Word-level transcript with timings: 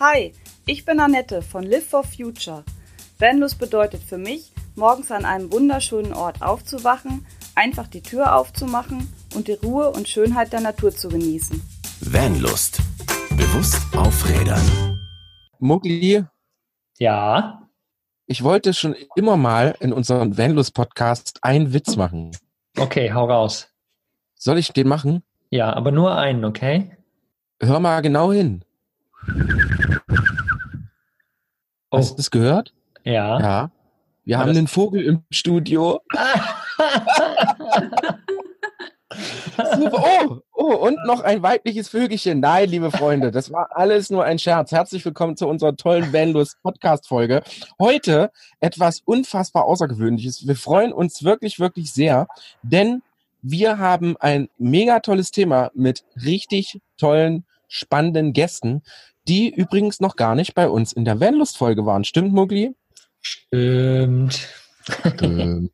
Hi, 0.00 0.32
ich 0.66 0.84
bin 0.84 0.98
Annette 1.00 1.42
von 1.42 1.62
Live 1.62 1.88
for 1.88 2.04
Future. 2.04 2.64
Vanlust 3.18 3.58
bedeutet 3.58 4.02
für 4.02 4.16
mich, 4.18 4.52
morgens 4.74 5.10
an 5.10 5.24
einem 5.26 5.52
wunderschönen 5.52 6.14
Ort 6.14 6.40
aufzuwachen, 6.40 7.26
einfach 7.54 7.86
die 7.86 8.00
Tür 8.00 8.34
aufzumachen 8.36 9.12
und 9.34 9.48
die 9.48 9.52
Ruhe 9.62 9.90
und 9.90 10.08
Schönheit 10.08 10.52
der 10.52 10.60
Natur 10.60 10.90
zu 10.92 11.08
genießen. 11.08 11.60
Vanlust. 12.00 12.80
Bewusst 13.36 13.82
aufrädern. 13.96 14.98
Mugli, 15.58 16.24
Ja. 16.98 17.68
ich 18.26 18.42
wollte 18.42 18.72
schon 18.72 18.96
immer 19.16 19.36
mal 19.36 19.76
in 19.80 19.92
unserem 19.92 20.38
Vanlust-Podcast 20.38 21.40
einen 21.42 21.74
Witz 21.74 21.96
machen. 21.96 22.34
Okay, 22.78 23.12
hau 23.12 23.26
raus. 23.26 23.68
Soll 24.34 24.56
ich 24.56 24.72
den 24.72 24.88
machen? 24.88 25.22
Ja, 25.50 25.74
aber 25.74 25.90
nur 25.90 26.16
einen, 26.16 26.44
okay? 26.46 26.96
Hör 27.60 27.80
mal 27.80 28.00
genau 28.00 28.32
hin. 28.32 28.64
Oh, 31.90 31.98
Hast 31.98 32.12
du 32.12 32.16
das 32.16 32.30
gehört? 32.30 32.72
ja. 33.04 33.40
Ja. 33.40 33.70
Wir 34.24 34.36
War 34.36 34.42
haben 34.46 34.50
einen 34.56 34.68
Vogel 34.68 35.02
im 35.02 35.22
Studio. 35.30 36.00
Super. 39.76 40.04
Oh, 40.28 40.36
oh, 40.54 40.74
und 40.86 41.04
noch 41.04 41.22
ein 41.22 41.42
weibliches 41.42 41.88
Vögelchen. 41.88 42.38
Nein, 42.40 42.68
liebe 42.68 42.90
Freunde, 42.92 43.32
das 43.32 43.50
war 43.50 43.70
alles 43.76 44.08
nur 44.10 44.24
ein 44.24 44.38
Scherz. 44.38 44.70
Herzlich 44.70 45.04
willkommen 45.04 45.36
zu 45.36 45.48
unserer 45.48 45.74
tollen 45.74 46.12
Vanlust 46.12 46.62
Podcast-Folge. 46.62 47.42
Heute 47.80 48.30
etwas 48.60 49.00
unfassbar 49.04 49.64
Außergewöhnliches. 49.64 50.46
Wir 50.46 50.54
freuen 50.56 50.92
uns 50.92 51.24
wirklich, 51.24 51.58
wirklich 51.58 51.92
sehr, 51.92 52.28
denn 52.62 53.02
wir 53.42 53.78
haben 53.78 54.16
ein 54.20 54.48
mega 54.58 55.00
tolles 55.00 55.32
Thema 55.32 55.70
mit 55.74 56.04
richtig 56.24 56.80
tollen, 56.98 57.44
spannenden 57.66 58.32
Gästen, 58.32 58.82
die 59.30 59.48
übrigens 59.48 60.00
noch 60.00 60.16
gar 60.16 60.34
nicht 60.34 60.54
bei 60.54 60.68
uns 60.68 60.92
in 60.92 61.04
der 61.04 61.20
Vanlust-Folge 61.20 61.86
waren. 61.86 62.02
Stimmt, 62.04 62.32
Mugli? 62.32 62.74
Stimmt. 63.20 64.48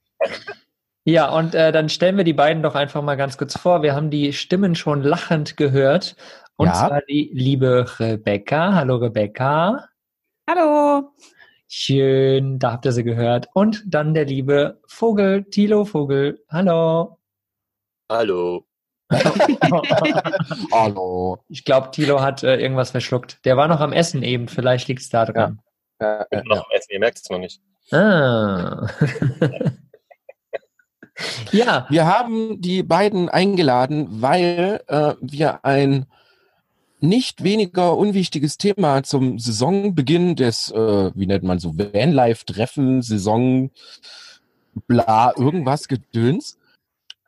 Ja, 1.08 1.30
und 1.30 1.54
äh, 1.54 1.70
dann 1.70 1.88
stellen 1.88 2.16
wir 2.16 2.24
die 2.24 2.32
beiden 2.32 2.64
doch 2.64 2.74
einfach 2.74 3.00
mal 3.00 3.14
ganz 3.14 3.38
kurz 3.38 3.56
vor. 3.56 3.82
Wir 3.82 3.94
haben 3.94 4.10
die 4.10 4.32
Stimmen 4.32 4.74
schon 4.74 5.02
lachend 5.04 5.56
gehört. 5.56 6.16
Und 6.56 6.66
Ja. 6.66 6.74
zwar 6.74 7.00
die 7.02 7.30
liebe 7.32 7.86
Rebecca. 8.00 8.74
Hallo 8.74 8.96
Rebecca. 8.96 9.88
Hallo! 10.50 11.12
Schön, 11.68 12.58
da 12.58 12.72
habt 12.72 12.86
ihr 12.86 12.90
sie 12.92 13.04
gehört. 13.04 13.46
Und 13.54 13.84
dann 13.86 14.14
der 14.14 14.24
liebe 14.24 14.80
Vogel, 14.88 15.44
Tilo 15.44 15.84
Vogel. 15.84 16.44
Hallo. 16.48 17.20
Hallo. 18.10 18.66
hallo. 20.72 21.38
Ich 21.48 21.64
glaube, 21.64 21.90
Tilo 21.92 22.20
hat 22.20 22.42
äh, 22.42 22.56
irgendwas 22.56 22.90
verschluckt. 22.90 23.44
Der 23.44 23.56
war 23.56 23.68
noch 23.68 23.80
am 23.80 23.92
Essen 23.92 24.22
eben. 24.22 24.48
Vielleicht 24.48 24.88
liegt 24.88 25.02
es 25.02 25.10
da 25.10 25.24
dran. 25.24 25.60
Äh, 25.98 26.22
Ich 26.22 26.28
bin 26.40 26.48
noch 26.48 26.64
am 26.64 26.70
Essen, 26.76 26.92
ihr 26.92 26.98
merkt 27.00 27.18
es 27.18 27.30
noch 27.30 27.38
nicht. 27.38 27.60
Ah. 27.92 28.88
ja, 31.52 31.86
Wir 31.88 32.06
haben 32.06 32.60
die 32.60 32.82
beiden 32.82 33.28
eingeladen, 33.28 34.08
weil 34.22 34.82
äh, 34.88 35.14
wir 35.20 35.64
ein 35.64 36.06
nicht 37.00 37.44
weniger 37.44 37.96
unwichtiges 37.96 38.58
Thema 38.58 39.02
zum 39.02 39.38
Saisonbeginn 39.38 40.34
des, 40.34 40.70
äh, 40.72 41.10
wie 41.14 41.26
nennt 41.26 41.44
man 41.44 41.58
so, 41.58 41.78
Vanlife-Treffen, 41.78 43.02
Saison, 43.02 43.70
bla, 44.86 45.32
irgendwas 45.36 45.88
Gedöns, 45.88 46.58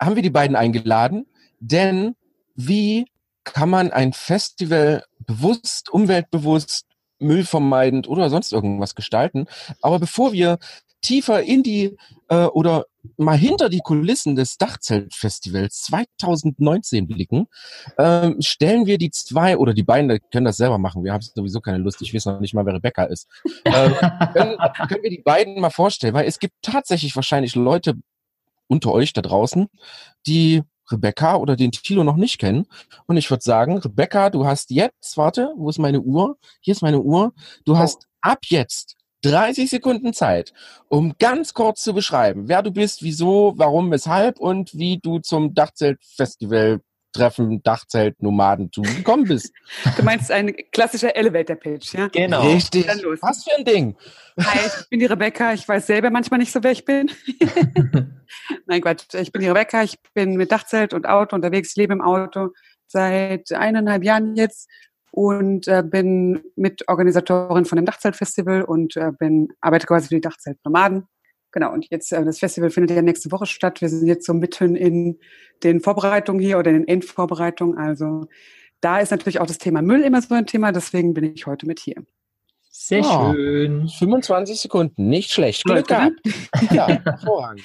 haben 0.00 0.16
wir 0.16 0.22
die 0.22 0.30
beiden 0.30 0.56
eingeladen, 0.56 1.26
denn 1.60 2.14
wie 2.54 3.06
kann 3.44 3.70
man 3.70 3.92
ein 3.92 4.12
Festival 4.12 5.04
bewusst, 5.20 5.90
umweltbewusst, 5.90 6.86
müllvermeidend 7.18 8.08
oder 8.08 8.30
sonst 8.30 8.52
irgendwas 8.52 8.94
gestalten? 8.94 9.46
Aber 9.80 9.98
bevor 9.98 10.32
wir 10.32 10.58
tiefer 11.00 11.42
in 11.42 11.62
die 11.62 11.96
äh, 12.28 12.44
oder 12.44 12.86
mal 13.16 13.36
hinter 13.36 13.68
die 13.68 13.80
Kulissen 13.80 14.36
des 14.36 14.58
Dachzeltfestivals 14.58 15.82
2019 15.82 17.06
blicken, 17.06 17.46
ähm, 17.98 18.36
stellen 18.40 18.86
wir 18.86 18.98
die 18.98 19.10
zwei 19.10 19.56
oder 19.56 19.74
die 19.74 19.82
beiden 19.82 20.18
können 20.32 20.44
das 20.44 20.56
selber 20.56 20.78
machen. 20.78 21.04
Wir 21.04 21.12
haben 21.12 21.22
sowieso 21.22 21.60
keine 21.60 21.78
Lust. 21.78 22.02
Ich 22.02 22.12
weiß 22.12 22.26
noch 22.26 22.40
nicht 22.40 22.54
mal, 22.54 22.66
wer 22.66 22.74
Rebecca 22.74 23.04
ist. 23.04 23.28
Ähm, 23.64 23.94
können, 24.34 24.58
können 24.88 25.02
wir 25.02 25.10
die 25.10 25.22
beiden 25.24 25.60
mal 25.60 25.70
vorstellen, 25.70 26.14
weil 26.14 26.26
es 26.26 26.38
gibt 26.38 26.54
tatsächlich 26.62 27.14
wahrscheinlich 27.16 27.54
Leute 27.54 27.94
unter 28.66 28.92
euch 28.92 29.12
da 29.12 29.22
draußen, 29.22 29.68
die 30.26 30.62
Rebecca 30.90 31.36
oder 31.36 31.56
den 31.56 31.72
Tilo 31.72 32.04
noch 32.04 32.16
nicht 32.16 32.38
kennen. 32.38 32.66
Und 33.06 33.16
ich 33.16 33.30
würde 33.30 33.42
sagen, 33.42 33.78
Rebecca, 33.78 34.30
du 34.30 34.46
hast 34.46 34.70
jetzt, 34.70 35.16
warte, 35.16 35.52
wo 35.56 35.68
ist 35.68 35.78
meine 35.78 36.00
Uhr? 36.00 36.36
Hier 36.60 36.72
ist 36.72 36.82
meine 36.82 37.00
Uhr. 37.00 37.32
Du 37.64 37.76
hast 37.76 38.06
ab 38.20 38.40
jetzt 38.46 38.96
30 39.22 39.68
Sekunden 39.68 40.12
Zeit, 40.12 40.52
um 40.88 41.14
ganz 41.18 41.52
kurz 41.52 41.82
zu 41.82 41.92
beschreiben, 41.92 42.48
wer 42.48 42.62
du 42.62 42.70
bist, 42.70 43.02
wieso, 43.02 43.54
warum, 43.56 43.90
weshalb 43.90 44.38
und 44.38 44.74
wie 44.74 44.98
du 44.98 45.18
zum 45.18 45.54
Dachzeltfestival 45.54 46.80
Treffen, 47.18 47.62
Dachzelt, 47.62 48.22
Nomadentum 48.22 48.84
gekommen 48.84 49.24
bist. 49.24 49.52
Du 49.96 50.02
meinst 50.02 50.30
ein 50.30 50.54
klassischer 50.72 51.16
Elevator-Pitch, 51.16 51.94
ja? 51.94 52.08
genau. 52.08 52.52
Richtig. 52.52 52.86
Dann 52.86 53.00
los. 53.00 53.18
Was 53.20 53.44
für 53.44 53.56
ein 53.58 53.64
Ding. 53.64 53.96
Hi, 54.40 54.58
ich 54.66 54.88
bin 54.88 55.00
die 55.00 55.06
Rebecca. 55.06 55.52
Ich 55.52 55.68
weiß 55.68 55.86
selber 55.86 56.10
manchmal 56.10 56.38
nicht 56.38 56.52
so, 56.52 56.62
wer 56.62 56.72
ich 56.72 56.84
bin. 56.84 57.10
Nein, 58.66 58.80
Quatsch. 58.80 59.14
Ich 59.14 59.32
bin 59.32 59.42
die 59.42 59.48
Rebecca. 59.48 59.82
Ich 59.82 59.98
bin 60.14 60.36
mit 60.36 60.52
Dachzelt 60.52 60.94
und 60.94 61.08
Auto 61.08 61.34
unterwegs. 61.34 61.70
Ich 61.70 61.76
lebe 61.76 61.92
im 61.92 62.00
Auto 62.00 62.50
seit 62.86 63.52
eineinhalb 63.52 64.04
Jahren 64.04 64.36
jetzt 64.36 64.68
und 65.10 65.66
äh, 65.66 65.82
bin 65.82 66.42
Mitorganisatorin 66.56 67.64
von 67.64 67.76
dem 67.76 67.86
Dachzeltfestival 67.86 68.62
und 68.62 68.96
äh, 68.96 69.10
bin 69.18 69.48
arbeite 69.60 69.86
quasi 69.86 70.08
für 70.08 70.14
die 70.14 70.20
Dachzeltnomaden. 70.20 71.08
Genau, 71.52 71.72
und 71.72 71.86
jetzt, 71.90 72.12
äh, 72.12 72.24
das 72.24 72.38
Festival 72.38 72.70
findet 72.70 72.94
ja 72.94 73.02
nächste 73.02 73.32
Woche 73.32 73.46
statt. 73.46 73.80
Wir 73.80 73.88
sind 73.88 74.06
jetzt 74.06 74.26
so 74.26 74.34
mitten 74.34 74.76
in 74.76 75.18
den 75.62 75.80
Vorbereitungen 75.80 76.40
hier 76.40 76.58
oder 76.58 76.70
in 76.70 76.78
den 76.80 76.88
Endvorbereitungen. 76.88 77.78
Also 77.78 78.26
da 78.80 79.00
ist 79.00 79.10
natürlich 79.10 79.40
auch 79.40 79.46
das 79.46 79.58
Thema 79.58 79.82
Müll 79.82 80.02
immer 80.02 80.20
so 80.22 80.34
ein 80.34 80.46
Thema, 80.46 80.72
deswegen 80.72 81.14
bin 81.14 81.24
ich 81.34 81.46
heute 81.46 81.66
mit 81.66 81.80
hier. 81.80 81.96
Sehr 82.70 83.00
Ja. 83.00 83.32
schön. 83.32 83.88
25 83.88 84.60
Sekunden, 84.60 85.08
nicht 85.08 85.32
schlecht. 85.32 85.64
Glück 85.64 85.88
gehabt. 85.88 86.14
Ja, 86.70 86.86
hervorragend. 86.86 87.64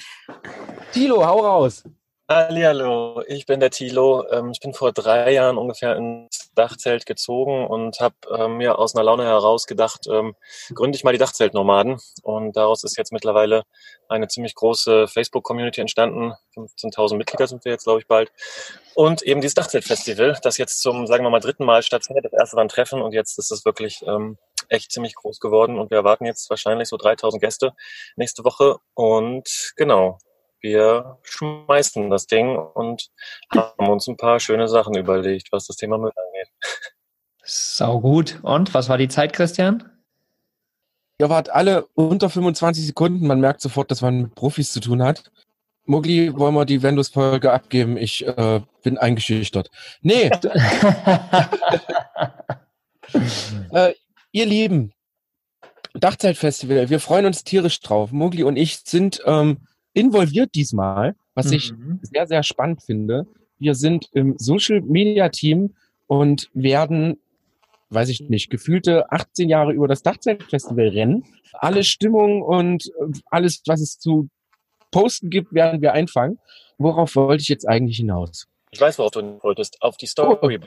Tilo, 0.92 1.24
hau 1.24 1.38
raus. 1.40 1.84
Hallihallo, 2.26 3.22
ich 3.28 3.44
bin 3.44 3.60
der 3.60 3.68
Thilo. 3.68 4.26
Ähm, 4.30 4.50
ich 4.50 4.58
bin 4.58 4.72
vor 4.72 4.92
drei 4.92 5.30
Jahren 5.32 5.58
ungefähr 5.58 5.94
ins 5.94 6.50
Dachzelt 6.54 7.04
gezogen 7.04 7.66
und 7.66 8.00
habe 8.00 8.14
ähm, 8.34 8.56
mir 8.56 8.78
aus 8.78 8.94
einer 8.94 9.04
Laune 9.04 9.24
heraus 9.24 9.66
gedacht, 9.66 10.06
ähm, 10.10 10.34
gründe 10.72 10.96
ich 10.96 11.04
mal 11.04 11.12
die 11.12 11.18
Dachzeltnomaden. 11.18 12.00
Und 12.22 12.56
daraus 12.56 12.82
ist 12.82 12.96
jetzt 12.96 13.12
mittlerweile 13.12 13.64
eine 14.08 14.26
ziemlich 14.26 14.54
große 14.54 15.06
Facebook-Community 15.06 15.82
entstanden. 15.82 16.32
15.000 16.56 17.16
Mitglieder 17.18 17.46
sind 17.46 17.62
wir 17.66 17.72
jetzt, 17.72 17.84
glaube 17.84 18.00
ich, 18.00 18.06
bald. 18.06 18.32
Und 18.94 19.20
eben 19.20 19.42
dieses 19.42 19.54
Dachzeltfestival, 19.54 20.38
das 20.42 20.56
jetzt 20.56 20.80
zum, 20.80 21.06
sagen 21.06 21.24
wir 21.24 21.30
mal, 21.30 21.40
dritten 21.40 21.66
Mal 21.66 21.82
stattfindet. 21.82 22.24
Das 22.24 22.32
erste 22.32 22.56
war 22.56 22.64
ein 22.64 22.70
Treffen 22.70 23.02
und 23.02 23.12
jetzt 23.12 23.38
ist 23.38 23.52
es 23.52 23.66
wirklich 23.66 24.02
ähm, 24.06 24.38
echt 24.70 24.92
ziemlich 24.92 25.14
groß 25.14 25.40
geworden. 25.40 25.78
Und 25.78 25.90
wir 25.90 25.98
erwarten 25.98 26.24
jetzt 26.24 26.48
wahrscheinlich 26.48 26.88
so 26.88 26.96
3.000 26.96 27.38
Gäste 27.38 27.74
nächste 28.16 28.44
Woche. 28.44 28.78
Und 28.94 29.74
genau, 29.76 30.16
wir 30.64 31.18
schmeißen 31.22 32.10
das 32.10 32.26
Ding 32.26 32.56
und 32.56 33.10
haben 33.54 33.88
uns 33.88 34.08
ein 34.08 34.16
paar 34.16 34.40
schöne 34.40 34.66
Sachen 34.66 34.96
überlegt, 34.96 35.52
was 35.52 35.66
das 35.66 35.76
Thema 35.76 35.98
Müll 35.98 36.10
angeht. 36.16 36.50
Sau 37.44 38.00
gut. 38.00 38.40
Und 38.42 38.72
was 38.72 38.88
war 38.88 38.96
die 38.96 39.08
Zeit, 39.08 39.34
Christian? 39.34 39.90
Ihr 41.18 41.28
wart 41.28 41.50
alle 41.50 41.86
unter 41.94 42.30
25 42.30 42.86
Sekunden. 42.86 43.26
Man 43.26 43.40
merkt 43.40 43.60
sofort, 43.60 43.90
dass 43.90 44.00
man 44.00 44.22
mit 44.22 44.34
Profis 44.34 44.72
zu 44.72 44.80
tun 44.80 45.02
hat. 45.02 45.30
Mugli, 45.84 46.34
wollen 46.34 46.54
wir 46.54 46.64
die 46.64 46.82
Vendus-Folge 46.82 47.52
abgeben? 47.52 47.98
Ich 47.98 48.26
äh, 48.26 48.62
bin 48.82 48.96
eingeschüchtert. 48.96 49.70
Nee, 50.00 50.30
äh, 53.70 53.92
ihr 54.32 54.46
Lieben, 54.46 54.94
Dachzeltfestival, 55.92 56.88
wir 56.88 57.00
freuen 57.00 57.26
uns 57.26 57.44
tierisch 57.44 57.80
drauf. 57.80 58.12
Mugli 58.12 58.44
und 58.44 58.56
ich 58.56 58.78
sind 58.78 59.20
ähm, 59.26 59.58
involviert 59.94 60.54
diesmal, 60.54 61.14
was 61.34 61.50
ich 61.50 61.72
Mhm. 61.72 62.00
sehr, 62.02 62.26
sehr 62.26 62.42
spannend 62.42 62.82
finde. 62.82 63.26
Wir 63.58 63.74
sind 63.74 64.08
im 64.12 64.36
Social 64.38 64.80
Media 64.82 65.28
Team 65.30 65.74
und 66.06 66.50
werden, 66.52 67.18
weiß 67.90 68.08
ich 68.10 68.28
nicht, 68.28 68.50
gefühlte 68.50 69.10
18 69.10 69.48
Jahre 69.48 69.72
über 69.72 69.88
das 69.88 70.02
Dachzeltfestival 70.02 70.88
rennen. 70.88 71.24
Alle 71.54 71.84
Stimmung 71.84 72.42
und 72.42 72.90
alles, 73.30 73.62
was 73.66 73.80
es 73.80 73.98
zu 73.98 74.28
posten 74.90 75.30
gibt, 75.30 75.54
werden 75.54 75.80
wir 75.80 75.92
einfangen. 75.92 76.38
Worauf 76.78 77.14
wollte 77.16 77.42
ich 77.42 77.48
jetzt 77.48 77.66
eigentlich 77.66 77.96
hinaus? 77.96 78.46
Ich 78.72 78.80
weiß, 78.80 78.98
worauf 78.98 79.12
du 79.12 79.38
wolltest. 79.42 79.80
Auf 79.80 79.96
die 79.96 80.06
Story. 80.06 80.58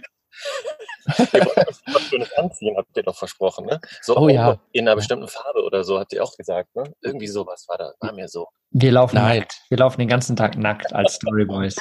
Ihr 1.34 1.46
wollt 1.46 1.68
was 1.86 2.02
Schönes 2.04 2.34
anziehen, 2.34 2.76
habt 2.78 2.96
ihr 2.96 3.04
doch 3.04 3.16
versprochen, 3.16 3.66
ne? 3.66 3.80
So 4.02 4.18
Oh 4.18 4.30
ja. 4.30 4.60
in 4.74 4.88
einer 4.88 4.96
bestimmten 4.96 5.28
Farbe 5.28 5.64
oder 5.64 5.84
so, 5.84 6.00
habt 6.00 6.14
ihr 6.14 6.24
auch 6.24 6.36
gesagt, 6.36 6.76
ne? 6.76 6.84
Irgendwie 7.02 7.28
sowas 7.28 7.66
war 7.68 7.78
da, 7.78 7.94
war 8.00 8.14
mir 8.14 8.28
so. 8.28 8.48
Wir 8.72 8.92
laufen 8.92 9.16
Nein. 9.16 9.40
nackt. 9.40 9.62
Wir 9.70 9.78
laufen 9.78 10.00
den 10.00 10.10
ganzen 10.10 10.36
Tag 10.36 10.58
nackt 10.58 10.94
als 10.94 11.16
Storyboys. 11.16 11.76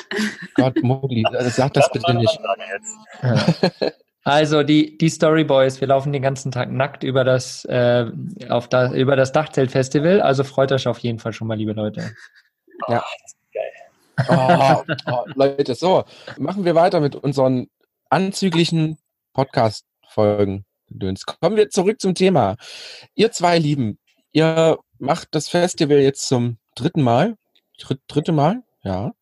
Gott, 0.54 0.82
Mogli, 0.82 1.24
äh, 1.32 1.50
sag 1.50 1.72
das 1.74 1.90
bitte 1.90 2.14
nicht. 2.14 2.38
Ja. 3.22 3.46
Also 4.26 4.64
die, 4.64 4.98
die 4.98 5.08
Story 5.08 5.44
Boys, 5.44 5.80
wir 5.80 5.86
laufen 5.86 6.12
den 6.12 6.20
ganzen 6.22 6.50
Tag 6.50 6.72
nackt 6.72 7.04
über 7.04 7.22
das, 7.22 7.64
äh, 7.66 8.06
auf 8.48 8.68
da, 8.68 8.92
über 8.92 9.14
das 9.14 9.30
Dachzeltfestival. 9.30 10.20
Also 10.20 10.42
freut 10.42 10.72
euch 10.72 10.88
auf 10.88 10.98
jeden 10.98 11.20
Fall 11.20 11.32
schon 11.32 11.46
mal, 11.46 11.56
liebe 11.56 11.72
Leute. 11.72 12.10
Ja. 12.88 13.04
Oh, 14.28 14.82
oh, 15.12 15.24
Leute, 15.34 15.74
so, 15.76 16.04
machen 16.38 16.64
wir 16.64 16.74
weiter 16.74 16.98
mit 16.98 17.14
unseren 17.14 17.68
anzüglichen 18.10 18.98
Podcast-Folgen. 19.32 20.64
Kommen 21.40 21.56
wir 21.56 21.70
zurück 21.70 22.00
zum 22.00 22.14
Thema. 22.14 22.56
Ihr 23.14 23.32
zwei 23.32 23.58
Lieben, 23.58 23.98
ihr 24.32 24.78
macht 24.98 25.28
das 25.32 25.48
Festival 25.48 25.98
jetzt 25.98 26.28
zum 26.28 26.58
dritten 26.74 27.02
Mal. 27.02 27.36
Dritt, 27.78 28.00
dritte 28.06 28.32
Mal? 28.32 28.62
Ja. 28.82 29.12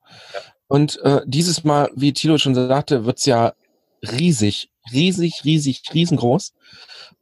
Und 0.69 1.01
äh, 1.03 1.23
dieses 1.27 1.65
Mal, 1.65 1.91
wie 1.95 2.13
Tilo 2.13 2.39
schon 2.39 2.55
sagte, 2.55 3.05
wird's 3.05 3.27
ja 3.27 3.55
riesig, 4.03 4.71
riesig, 4.93 5.45
riesig, 5.45 5.83
riesengroß. 5.93 6.53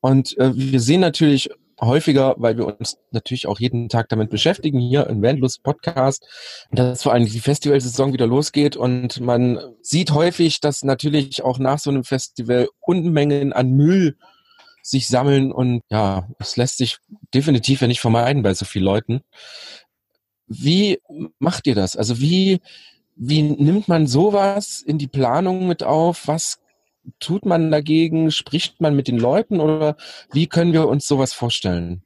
Und 0.00 0.36
äh, 0.38 0.54
wir 0.54 0.80
sehen 0.80 1.00
natürlich 1.00 1.50
häufiger, 1.82 2.34
weil 2.38 2.56
wir 2.56 2.66
uns 2.66 2.98
natürlich 3.10 3.46
auch 3.46 3.60
jeden 3.60 3.88
Tag 3.88 4.08
damit 4.08 4.30
beschäftigen, 4.30 4.78
hier 4.78 5.06
im 5.08 5.20
Wendlust 5.20 5.62
Podcast, 5.62 6.26
dass 6.70 7.02
vor 7.02 7.12
allem 7.12 7.26
die 7.26 7.40
Festivalsaison 7.40 8.12
wieder 8.12 8.26
losgeht 8.26 8.76
und 8.76 9.20
man 9.20 9.58
sieht 9.82 10.12
häufig, 10.12 10.60
dass 10.60 10.84
natürlich 10.84 11.42
auch 11.42 11.58
nach 11.58 11.78
so 11.78 11.90
einem 11.90 12.04
Festival 12.04 12.68
Unmengen 12.80 13.52
an 13.52 13.72
Müll 13.72 14.16
sich 14.82 15.08
sammeln 15.08 15.52
und 15.52 15.82
ja, 15.90 16.28
es 16.38 16.56
lässt 16.56 16.78
sich 16.78 16.98
definitiv 17.34 17.80
ja 17.80 17.88
nicht 17.88 18.00
vermeiden 18.00 18.42
bei 18.42 18.54
so 18.54 18.64
vielen 18.64 18.84
Leuten. 18.84 19.20
Wie 20.46 21.00
macht 21.38 21.66
ihr 21.66 21.74
das? 21.74 21.96
Also 21.96 22.20
wie, 22.20 22.60
wie 23.14 23.42
nimmt 23.42 23.88
man 23.88 24.06
sowas 24.06 24.82
in 24.82 24.98
die 24.98 25.08
Planung 25.08 25.66
mit 25.66 25.82
auf? 25.82 26.26
Was 26.26 26.58
tut 27.20 27.44
man 27.44 27.70
dagegen? 27.70 28.30
Spricht 28.30 28.80
man 28.80 28.94
mit 28.94 29.08
den 29.08 29.18
Leuten 29.18 29.60
oder 29.60 29.96
wie 30.32 30.46
können 30.46 30.72
wir 30.72 30.88
uns 30.88 31.06
sowas 31.06 31.32
vorstellen? 31.32 32.02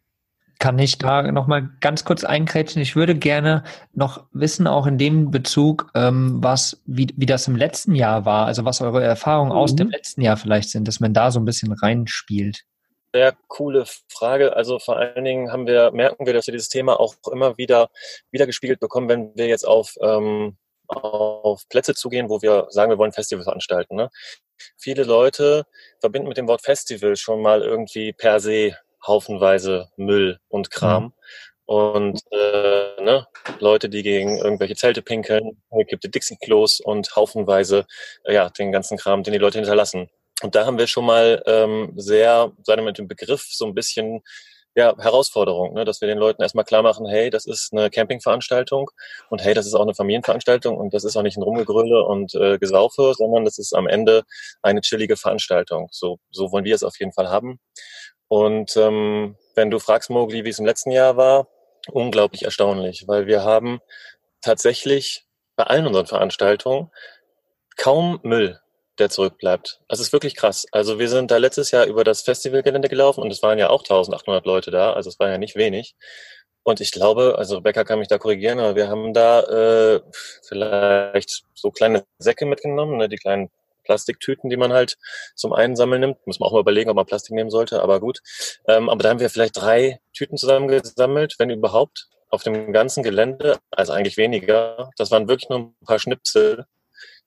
Kann 0.59 0.79
ich 0.79 0.97
da 0.97 1.31
nochmal 1.33 1.69
ganz 1.81 2.05
kurz 2.05 2.25
einkrätschen? 2.25 2.81
Ich 2.81 2.97
würde 2.97 3.15
gerne 3.15 3.63
noch 3.93 4.25
wissen, 4.33 4.67
auch 4.67 4.87
in 4.87 4.97
dem 4.97 5.31
Bezug, 5.31 5.91
ähm, 5.95 6.39
was, 6.43 6.81
wie, 6.87 7.09
wie 7.17 7.27
das 7.27 7.47
im 7.47 7.57
letzten 7.57 7.95
Jahr 7.95 8.25
war, 8.25 8.47
also 8.47 8.65
was 8.65 8.81
eure 8.81 9.05
Erfahrungen 9.05 9.51
mhm. 9.51 9.59
aus 9.59 9.77
dem 9.77 9.91
letzten 9.91 10.23
Jahr 10.23 10.39
vielleicht 10.39 10.71
sind, 10.71 10.89
dass 10.89 11.01
man 11.01 11.13
da 11.13 11.31
so 11.31 11.39
ein 11.41 11.45
bisschen 11.45 11.73
reinspielt. 11.73 12.65
Sehr 13.13 13.35
coole 13.49 13.85
Frage. 14.09 14.57
Also 14.57 14.79
vor 14.79 14.97
allen 14.97 15.25
Dingen 15.25 15.53
haben 15.53 15.67
wir, 15.67 15.91
merken 15.91 16.25
wir, 16.25 16.33
dass 16.33 16.47
wir 16.47 16.53
dieses 16.53 16.71
Thema 16.71 16.99
auch 16.99 17.15
immer 17.31 17.59
wieder, 17.59 17.91
wieder 18.31 18.47
gespiegelt 18.47 18.81
bekommen, 18.81 19.09
wenn 19.09 19.37
wir 19.37 19.47
jetzt 19.49 19.67
auf 19.67 19.95
ähm, 20.01 20.57
auf 20.89 21.69
Plätze 21.69 21.95
zu 21.95 22.09
gehen, 22.09 22.29
wo 22.29 22.43
wir 22.43 22.67
sagen, 22.71 22.91
wir 22.91 22.99
wollen 22.99 23.13
Festival 23.13 23.45
veranstalten. 23.45 23.97
Ne? 23.97 24.11
Viele 24.77 25.05
Leute 25.05 25.67
verbinden 26.01 26.29
mit 26.29 26.37
dem 26.37 26.49
Wort 26.49 26.63
Festival 26.63 27.17
schon 27.17 27.43
mal 27.43 27.63
irgendwie 27.63 28.13
per 28.13 28.41
se 28.41 28.77
haufenweise 29.07 29.91
Müll 29.97 30.39
und 30.49 30.71
Kram. 30.71 31.05
Mhm. 31.05 31.13
Und 31.67 32.21
äh, 32.31 33.03
ne, 33.03 33.27
Leute, 33.59 33.89
die 33.89 34.05
gegen 34.05 34.39
irgendwelche 34.39 34.77
Zelte 34.77 35.03
pinkeln, 35.03 35.61
gibt 35.89 36.05
es 36.05 36.11
Dixie-Klos 36.11 36.81
und 36.81 37.15
haufenweise 37.17 37.87
äh, 38.25 38.35
ja, 38.35 38.49
den 38.51 38.71
ganzen 38.71 38.97
Kram, 38.97 39.25
den 39.25 39.33
die 39.33 39.39
Leute 39.39 39.59
hinterlassen. 39.59 40.09
Und 40.43 40.55
da 40.55 40.65
haben 40.65 40.79
wir 40.79 40.87
schon 40.87 41.07
mal 41.07 41.43
ähm, 41.47 41.93
sehr, 41.97 42.53
sagen 42.63 42.83
wir 42.83 42.87
mit 42.87 42.99
dem 42.99 43.09
Begriff 43.09 43.47
so 43.51 43.67
ein 43.67 43.75
bisschen 43.75 44.23
ja, 44.77 44.95
Herausforderung, 44.99 45.73
ne? 45.73 45.87
dass 45.87 46.03
wir 46.03 46.09
den 46.09 46.19
Leuten 46.19 46.43
erstmal 46.43 46.67
klar 46.67 46.83
machen, 46.83 47.07
hey, 47.07 47.31
das 47.31 47.47
ist 47.47 47.73
eine 47.73 47.89
Campingveranstaltung 47.89 48.91
und 49.31 49.43
hey, 49.43 49.55
das 49.55 49.67
ist 49.67 49.75
auch 49.75 49.81
eine 49.81 49.95
Familienveranstaltung 49.95 50.77
und 50.77 50.93
das 50.93 51.05
ist 51.05 51.17
auch 51.17 51.23
nicht 51.23 51.39
ein 51.39 51.43
Rumgegröle 51.43 52.05
und 52.05 52.35
äh, 52.35 52.59
Gesaufe, 52.59 53.15
sondern 53.17 53.47
das 53.47 53.57
ist 53.59 53.73
am 53.73 53.87
Ende 53.87 54.25
eine 54.61 54.83
chillige 54.83 55.17
Veranstaltung. 55.17 55.89
So, 55.93 56.19
so 56.31 56.53
wollen 56.53 56.67
wir 56.67 56.75
es 56.75 56.83
auf 56.83 56.99
jeden 57.01 57.13
Fall 57.13 57.31
haben. 57.31 57.59
Und 58.29 58.77
ähm, 58.77 59.37
wenn 59.55 59.71
du 59.71 59.79
fragst, 59.79 60.11
Mogli, 60.11 60.45
wie 60.45 60.51
es 60.51 60.59
im 60.59 60.67
letzten 60.67 60.91
Jahr 60.91 61.17
war, 61.17 61.49
unglaublich 61.91 62.43
erstaunlich, 62.43 63.09
weil 63.09 63.27
wir 63.27 63.45
haben 63.45 63.81
tatsächlich 64.43 65.25
bei 65.57 65.65
allen 65.65 65.87
unseren 65.87 66.07
Veranstaltungen 66.07 66.91
kaum 67.79 68.21
Müll 68.23 68.61
der 68.99 69.11
zurückbleibt. 69.11 69.81
Das 69.89 70.01
ist 70.01 70.13
wirklich 70.13 70.35
krass. 70.35 70.67
Also 70.73 70.99
wir 70.99 71.09
sind 71.09 71.31
da 71.31 71.37
letztes 71.37 71.71
Jahr 71.71 71.87
über 71.87 72.05
das 72.05 72.23
Festivalgelände 72.23 72.89
gelaufen 72.89 73.23
und 73.23 73.31
es 73.31 73.43
waren 73.43 73.59
ja 73.59 73.71
auch 73.71 73.83
1800 73.83 74.47
Leute 74.47 74.71
da, 74.71 74.93
also 74.93 75.09
es 75.09 75.19
war 75.19 75.29
ja 75.29 75.39
nicht 75.39 75.57
wenig. 75.57 75.95
Und 76.63 76.81
ich 76.81 76.91
glaube, 76.91 77.37
also 77.39 77.57
Rebecca 77.57 77.85
kann 77.85 78.01
mich 78.01 78.09
da 78.09 78.19
korrigieren, 78.19 78.59
aber 78.59 78.75
wir 78.75 78.89
haben 78.89 79.15
da 79.15 79.41
äh, 79.43 80.01
vielleicht 80.43 81.45
so 81.55 81.71
kleine 81.71 82.05
Säcke 82.19 82.45
mitgenommen, 82.45 82.97
ne, 82.97 83.09
die 83.09 83.19
kleinen 83.19 83.51
Plastiktüten, 83.85 84.51
die 84.51 84.57
man 84.57 84.73
halt 84.73 84.99
zum 85.37 85.53
Einsammeln 85.53 86.01
nimmt. 86.01 86.27
Muss 86.27 86.41
man 86.41 86.49
auch 86.49 86.53
mal 86.53 86.61
überlegen, 86.61 86.91
ob 86.91 86.97
man 86.97 87.07
Plastik 87.07 87.35
nehmen 87.35 87.51
sollte, 87.51 87.83
aber 87.83 88.01
gut. 88.01 88.21
Ähm, 88.67 88.89
aber 88.89 89.03
da 89.03 89.11
haben 89.11 89.21
wir 89.21 89.31
vielleicht 89.31 89.57
drei 89.57 90.01
Tüten 90.13 90.37
zusammengesammelt, 90.37 91.37
wenn 91.39 91.51
überhaupt, 91.51 92.09
auf 92.31 92.43
dem 92.43 92.73
ganzen 92.73 93.05
Gelände. 93.05 93.59
Also 93.71 93.93
eigentlich 93.93 94.17
weniger. 94.17 94.91
Das 94.97 95.13
waren 95.13 95.29
wirklich 95.29 95.49
nur 95.49 95.61
ein 95.61 95.77
paar 95.87 96.01
Schnipsel 96.01 96.67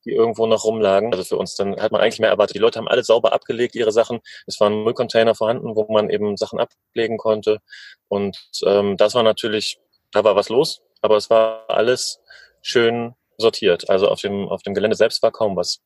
die 0.06 0.12
irgendwo 0.12 0.46
noch 0.48 0.64
rumlagen. 0.64 1.12
Also 1.12 1.24
für 1.24 1.38
uns, 1.38 1.56
dann 1.56 1.80
hat 1.80 1.92
man 1.92 2.02
eigentlich 2.02 2.20
mehr 2.20 2.30
erwartet. 2.30 2.56
Die 2.56 2.60
Leute 2.60 2.80
haben 2.80 2.88
alle 2.88 3.04
sauber 3.04 3.34
abgelegt, 3.34 3.76
ihre 3.76 3.92
Sachen. 3.92 4.20
Es 4.48 4.60
waren 4.60 4.84
Müllcontainer 4.84 5.36
vorhanden, 5.36 5.76
wo 5.76 5.92
man 5.92 6.10
eben 6.10 6.38
Sachen 6.38 6.60
ablegen 6.60 7.18
konnte. 7.18 7.60
Und 8.08 8.38
ähm, 8.66 8.98
das 8.98 9.16
war 9.16 9.24
natürlich, 9.24 9.80
da 10.12 10.24
war 10.24 10.36
was 10.36 10.50
los, 10.50 10.82
aber 11.02 11.18
es 11.18 11.30
war 11.30 11.66
alles 11.70 12.20
schön 12.62 13.16
sortiert. 13.38 13.90
Also 13.90 14.08
auf 14.10 14.22
dem, 14.22 14.48
auf 14.48 14.64
dem 14.64 14.74
Gelände 14.74 14.96
selbst 14.96 15.22
war 15.24 15.32
kaum 15.32 15.56
was. 15.56 15.82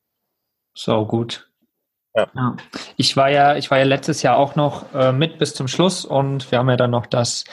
So 0.74 1.06
gut. 1.06 1.48
Ja. 2.14 2.28
ja. 2.34 2.56
Ich 2.96 3.16
war 3.16 3.30
ja, 3.30 3.56
ich 3.56 3.70
war 3.70 3.78
ja 3.78 3.84
letztes 3.84 4.22
Jahr 4.22 4.36
auch 4.36 4.54
noch 4.54 4.92
äh, 4.94 5.12
mit 5.12 5.38
bis 5.38 5.54
zum 5.54 5.68
Schluss 5.68 6.04
und 6.04 6.50
wir 6.50 6.58
haben 6.58 6.70
ja 6.70 6.76
dann 6.76 6.90
noch 6.90 7.06
das 7.06 7.44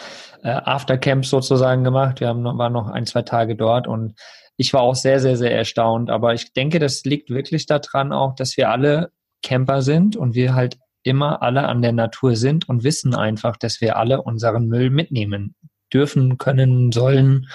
äh, 0.44 0.50
Aftercamp 0.50 1.26
sozusagen 1.26 1.84
gemacht. 1.84 2.20
Wir 2.20 2.28
haben 2.28 2.42
noch, 2.42 2.58
waren 2.58 2.74
noch 2.74 2.88
ein, 2.88 3.06
zwei 3.06 3.24
Tage 3.24 3.56
dort 3.56 3.88
und 3.88 4.16
ich 4.58 4.74
war 4.74 4.82
auch 4.82 4.96
sehr, 4.96 5.20
sehr, 5.20 5.38
sehr 5.38 5.56
erstaunt. 5.56 6.10
Aber 6.10 6.34
ich 6.34 6.54
denke, 6.54 6.80
das 6.80 7.04
liegt 7.04 7.30
wirklich 7.30 7.66
daran 7.66 8.14
auch, 8.14 8.36
dass 8.36 8.58
wir 8.58 8.70
alle 8.70 9.12
Camper 9.44 9.82
sind 9.82 10.16
und 10.16 10.36
wir 10.36 10.54
halt 10.54 10.78
immer 11.04 11.42
alle 11.42 11.68
an 11.68 11.82
der 11.82 11.94
Natur 11.94 12.36
sind 12.36 12.70
und 12.70 12.84
wissen 12.84 13.16
einfach, 13.16 13.58
dass 13.58 13.82
wir 13.82 13.98
alle 13.98 14.22
unseren 14.22 14.68
Müll 14.68 14.90
mitnehmen 14.90 15.56
dürfen, 15.92 16.38
können, 16.38 16.92
sollen 16.92 17.48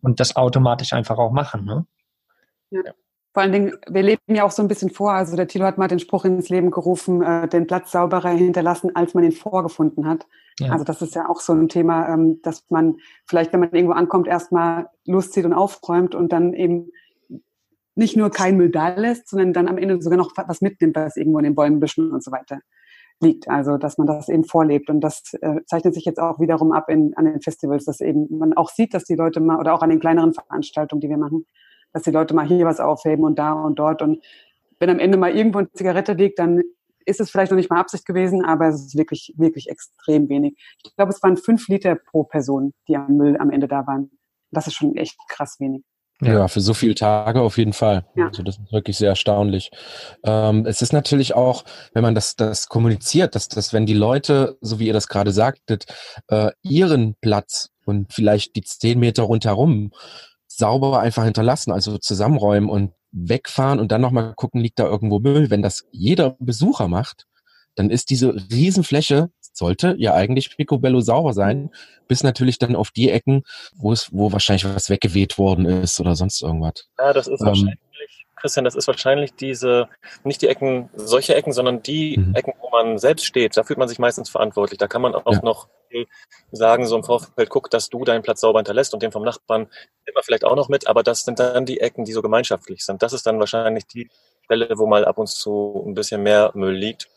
und 0.00 0.20
das 0.20 0.36
automatisch 0.36 0.92
einfach 0.92 1.18
auch 1.18 1.32
machen. 1.32 1.64
Ne? 1.64 1.86
Ja. 2.70 2.94
Vor 3.34 3.42
allen 3.42 3.50
Dingen, 3.50 3.72
wir 3.88 4.04
leben 4.04 4.20
ja 4.28 4.44
auch 4.44 4.52
so 4.52 4.62
ein 4.62 4.68
bisschen 4.68 4.90
vor. 4.90 5.12
Also 5.12 5.34
der 5.34 5.48
Thilo 5.48 5.64
hat 5.64 5.76
mal 5.76 5.88
den 5.88 5.98
Spruch 5.98 6.24
ins 6.24 6.50
Leben 6.50 6.70
gerufen, 6.70 7.20
äh, 7.20 7.48
den 7.48 7.66
Platz 7.66 7.90
sauberer 7.90 8.30
hinterlassen, 8.30 8.94
als 8.94 9.12
man 9.12 9.24
ihn 9.24 9.32
vorgefunden 9.32 10.06
hat. 10.06 10.24
Ja. 10.60 10.70
Also 10.70 10.84
das 10.84 11.02
ist 11.02 11.16
ja 11.16 11.28
auch 11.28 11.40
so 11.40 11.52
ein 11.52 11.68
Thema, 11.68 12.08
ähm, 12.08 12.40
dass 12.42 12.64
man 12.70 12.94
vielleicht, 13.26 13.52
wenn 13.52 13.58
man 13.58 13.72
irgendwo 13.72 13.94
ankommt, 13.94 14.28
erstmal 14.28 14.86
loszieht 15.04 15.44
und 15.44 15.52
aufräumt 15.52 16.14
und 16.14 16.32
dann 16.32 16.54
eben 16.54 16.92
nicht 17.96 18.16
nur 18.16 18.30
kein 18.30 18.56
Müll 18.56 18.70
da 18.70 18.90
lässt, 18.94 19.28
sondern 19.28 19.52
dann 19.52 19.66
am 19.66 19.78
Ende 19.78 20.00
sogar 20.00 20.16
noch 20.16 20.30
was 20.36 20.60
mitnimmt, 20.60 20.94
was 20.94 21.16
irgendwo 21.16 21.38
in 21.38 21.44
den 21.44 21.56
Bäumen, 21.56 21.80
Büschen 21.80 22.12
und 22.12 22.22
so 22.22 22.30
weiter 22.30 22.60
liegt. 23.20 23.48
Also 23.48 23.78
dass 23.78 23.98
man 23.98 24.06
das 24.06 24.28
eben 24.28 24.44
vorlebt. 24.44 24.90
Und 24.90 25.00
das 25.00 25.34
äh, 25.40 25.60
zeichnet 25.66 25.94
sich 25.94 26.04
jetzt 26.04 26.20
auch 26.20 26.38
wiederum 26.38 26.70
ab 26.70 26.88
in, 26.88 27.14
an 27.16 27.24
den 27.24 27.40
Festivals, 27.40 27.84
dass 27.84 28.00
eben 28.00 28.28
man 28.38 28.52
auch 28.52 28.70
sieht, 28.70 28.94
dass 28.94 29.02
die 29.02 29.16
Leute 29.16 29.40
mal, 29.40 29.58
oder 29.58 29.74
auch 29.74 29.82
an 29.82 29.90
den 29.90 29.98
kleineren 29.98 30.34
Veranstaltungen, 30.34 31.00
die 31.00 31.08
wir 31.08 31.18
machen, 31.18 31.46
dass 31.94 32.02
die 32.02 32.10
Leute 32.10 32.34
mal 32.34 32.46
hier 32.46 32.66
was 32.66 32.80
aufheben 32.80 33.24
und 33.24 33.38
da 33.38 33.52
und 33.52 33.78
dort. 33.78 34.02
Und 34.02 34.22
wenn 34.78 34.90
am 34.90 34.98
Ende 34.98 35.16
mal 35.16 35.34
irgendwo 35.34 35.60
eine 35.60 35.72
Zigarette 35.72 36.12
liegt, 36.12 36.38
dann 36.38 36.60
ist 37.06 37.20
es 37.20 37.30
vielleicht 37.30 37.50
noch 37.50 37.56
nicht 37.56 37.70
mal 37.70 37.80
Absicht 37.80 38.04
gewesen, 38.04 38.44
aber 38.44 38.68
es 38.68 38.86
ist 38.86 38.96
wirklich, 38.96 39.32
wirklich 39.36 39.70
extrem 39.70 40.28
wenig. 40.28 40.56
Ich 40.84 40.94
glaube, 40.96 41.12
es 41.12 41.22
waren 41.22 41.36
fünf 41.36 41.68
Liter 41.68 41.94
pro 41.94 42.24
Person, 42.24 42.72
die 42.88 42.96
am 42.96 43.16
Müll 43.16 43.36
am 43.38 43.50
Ende 43.50 43.68
da 43.68 43.86
waren. 43.86 44.10
Das 44.50 44.66
ist 44.66 44.74
schon 44.74 44.96
echt 44.96 45.16
krass 45.28 45.56
wenig. 45.60 45.82
Ja, 46.20 46.46
für 46.48 46.60
so 46.60 46.74
viele 46.74 46.94
Tage 46.94 47.40
auf 47.40 47.58
jeden 47.58 47.72
Fall. 47.72 48.06
Ja. 48.14 48.28
Also 48.28 48.42
das 48.42 48.58
ist 48.58 48.72
wirklich 48.72 48.96
sehr 48.96 49.10
erstaunlich. 49.10 49.70
Ähm, 50.24 50.64
es 50.64 50.80
ist 50.80 50.92
natürlich 50.92 51.34
auch, 51.34 51.64
wenn 51.92 52.02
man 52.02 52.14
das, 52.14 52.36
das 52.36 52.68
kommuniziert, 52.68 53.34
dass, 53.34 53.48
dass 53.48 53.72
wenn 53.72 53.84
die 53.84 53.94
Leute, 53.94 54.56
so 54.60 54.78
wie 54.78 54.86
ihr 54.86 54.92
das 54.92 55.08
gerade 55.08 55.32
sagtet, 55.32 55.86
äh, 56.28 56.52
ihren 56.62 57.16
Platz 57.20 57.70
und 57.84 58.12
vielleicht 58.12 58.54
die 58.56 58.62
zehn 58.62 59.00
Meter 59.00 59.24
rundherum 59.24 59.90
sauber 60.56 61.00
einfach 61.00 61.24
hinterlassen, 61.24 61.72
also 61.72 61.98
zusammenräumen 61.98 62.68
und 62.68 62.92
wegfahren 63.12 63.78
und 63.78 63.92
dann 63.92 64.00
nochmal 64.00 64.34
gucken, 64.34 64.60
liegt 64.60 64.78
da 64.78 64.84
irgendwo 64.84 65.20
Müll. 65.20 65.50
Wenn 65.50 65.62
das 65.62 65.84
jeder 65.90 66.36
Besucher 66.38 66.88
macht, 66.88 67.26
dann 67.76 67.90
ist 67.90 68.10
diese 68.10 68.34
Riesenfläche, 68.34 69.30
sollte 69.52 69.94
ja 69.98 70.14
eigentlich 70.14 70.56
picobello 70.56 71.00
sauber 71.00 71.32
sein, 71.32 71.70
bis 72.08 72.22
natürlich 72.22 72.58
dann 72.58 72.76
auf 72.76 72.90
die 72.90 73.10
Ecken, 73.10 73.42
wo 73.76 73.92
es, 73.92 74.12
wo 74.12 74.32
wahrscheinlich 74.32 74.64
was 74.64 74.90
weggeweht 74.90 75.38
worden 75.38 75.66
ist 75.66 76.00
oder 76.00 76.16
sonst 76.16 76.42
irgendwas. 76.42 76.88
Ja, 76.98 77.12
das 77.12 77.28
ist 77.28 77.40
ähm, 77.40 77.46
wahrscheinlich 77.46 77.78
Christian, 78.44 78.64
das 78.64 78.74
ist 78.74 78.86
wahrscheinlich 78.86 79.34
diese, 79.34 79.88
nicht 80.22 80.42
die 80.42 80.48
Ecken, 80.48 80.90
solche 80.94 81.34
Ecken, 81.34 81.52
sondern 81.52 81.82
die 81.82 82.18
mhm. 82.18 82.34
Ecken, 82.34 82.52
wo 82.60 82.68
man 82.70 82.98
selbst 82.98 83.24
steht. 83.24 83.56
Da 83.56 83.64
fühlt 83.64 83.78
man 83.78 83.88
sich 83.88 83.98
meistens 83.98 84.28
verantwortlich. 84.28 84.78
Da 84.78 84.86
kann 84.86 85.02
man 85.02 85.14
auch 85.14 85.32
ja. 85.32 85.40
noch 85.42 85.68
sagen, 86.50 86.86
so 86.86 86.96
im 86.96 87.04
Vorfeld, 87.04 87.48
guck, 87.48 87.70
dass 87.70 87.88
du 87.88 88.04
deinen 88.04 88.22
Platz 88.22 88.40
sauber 88.40 88.58
hinterlässt 88.58 88.92
und 88.92 89.02
den 89.02 89.12
vom 89.12 89.22
Nachbarn 89.22 89.62
nimmt 89.62 90.14
man 90.14 90.24
vielleicht 90.24 90.44
auch 90.44 90.56
noch 90.56 90.68
mit. 90.68 90.88
Aber 90.88 91.02
das 91.02 91.24
sind 91.24 91.38
dann 91.38 91.64
die 91.64 91.80
Ecken, 91.80 92.04
die 92.04 92.12
so 92.12 92.20
gemeinschaftlich 92.20 92.84
sind. 92.84 93.02
Das 93.02 93.12
ist 93.12 93.26
dann 93.26 93.38
wahrscheinlich 93.38 93.86
die, 93.86 94.10
Stelle, 94.44 94.68
wo 94.76 94.86
mal 94.86 95.04
ab 95.04 95.18
und 95.18 95.28
zu 95.28 95.84
ein 95.86 95.94
bisschen 95.94 96.22
mehr 96.22 96.52
Müll 96.54 96.74
liegt. 96.74 97.08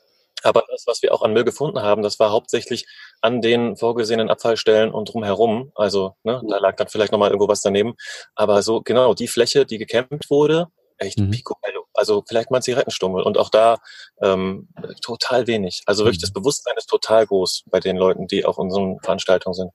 Aber 0.43 0.63
das, 0.69 0.85
was 0.85 1.01
wir 1.01 1.13
auch 1.13 1.23
an 1.23 1.33
Müll 1.33 1.43
gefunden 1.43 1.81
haben, 1.81 2.03
das 2.03 2.19
war 2.19 2.31
hauptsächlich 2.31 2.85
an 3.21 3.41
den 3.41 3.75
vorgesehenen 3.75 4.29
Abfallstellen 4.29 4.91
und 4.91 5.11
drumherum. 5.11 5.71
Also 5.75 6.15
ne, 6.23 6.41
da 6.47 6.59
lag 6.59 6.75
dann 6.75 6.87
vielleicht 6.87 7.11
nochmal 7.11 7.31
irgendwo 7.31 7.47
was 7.47 7.61
daneben. 7.61 7.95
Aber 8.35 8.61
so 8.61 8.81
genau 8.81 9.13
die 9.15 9.27
Fläche, 9.27 9.65
die 9.65 9.79
gekämmt 9.79 10.29
wurde, 10.29 10.67
echt 10.97 11.19
mhm. 11.19 11.31
picobello. 11.31 11.85
Also 11.93 12.23
vielleicht 12.27 12.51
mal 12.51 12.57
ein 12.57 12.63
Zigarettenstummel. 12.63 13.23
Und 13.23 13.37
auch 13.37 13.49
da 13.49 13.77
ähm, 14.21 14.69
total 15.01 15.47
wenig. 15.47 15.81
Also 15.85 16.03
wirklich 16.03 16.19
mhm. 16.19 16.21
das 16.21 16.33
Bewusstsein 16.33 16.75
ist 16.77 16.87
total 16.87 17.25
groß 17.25 17.63
bei 17.69 17.79
den 17.79 17.97
Leuten, 17.97 18.27
die 18.27 18.45
auf 18.45 18.57
unseren 18.57 18.99
Veranstaltungen 19.01 19.53
sind. 19.53 19.71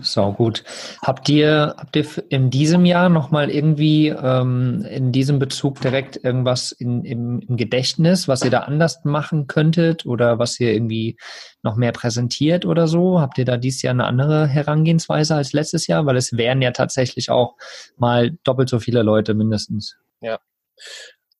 So 0.00 0.32
gut. 0.32 0.64
Habt 1.02 1.28
ihr, 1.28 1.74
habt 1.76 1.96
ihr 1.96 2.06
in 2.28 2.50
diesem 2.50 2.84
Jahr 2.84 3.08
nochmal 3.08 3.50
irgendwie 3.50 4.08
ähm, 4.08 4.86
in 4.88 5.12
diesem 5.12 5.38
Bezug 5.38 5.80
direkt 5.80 6.22
irgendwas 6.22 6.72
in, 6.72 7.04
im, 7.04 7.40
im, 7.40 7.56
Gedächtnis, 7.56 8.28
was 8.28 8.44
ihr 8.44 8.50
da 8.50 8.60
anders 8.60 9.04
machen 9.04 9.46
könntet 9.46 10.06
oder 10.06 10.38
was 10.38 10.58
ihr 10.60 10.72
irgendwie 10.72 11.16
noch 11.62 11.76
mehr 11.76 11.92
präsentiert 11.92 12.64
oder 12.64 12.86
so? 12.86 13.20
Habt 13.20 13.38
ihr 13.38 13.44
da 13.44 13.56
dieses 13.56 13.82
Jahr 13.82 13.92
eine 13.92 14.06
andere 14.06 14.46
Herangehensweise 14.46 15.34
als 15.34 15.52
letztes 15.52 15.86
Jahr? 15.86 16.06
Weil 16.06 16.16
es 16.16 16.36
wären 16.36 16.62
ja 16.62 16.70
tatsächlich 16.70 17.30
auch 17.30 17.56
mal 17.96 18.32
doppelt 18.44 18.68
so 18.68 18.78
viele 18.78 19.02
Leute 19.02 19.34
mindestens. 19.34 19.96
Ja. 20.20 20.38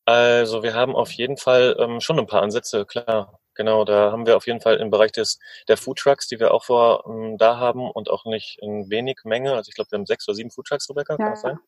Also 0.05 0.63
wir 0.63 0.75
haben 0.75 0.97
auf 0.97 1.13
jeden 1.13 1.37
Fall 1.37 1.77
ähm, 1.79 2.01
schon 2.01 2.19
ein 2.19 2.27
paar 2.27 2.43
Ansätze, 2.43 2.87
klar. 2.87 3.38
Genau, 3.59 3.85
da 3.85 4.13
haben 4.13 4.25
wir 4.25 4.37
auf 4.37 4.47
jeden 4.47 4.61
Fall 4.61 4.77
im 4.77 4.89
Bereich 4.89 5.11
des 5.11 5.41
der 5.67 5.77
Food 5.77 5.99
Trucks, 5.99 6.29
die 6.29 6.39
wir 6.39 6.55
auch 6.55 6.63
vor 6.63 7.05
ähm, 7.09 7.37
da 7.39 7.59
haben 7.59 7.91
und 7.91 8.09
auch 8.09 8.25
nicht 8.25 8.57
in 8.63 8.89
wenig 8.89 9.19
Menge. 9.25 9.53
Also 9.55 9.71
ich 9.71 9.75
glaube, 9.75 9.91
wir 9.91 9.99
haben 9.99 10.07
sechs 10.07 10.29
oder 10.29 10.37
sieben 10.37 10.53
Food 10.53 10.69
Trucks, 10.69 10.89
Rebecca, 10.89 11.17
kann 11.17 11.31
das 11.31 11.41
sein? 11.41 11.59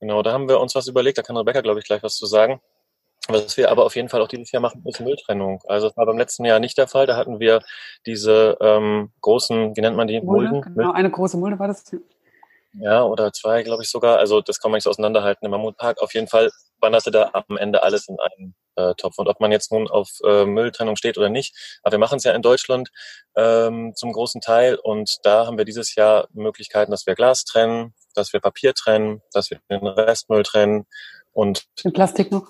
Genau, 0.00 0.22
da 0.22 0.32
haben 0.32 0.50
wir 0.50 0.60
uns 0.60 0.74
was 0.74 0.86
überlegt, 0.86 1.16
da 1.16 1.22
kann 1.22 1.38
Rebecca, 1.38 1.62
glaube 1.62 1.80
ich, 1.80 1.86
gleich 1.86 2.02
was 2.02 2.16
zu 2.16 2.26
sagen. 2.26 2.60
Was 3.26 3.56
wir 3.56 3.70
aber 3.70 3.86
auf 3.86 3.96
jeden 3.96 4.10
Fall 4.10 4.20
auch 4.20 4.28
dieses 4.28 4.52
Jahr 4.52 4.60
machen, 4.60 4.82
ist 4.84 5.00
Mülltrennung. 5.00 5.62
Also 5.66 5.88
das 5.88 5.96
war 5.96 6.04
beim 6.04 6.18
letzten 6.18 6.44
Jahr 6.44 6.60
nicht 6.60 6.76
der 6.76 6.88
Fall. 6.88 7.06
Da 7.06 7.16
hatten 7.16 7.40
wir 7.40 7.62
diese 8.04 8.58
ähm, 8.60 9.10
großen, 9.22 9.74
wie 9.74 9.80
nennt 9.80 9.96
man 9.96 10.08
die? 10.08 10.20
Mulden? 10.20 10.52
Mulden? 10.52 10.74
Genau, 10.74 10.92
eine 10.92 11.10
große 11.10 11.38
Mulde 11.38 11.58
war 11.58 11.68
das. 11.68 11.84
Ja, 12.74 13.02
oder 13.02 13.32
zwei, 13.32 13.62
glaube 13.62 13.82
ich 13.82 13.88
sogar. 13.88 14.18
Also 14.18 14.42
das 14.42 14.60
kann 14.60 14.70
man 14.70 14.76
nicht 14.76 14.84
so 14.84 14.90
auseinanderhalten 14.90 15.46
im 15.46 15.52
Mammutpark. 15.52 16.02
Auf 16.02 16.12
jeden 16.12 16.28
Fall 16.28 16.50
wanderte 16.80 17.10
da 17.10 17.30
am 17.32 17.56
Ende 17.56 17.82
alles 17.82 18.08
in 18.08 18.18
einen 18.20 18.54
äh, 18.76 18.94
Topf. 18.94 19.18
Und 19.18 19.28
ob 19.28 19.40
man 19.40 19.52
jetzt 19.52 19.72
nun 19.72 19.88
auf 19.88 20.10
äh, 20.24 20.44
Mülltrennung 20.44 20.96
steht 20.96 21.18
oder 21.18 21.28
nicht, 21.28 21.54
aber 21.82 21.92
wir 21.92 21.98
machen 21.98 22.18
es 22.18 22.24
ja 22.24 22.32
in 22.32 22.42
Deutschland 22.42 22.90
ähm, 23.36 23.92
zum 23.94 24.12
großen 24.12 24.40
Teil. 24.40 24.76
Und 24.76 25.18
da 25.22 25.46
haben 25.46 25.58
wir 25.58 25.64
dieses 25.64 25.94
Jahr 25.94 26.28
Möglichkeiten, 26.32 26.90
dass 26.90 27.06
wir 27.06 27.14
Glas 27.14 27.44
trennen, 27.44 27.94
dass 28.14 28.32
wir 28.32 28.40
Papier 28.40 28.74
trennen, 28.74 29.22
dass 29.32 29.50
wir 29.50 29.60
den 29.70 29.86
Restmüll 29.86 30.42
trennen 30.42 30.86
und 31.32 31.66
den 31.84 31.92
Plastik 31.92 32.30
noch. 32.30 32.48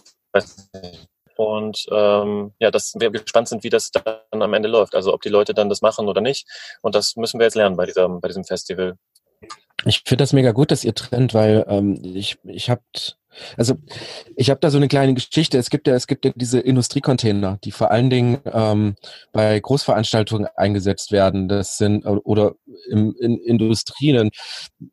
Und 1.36 1.86
ähm, 1.90 2.52
ja, 2.58 2.70
dass 2.70 2.92
wir 2.98 3.10
gespannt 3.10 3.48
sind, 3.48 3.64
wie 3.64 3.70
das 3.70 3.90
dann 3.90 4.42
am 4.42 4.52
Ende 4.52 4.68
läuft. 4.68 4.94
Also 4.94 5.14
ob 5.14 5.22
die 5.22 5.30
Leute 5.30 5.54
dann 5.54 5.70
das 5.70 5.80
machen 5.80 6.06
oder 6.06 6.20
nicht. 6.20 6.46
Und 6.82 6.94
das 6.94 7.16
müssen 7.16 7.40
wir 7.40 7.46
jetzt 7.46 7.54
lernen 7.54 7.76
bei 7.76 7.86
diesem, 7.86 8.20
bei 8.20 8.28
diesem 8.28 8.44
Festival. 8.44 8.98
Ich 9.86 10.02
finde 10.04 10.22
das 10.22 10.34
mega 10.34 10.52
gut, 10.52 10.70
dass 10.70 10.84
ihr 10.84 10.94
trennt, 10.94 11.32
weil 11.32 11.64
ähm, 11.66 11.98
ich, 12.04 12.38
ich 12.44 12.68
habt 12.68 13.16
also 13.56 13.76
ich 14.37 14.50
habe 14.50 14.60
da 14.60 14.70
so 14.70 14.76
eine 14.76 14.88
kleine 14.88 15.14
Geschichte. 15.14 15.58
Es 15.58 15.70
gibt 15.70 15.87
ja, 15.87 15.94
es 15.94 16.06
gibt 16.06 16.25
ja 16.25 16.32
diese 16.34 16.60
Industriecontainer, 16.60 17.58
die 17.64 17.72
vor 17.72 17.90
allen 17.90 18.10
Dingen 18.10 18.38
ähm, 18.44 18.96
bei 19.32 19.58
Großveranstaltungen 19.58 20.49
eingesetzt 20.56 21.12
werden. 21.12 21.49
Das 21.49 21.76
sind 21.76 22.04
oder 22.06 22.54
im, 22.88 23.14
in 23.18 23.38
Industrien. 23.38 24.30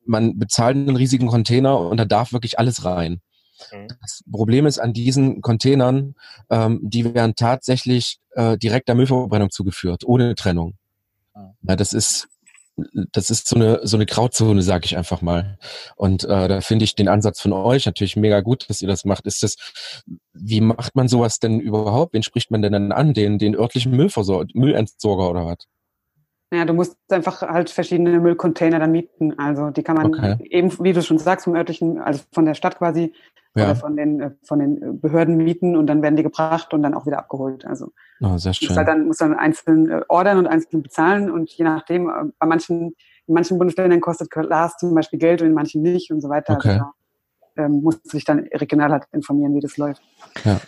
Man 0.06 0.38
bezahlt 0.38 0.76
einen 0.76 0.96
riesigen 0.96 1.28
Container 1.28 1.80
und 1.80 1.98
da 1.98 2.06
darf 2.06 2.34
wirklich 2.34 2.60
alles 2.60 2.86
rein. 2.86 3.22
Mhm. 3.72 3.88
Das 4.02 4.24
Problem 4.32 4.66
ist 4.66 4.80
an 4.80 4.94
diesen 4.94 5.42
Containern, 5.42 6.16
ähm, 6.50 6.80
die 6.84 7.14
werden 7.14 7.36
tatsächlich 7.36 8.20
äh, 8.32 8.58
direkt 8.58 8.88
der 8.88 8.96
Müllverbrennung 8.96 9.50
zugeführt, 9.50 10.04
ohne 10.06 10.36
Trennung. 10.36 10.76
Mhm. 11.36 11.54
Ja, 11.64 11.76
das 11.76 11.94
ist 11.94 12.28
das 13.12 13.30
ist 13.30 13.48
so 13.48 13.56
eine 13.56 13.80
so 13.84 13.98
eine 13.98 14.06
Grauzone, 14.06 14.62
sage 14.62 14.86
ich 14.86 14.98
einfach 14.98 15.22
mal. 15.22 15.58
Und 15.96 16.24
äh, 16.24 16.48
da 16.48 16.62
finde 16.62 16.86
ich 16.86 16.96
den 16.96 17.08
Ansatz 17.08 17.42
von 17.42 17.54
euch 17.54 17.86
natürlich 17.86 18.16
mega 18.16 18.42
gut, 18.42 18.70
dass 18.70 18.82
ihr 18.82 18.88
das 18.88 19.06
macht. 19.06 19.26
Ist 19.26 19.44
das, 19.44 19.56
wie 20.34 20.62
macht 20.62 20.96
man 20.96 21.08
sowas 21.08 21.40
denn 21.40 21.60
überhaupt? 21.60 22.14
Wen 22.14 22.24
spricht 22.24 22.52
man 22.52 22.62
denn 22.62 22.74
dann 22.74 22.92
an? 22.92 23.14
Den 23.14 23.40
den 23.40 23.56
örtlichen 23.56 23.96
Müllversorger, 23.96 24.50
Müllentsorger 24.54 25.30
oder 25.30 25.46
was? 25.46 25.68
Ja, 26.54 26.64
du 26.64 26.74
musst 26.74 26.96
einfach 27.10 27.42
halt 27.42 27.70
verschiedene 27.70 28.20
Müllcontainer 28.20 28.80
dann 28.80 28.92
mieten. 28.92 29.38
Also 29.38 29.70
die 29.70 29.84
kann 29.84 29.98
man 29.98 30.08
okay. 30.08 30.38
eben, 30.50 30.72
wie 30.80 30.94
du 30.94 31.02
schon 31.02 31.18
sagst, 31.18 31.44
vom 31.44 31.56
örtlichen, 31.56 32.00
also 32.00 32.24
von 32.32 32.46
der 32.46 32.54
Stadt 32.54 32.78
quasi 32.78 33.14
ja. 33.58 33.66
oder 33.66 33.76
von 33.76 33.96
den, 33.96 34.22
äh, 34.22 34.32
von 34.44 34.60
den 34.60 35.00
Behörden 35.00 35.38
mieten 35.38 35.76
und 35.76 35.88
dann 35.88 36.02
werden 36.02 36.16
die 36.16 36.24
gebracht 36.24 36.74
und 36.74 36.84
dann 36.84 36.94
auch 36.94 37.06
wieder 37.06 37.20
abgeholt. 37.20 37.66
Also 37.66 37.92
oh, 38.22 38.38
sehr 38.38 38.54
schön. 38.54 38.76
Halt 38.76 38.88
dann, 38.88 39.08
muss 39.08 39.18
dann 39.18 39.34
einzeln 39.34 39.90
äh, 39.90 40.02
ordern 40.08 40.38
und 40.38 40.48
einzeln 40.48 40.82
bezahlen 40.82 41.32
und 41.32 41.50
je 41.52 41.64
nachdem, 41.64 42.10
äh, 42.10 42.32
bei 42.40 42.48
manchen, 42.48 42.96
in 43.28 43.34
manchen 43.34 43.58
Bundesländern 43.58 44.02
kostet 44.02 44.30
Glas 44.30 44.78
zum 44.78 44.94
Beispiel 44.94 45.20
Geld 45.20 45.42
und 45.42 45.48
in 45.48 45.54
manchen 45.54 45.82
nicht 45.82 46.12
und 46.12 46.22
so 46.22 46.30
weiter. 46.30 46.54
Okay. 46.54 46.70
Also 46.70 46.86
ähm, 47.58 47.82
musst 47.82 48.06
du 48.06 48.18
dich 48.18 48.26
dann 48.26 48.40
regional 48.54 48.92
halt 48.92 49.06
informieren, 49.12 49.56
wie 49.56 49.60
das 49.60 49.78
läuft. 49.78 50.02
Ja. 50.44 50.60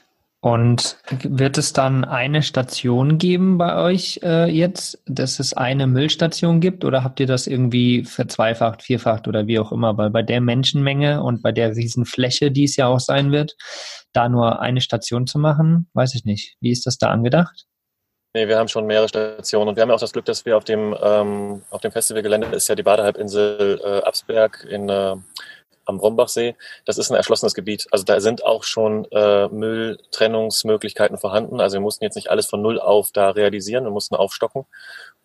Und 0.42 0.98
wird 1.10 1.58
es 1.58 1.74
dann 1.74 2.06
eine 2.06 2.44
Station 2.44 3.18
geben 3.18 3.58
bei 3.58 3.76
euch 3.76 4.22
äh, 4.24 4.50
jetzt, 4.50 5.04
dass 5.06 5.40
es 5.40 5.52
eine 5.54 5.86
Müllstation 5.86 6.62
gibt 6.62 6.86
oder 6.86 7.04
habt 7.04 7.20
ihr 7.20 7.28
das 7.28 7.46
irgendwie 7.46 8.06
verzweifacht, 8.06 8.82
vierfacht 8.82 9.28
oder 9.28 9.48
wie 9.48 9.60
auch 9.60 9.74
immer? 9.74 9.98
Weil 9.98 10.12
bei 10.12 10.22
der 10.22 10.40
Menschenmenge 10.40 11.22
und 11.24 11.42
bei 11.42 11.52
der 11.52 11.76
Riesenfläche, 11.76 12.52
die 12.52 12.64
es 12.64 12.78
ja 12.78 12.88
auch 12.88 13.02
sein 13.02 13.34
wird, 13.34 13.58
da 14.14 14.30
nur 14.30 14.62
eine 14.62 14.80
Station 14.80 15.28
zu 15.28 15.40
machen, 15.40 15.90
weiß 15.94 16.16
ich 16.16 16.24
nicht. 16.24 16.56
Wie 16.62 16.72
ist 16.72 16.86
das 16.86 16.98
da 16.98 17.10
angedacht? 17.10 17.66
Nee, 18.34 18.48
wir 18.48 18.58
haben 18.58 18.68
schon 18.68 18.86
mehrere 18.86 19.10
Stationen 19.10 19.70
und 19.70 19.76
wir 19.76 19.82
haben 19.82 19.92
auch 19.92 20.00
das 20.00 20.14
Glück, 20.14 20.26
dass 20.26 20.46
wir 20.46 20.56
auf 20.56 20.64
dem, 20.64 20.96
ähm, 21.02 21.64
auf 21.72 21.82
dem 21.82 21.92
Festivalgelände 21.92 22.48
ist 22.48 22.68
ja 22.70 22.76
die 22.76 22.84
Badehalbinsel 22.84 23.82
äh, 23.84 24.06
Absberg 24.06 24.66
in 24.70 24.88
äh, 24.88 25.16
am 25.90 26.00
Rombachsee, 26.00 26.56
das 26.86 26.98
ist 26.98 27.10
ein 27.10 27.16
erschlossenes 27.16 27.54
Gebiet. 27.54 27.88
Also 27.92 28.06
da 28.06 28.22
sind 28.22 28.46
auch 28.46 28.64
schon 28.64 29.06
äh, 29.12 29.48
Mülltrennungsmöglichkeiten 29.48 31.18
vorhanden. 31.18 31.60
Also 31.60 31.76
wir 31.76 31.82
mussten 31.82 32.04
jetzt 32.04 32.16
nicht 32.16 32.30
alles 32.30 32.46
von 32.46 32.62
null 32.62 32.80
auf 32.80 33.12
da 33.12 33.32
realisieren, 33.32 33.84
wir 33.84 33.92
mussten 33.92 34.16
aufstocken. 34.16 34.66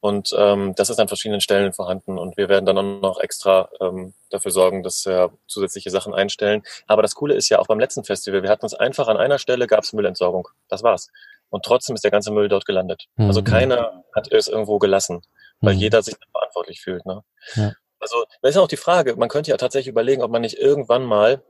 Und 0.00 0.35
ähm, 0.37 0.75
das 0.76 0.90
ist 0.90 0.99
an 1.00 1.09
verschiedenen 1.09 1.40
Stellen 1.40 1.73
vorhanden. 1.73 2.18
Und 2.18 2.37
wir 2.37 2.49
werden 2.49 2.66
dann 2.66 2.78
auch 2.78 3.00
noch 3.00 3.21
extra 3.21 3.68
ähm, 3.80 4.14
dafür 4.30 4.50
sorgen, 4.50 4.83
dass 4.83 5.06
wir 5.06 5.33
zusätzliche 5.47 5.90
Sachen 5.90 6.14
einstellen. 6.14 6.62
Aber 6.87 7.02
das 7.02 7.14
Coole 7.14 7.35
ist 7.35 7.49
ja 7.49 7.59
auch 7.59 7.66
beim 7.66 7.80
letzten 7.80 8.04
Festival, 8.04 8.42
wir 8.42 8.50
hatten 8.50 8.66
es 8.66 8.75
einfach 8.75 9.09
an 9.09 9.16
einer 9.16 9.38
Stelle, 9.38 9.66
gab 9.66 9.85
es 9.85 9.92
Müllentsorgung. 9.92 10.49
Das 10.68 10.83
war's. 10.83 11.09
Und 11.50 11.64
trotzdem 11.64 11.94
ist 11.94 12.04
der 12.04 12.11
ganze 12.11 12.33
Müll 12.33 12.49
dort 12.49 12.66
gelandet. 12.66 13.06
Also 13.16 13.23
mhm. 13.23 13.28
Also 13.28 13.42
keiner 13.44 14.04
hat 14.14 14.33
es 14.33 14.49
irgendwo 14.49 14.78
gelassen, 14.78 15.23
weil 15.61 15.75
mhm. 15.75 15.80
jeder 15.80 16.02
sich 16.02 16.16
verantwortlich 16.33 16.80
fühlt. 16.80 17.06
Ne? 17.06 17.23
Ja. 17.54 17.73
Also, 18.04 18.25
das 18.42 18.50
ist 18.50 18.58
auch 18.58 18.68
die 18.68 18.76
Frage, 18.76 19.16
man 19.16 19.30
könnte 19.30 19.50
ja 19.50 19.56
tatsächlich 19.56 19.88
überlegen, 19.88 20.23
ob 20.23 20.30
man 20.30 20.42
nicht 20.42 20.58
irgendwann 20.58 21.04
mal, 21.04 21.42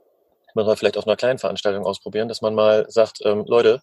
man 0.54 0.76
vielleicht 0.76 0.96
auf 0.96 1.04
einer 1.04 1.16
kleinen 1.16 1.40
Veranstaltung 1.40 1.84
ausprobieren, 1.84 2.28
dass 2.28 2.42
man 2.42 2.54
mal 2.54 2.87
sagt, 2.88 3.18
ähm, 3.25 3.44
Leute, 3.49 3.82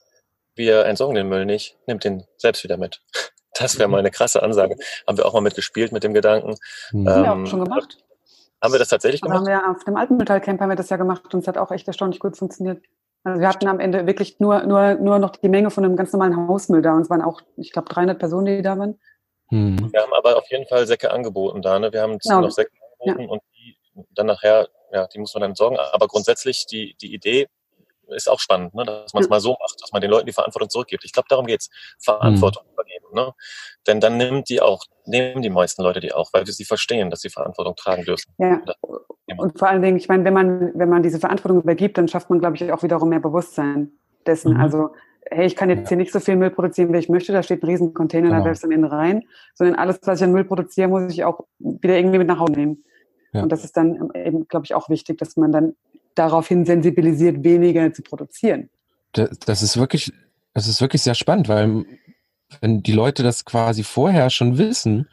wir 0.55 0.85
entsorgen 0.85 1.15
den 1.15 1.27
Müll 1.27 1.45
nicht, 1.45 1.77
nehmt 1.85 2.05
den 2.05 2.23
selbst 2.37 2.63
wieder 2.63 2.77
mit. 2.77 3.01
Das 3.59 3.77
wäre 3.77 3.89
mal 3.89 3.97
eine 3.97 4.11
krasse 4.11 4.41
Ansage. 4.41 4.77
Haben 5.05 5.17
wir 5.17 5.25
auch 5.25 5.33
mal 5.33 5.41
mitgespielt 5.41 5.91
mit 5.91 6.05
dem 6.05 6.13
Gedanken. 6.13 6.55
Mhm. 6.93 7.05
Ähm, 7.05 7.07
haben 7.09 7.23
wir 7.23 7.33
auch 7.33 7.45
schon 7.47 7.63
gemacht. 7.65 7.97
Haben 8.63 8.73
wir 8.73 8.79
das 8.79 8.87
tatsächlich 8.87 9.19
gemacht? 9.19 9.39
Haben 9.39 9.45
wir 9.47 9.69
auf 9.69 9.83
dem 9.83 9.97
alten 9.97 10.15
Metallcamp 10.15 10.61
haben 10.61 10.69
wir 10.69 10.77
das 10.77 10.89
ja 10.89 10.95
gemacht 10.95 11.33
und 11.33 11.41
es 11.41 11.47
hat 11.49 11.57
auch 11.57 11.69
echt 11.71 11.85
erstaunlich 11.85 12.21
gut 12.21 12.37
funktioniert. 12.37 12.81
Also 13.25 13.41
wir 13.41 13.49
hatten 13.49 13.67
am 13.67 13.81
Ende 13.81 14.07
wirklich 14.07 14.39
nur, 14.39 14.63
nur, 14.63 14.95
nur 14.95 15.19
noch 15.19 15.31
die 15.31 15.49
Menge 15.49 15.69
von 15.69 15.83
einem 15.83 15.97
ganz 15.97 16.13
normalen 16.13 16.47
Hausmüll 16.47 16.81
da 16.81 16.93
und 16.93 17.01
es 17.01 17.09
waren 17.09 17.21
auch, 17.21 17.41
ich 17.57 17.73
glaube, 17.73 17.89
300 17.89 18.17
Personen, 18.17 18.45
die 18.45 18.61
da 18.61 18.79
waren. 18.79 18.97
Hm. 19.51 19.91
Wir 19.91 20.01
haben 20.01 20.13
aber 20.13 20.37
auf 20.37 20.49
jeden 20.49 20.65
Fall 20.65 20.87
Säcke 20.87 21.11
angeboten 21.11 21.61
da. 21.61 21.77
Ne? 21.77 21.91
Wir 21.91 22.01
haben 22.01 22.17
genau. 22.17 22.41
noch 22.41 22.51
Säcke 22.51 22.71
angeboten 22.99 23.23
ja. 23.23 23.29
und 23.29 23.41
die 23.55 23.77
dann 24.15 24.27
nachher, 24.27 24.69
ja, 24.91 25.07
die 25.07 25.19
muss 25.19 25.33
man 25.33 25.41
dann 25.41 25.51
entsorgen. 25.51 25.77
Aber 25.77 26.07
grundsätzlich 26.07 26.65
die, 26.65 26.95
die 27.01 27.13
Idee 27.13 27.47
ist 28.07 28.29
auch 28.29 28.39
spannend, 28.39 28.73
ne? 28.73 28.83
dass 28.83 29.13
man 29.13 29.21
es 29.21 29.27
ja. 29.27 29.29
mal 29.29 29.39
so 29.39 29.51
macht, 29.59 29.81
dass 29.81 29.91
man 29.91 30.01
den 30.01 30.11
Leuten 30.11 30.25
die 30.25 30.33
Verantwortung 30.33 30.69
zurückgibt. 30.69 31.05
Ich 31.05 31.13
glaube, 31.13 31.27
darum 31.29 31.45
geht's. 31.45 31.69
Verantwortung 31.99 32.63
hm. 32.63 32.73
übergeben. 32.73 33.05
Ne? 33.13 33.33
Denn 33.87 33.99
dann 33.99 34.17
nimmt 34.17 34.49
die 34.49 34.61
auch, 34.61 34.85
nehmen 35.05 35.41
die 35.41 35.49
meisten 35.49 35.81
Leute 35.81 35.99
die 35.99 36.13
auch, 36.13 36.29
weil 36.33 36.45
sie 36.45 36.65
verstehen, 36.65 37.09
dass 37.09 37.21
sie 37.21 37.29
Verantwortung 37.29 37.75
tragen 37.75 38.03
dürfen. 38.03 38.33
Ja. 38.37 38.61
Und 39.37 39.57
vor 39.57 39.69
allen 39.69 39.81
Dingen, 39.81 39.97
ich 39.97 40.07
meine, 40.07 40.25
wenn 40.25 40.33
man, 40.33 40.71
wenn 40.75 40.89
man 40.89 41.03
diese 41.03 41.19
Verantwortung 41.19 41.61
übergibt, 41.61 41.97
dann 41.97 42.07
schafft 42.07 42.29
man, 42.29 42.39
glaube 42.39 42.55
ich, 42.55 42.71
auch 42.71 42.83
wiederum 42.83 43.09
mehr 43.09 43.19
Bewusstsein 43.19 43.91
dessen. 44.25 44.55
Mhm. 44.55 44.61
Also 44.61 44.89
hey, 45.29 45.45
ich 45.45 45.55
kann 45.55 45.69
jetzt 45.69 45.87
hier 45.87 45.97
nicht 45.97 46.11
so 46.11 46.19
viel 46.19 46.35
Müll 46.35 46.49
produzieren, 46.49 46.93
wie 46.93 46.97
ich 46.97 47.09
möchte, 47.09 47.31
da 47.31 47.43
steht 47.43 47.63
ein 47.63 47.69
riesen 47.69 47.93
Container, 47.93 48.29
genau. 48.29 48.39
da 48.39 48.45
werfst 48.45 48.63
du 48.63 48.69
Ende 48.69 48.91
rein, 48.91 49.23
sondern 49.53 49.75
alles, 49.75 49.99
was 50.03 50.19
ich 50.19 50.23
an 50.23 50.31
Müll 50.31 50.45
produziere, 50.45 50.87
muss 50.87 51.13
ich 51.13 51.23
auch 51.23 51.45
wieder 51.59 51.95
irgendwie 51.95 52.17
mit 52.17 52.27
nach 52.27 52.39
Hause 52.39 52.53
nehmen. 52.53 52.83
Ja. 53.33 53.43
Und 53.43 53.51
das 53.51 53.63
ist 53.63 53.77
dann 53.77 54.09
eben, 54.13 54.47
glaube 54.47 54.65
ich, 54.65 54.73
auch 54.73 54.89
wichtig, 54.89 55.17
dass 55.17 55.37
man 55.37 55.51
dann 55.51 55.75
daraufhin 56.15 56.65
sensibilisiert, 56.65 57.43
weniger 57.43 57.93
zu 57.93 58.01
produzieren. 58.01 58.69
Das, 59.13 59.29
das 59.39 59.61
ist 59.61 59.77
wirklich, 59.77 60.11
das 60.53 60.67
ist 60.67 60.81
wirklich 60.81 61.01
sehr 61.01 61.15
spannend, 61.15 61.47
weil 61.47 61.85
wenn 62.59 62.83
die 62.83 62.91
Leute 62.91 63.23
das 63.23 63.45
quasi 63.45 63.83
vorher 63.83 64.29
schon 64.29 64.57
wissen, 64.57 65.07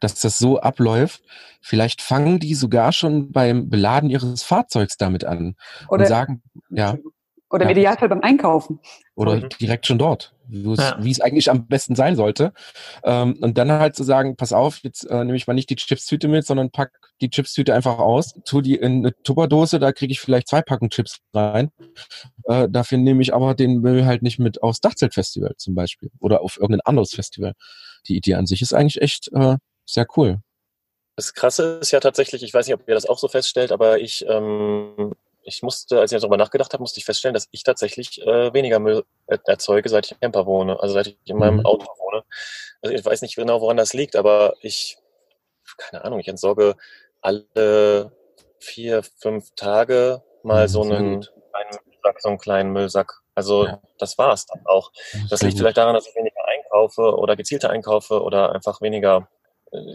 dass 0.00 0.20
das 0.20 0.38
so 0.38 0.58
abläuft, 0.60 1.22
vielleicht 1.60 2.02
fangen 2.02 2.40
die 2.40 2.54
sogar 2.54 2.90
schon 2.92 3.30
beim 3.30 3.68
Beladen 3.68 4.10
ihres 4.10 4.42
Fahrzeugs 4.42 4.96
damit 4.96 5.24
an 5.24 5.54
Oder, 5.88 6.02
und 6.02 6.08
sagen, 6.08 6.42
ja. 6.70 6.96
Oder 7.50 7.64
im 7.64 7.70
Idealfall 7.70 8.08
beim 8.08 8.20
Einkaufen. 8.20 8.78
Oder 9.16 9.36
mhm. 9.36 9.48
direkt 9.60 9.86
schon 9.86 9.98
dort, 9.98 10.34
ja. 10.48 10.96
wie 11.00 11.10
es 11.10 11.20
eigentlich 11.20 11.50
am 11.50 11.66
besten 11.66 11.96
sein 11.96 12.14
sollte. 12.14 12.52
Ähm, 13.02 13.36
und 13.40 13.58
dann 13.58 13.72
halt 13.72 13.96
zu 13.96 14.04
sagen, 14.04 14.36
pass 14.36 14.52
auf, 14.52 14.78
jetzt 14.78 15.04
äh, 15.04 15.24
nehme 15.24 15.36
ich 15.36 15.46
mal 15.48 15.54
nicht 15.54 15.68
die 15.68 15.76
Chipstüte 15.76 16.28
mit, 16.28 16.46
sondern 16.46 16.70
pack 16.70 16.92
die 17.20 17.28
Chipstüte 17.28 17.74
einfach 17.74 17.98
aus, 17.98 18.34
tu 18.44 18.60
die 18.60 18.76
in 18.76 19.04
eine 19.04 19.14
Tupperdose, 19.22 19.78
da 19.78 19.92
kriege 19.92 20.12
ich 20.12 20.20
vielleicht 20.20 20.48
zwei 20.48 20.62
Packen 20.62 20.90
Chips 20.90 21.18
rein. 21.34 21.70
Äh, 22.44 22.68
dafür 22.70 22.98
nehme 22.98 23.20
ich 23.20 23.34
aber 23.34 23.54
den 23.54 23.80
Müll 23.80 24.04
halt 24.04 24.22
nicht 24.22 24.38
mit 24.38 24.62
aufs 24.62 24.80
Dachzeltfestival 24.80 25.54
zum 25.56 25.74
Beispiel 25.74 26.10
oder 26.20 26.42
auf 26.42 26.56
irgendein 26.56 26.86
anderes 26.86 27.12
Festival. 27.14 27.54
Die 28.06 28.16
Idee 28.16 28.34
an 28.34 28.46
sich 28.46 28.62
ist 28.62 28.72
eigentlich 28.72 29.02
echt 29.02 29.30
äh, 29.32 29.56
sehr 29.86 30.06
cool. 30.16 30.38
Das 31.16 31.34
Krasse 31.34 31.80
ist 31.82 31.90
ja 31.90 32.00
tatsächlich, 32.00 32.42
ich 32.42 32.54
weiß 32.54 32.66
nicht, 32.66 32.74
ob 32.74 32.88
ihr 32.88 32.94
das 32.94 33.06
auch 33.06 33.18
so 33.18 33.28
feststellt, 33.28 33.72
aber 33.72 34.00
ich 34.00 34.24
ähm, 34.26 35.12
ich 35.50 35.62
musste, 35.62 36.00
als 36.00 36.12
ich 36.12 36.20
darüber 36.20 36.36
nachgedacht 36.36 36.72
habe, 36.72 36.82
musste 36.82 36.98
ich 36.98 37.04
feststellen, 37.04 37.34
dass 37.34 37.48
ich 37.50 37.62
tatsächlich 37.64 38.20
äh, 38.22 38.54
weniger 38.54 38.78
Müll 38.78 39.04
erzeuge, 39.26 39.88
seit 39.88 40.06
ich 40.06 40.12
im 40.12 40.20
Camper 40.20 40.46
wohne, 40.46 40.80
also 40.80 40.94
seit 40.94 41.08
ich 41.08 41.16
in 41.24 41.38
meinem 41.38 41.58
mhm. 41.58 41.66
Auto 41.66 41.86
wohne. 41.98 42.22
Also 42.82 42.94
ich 42.94 43.04
weiß 43.04 43.22
nicht 43.22 43.36
genau, 43.36 43.60
woran 43.60 43.76
das 43.76 43.92
liegt, 43.92 44.16
aber 44.16 44.54
ich, 44.60 44.96
keine 45.76 46.04
Ahnung, 46.04 46.20
ich 46.20 46.28
entsorge 46.28 46.76
alle 47.20 48.12
vier, 48.60 49.02
fünf 49.02 49.50
Tage 49.56 50.22
mal 50.42 50.64
mhm, 50.64 50.68
so 50.68 50.82
einen 50.82 51.20
kleinen 51.20 51.78
Müllsack, 51.84 52.20
so 52.20 52.28
einen 52.28 52.38
kleinen 52.38 52.72
Müllsack. 52.72 53.12
Also 53.34 53.66
ja. 53.66 53.80
das 53.98 54.18
war's 54.18 54.46
dann 54.46 54.62
auch. 54.66 54.92
Das 55.30 55.42
liegt 55.42 55.58
vielleicht 55.58 55.76
daran, 55.76 55.94
dass 55.94 56.06
ich 56.06 56.14
weniger 56.14 56.44
einkaufe 56.46 57.16
oder 57.16 57.36
gezielter 57.36 57.70
einkaufe 57.70 58.22
oder 58.22 58.52
einfach 58.52 58.80
weniger 58.80 59.28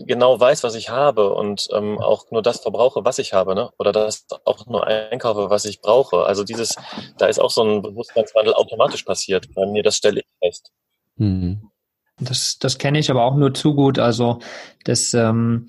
genau 0.05 0.39
weiß, 0.39 0.63
was 0.63 0.75
ich 0.75 0.89
habe 0.89 1.33
und 1.33 1.67
ähm, 1.73 1.97
auch 1.99 2.31
nur 2.31 2.41
das 2.41 2.61
verbrauche, 2.61 3.03
was 3.03 3.19
ich 3.19 3.33
habe, 3.33 3.55
ne? 3.55 3.71
Oder 3.77 3.91
das 3.91 4.25
auch 4.45 4.65
nur 4.67 4.87
einkaufe, 4.87 5.49
was 5.49 5.65
ich 5.65 5.81
brauche. 5.81 6.23
Also 6.25 6.43
dieses, 6.43 6.75
da 7.17 7.25
ist 7.25 7.39
auch 7.39 7.49
so 7.49 7.63
ein 7.63 7.81
Bewusstseinswandel 7.81 8.53
automatisch 8.53 9.03
passiert 9.03 9.53
bei 9.53 9.65
mir, 9.65 9.83
das 9.83 9.97
stelle 9.97 10.21
ich 10.21 10.27
fest. 10.39 10.71
Mhm. 11.17 11.69
Das, 12.19 12.57
das 12.59 12.77
kenne 12.77 12.99
ich 12.99 13.11
aber 13.11 13.25
auch 13.25 13.35
nur 13.35 13.53
zu 13.53 13.75
gut. 13.75 13.99
Also 13.99 14.39
das, 14.85 15.13
ähm, 15.13 15.67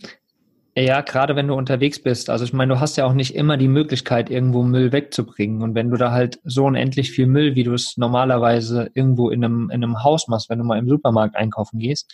ja, 0.77 1.01
gerade 1.01 1.35
wenn 1.35 1.49
du 1.49 1.55
unterwegs 1.55 2.01
bist. 2.01 2.31
Also 2.31 2.45
ich 2.45 2.53
meine, 2.53 2.75
du 2.75 2.81
hast 2.81 2.97
ja 2.97 3.07
auch 3.07 3.15
nicht 3.15 3.35
immer 3.35 3.57
die 3.57 3.67
Möglichkeit, 3.67 4.31
irgendwo 4.31 4.63
Müll 4.63 4.93
wegzubringen. 4.93 5.63
Und 5.63 5.75
wenn 5.75 5.91
du 5.91 5.97
da 5.97 6.13
halt 6.13 6.39
so 6.45 6.67
unendlich 6.67 7.11
viel 7.11 7.27
Müll, 7.27 7.57
wie 7.57 7.65
du 7.65 7.73
es 7.73 7.97
normalerweise 7.97 8.91
irgendwo 8.95 9.31
in 9.31 9.45
einem, 9.45 9.71
in 9.71 9.83
einem 9.83 10.05
Haus 10.05 10.29
machst, 10.29 10.49
wenn 10.49 10.59
du 10.59 10.65
mal 10.65 10.79
im 10.79 10.89
Supermarkt 10.89 11.35
einkaufen 11.35 11.79
gehst, 11.81 12.13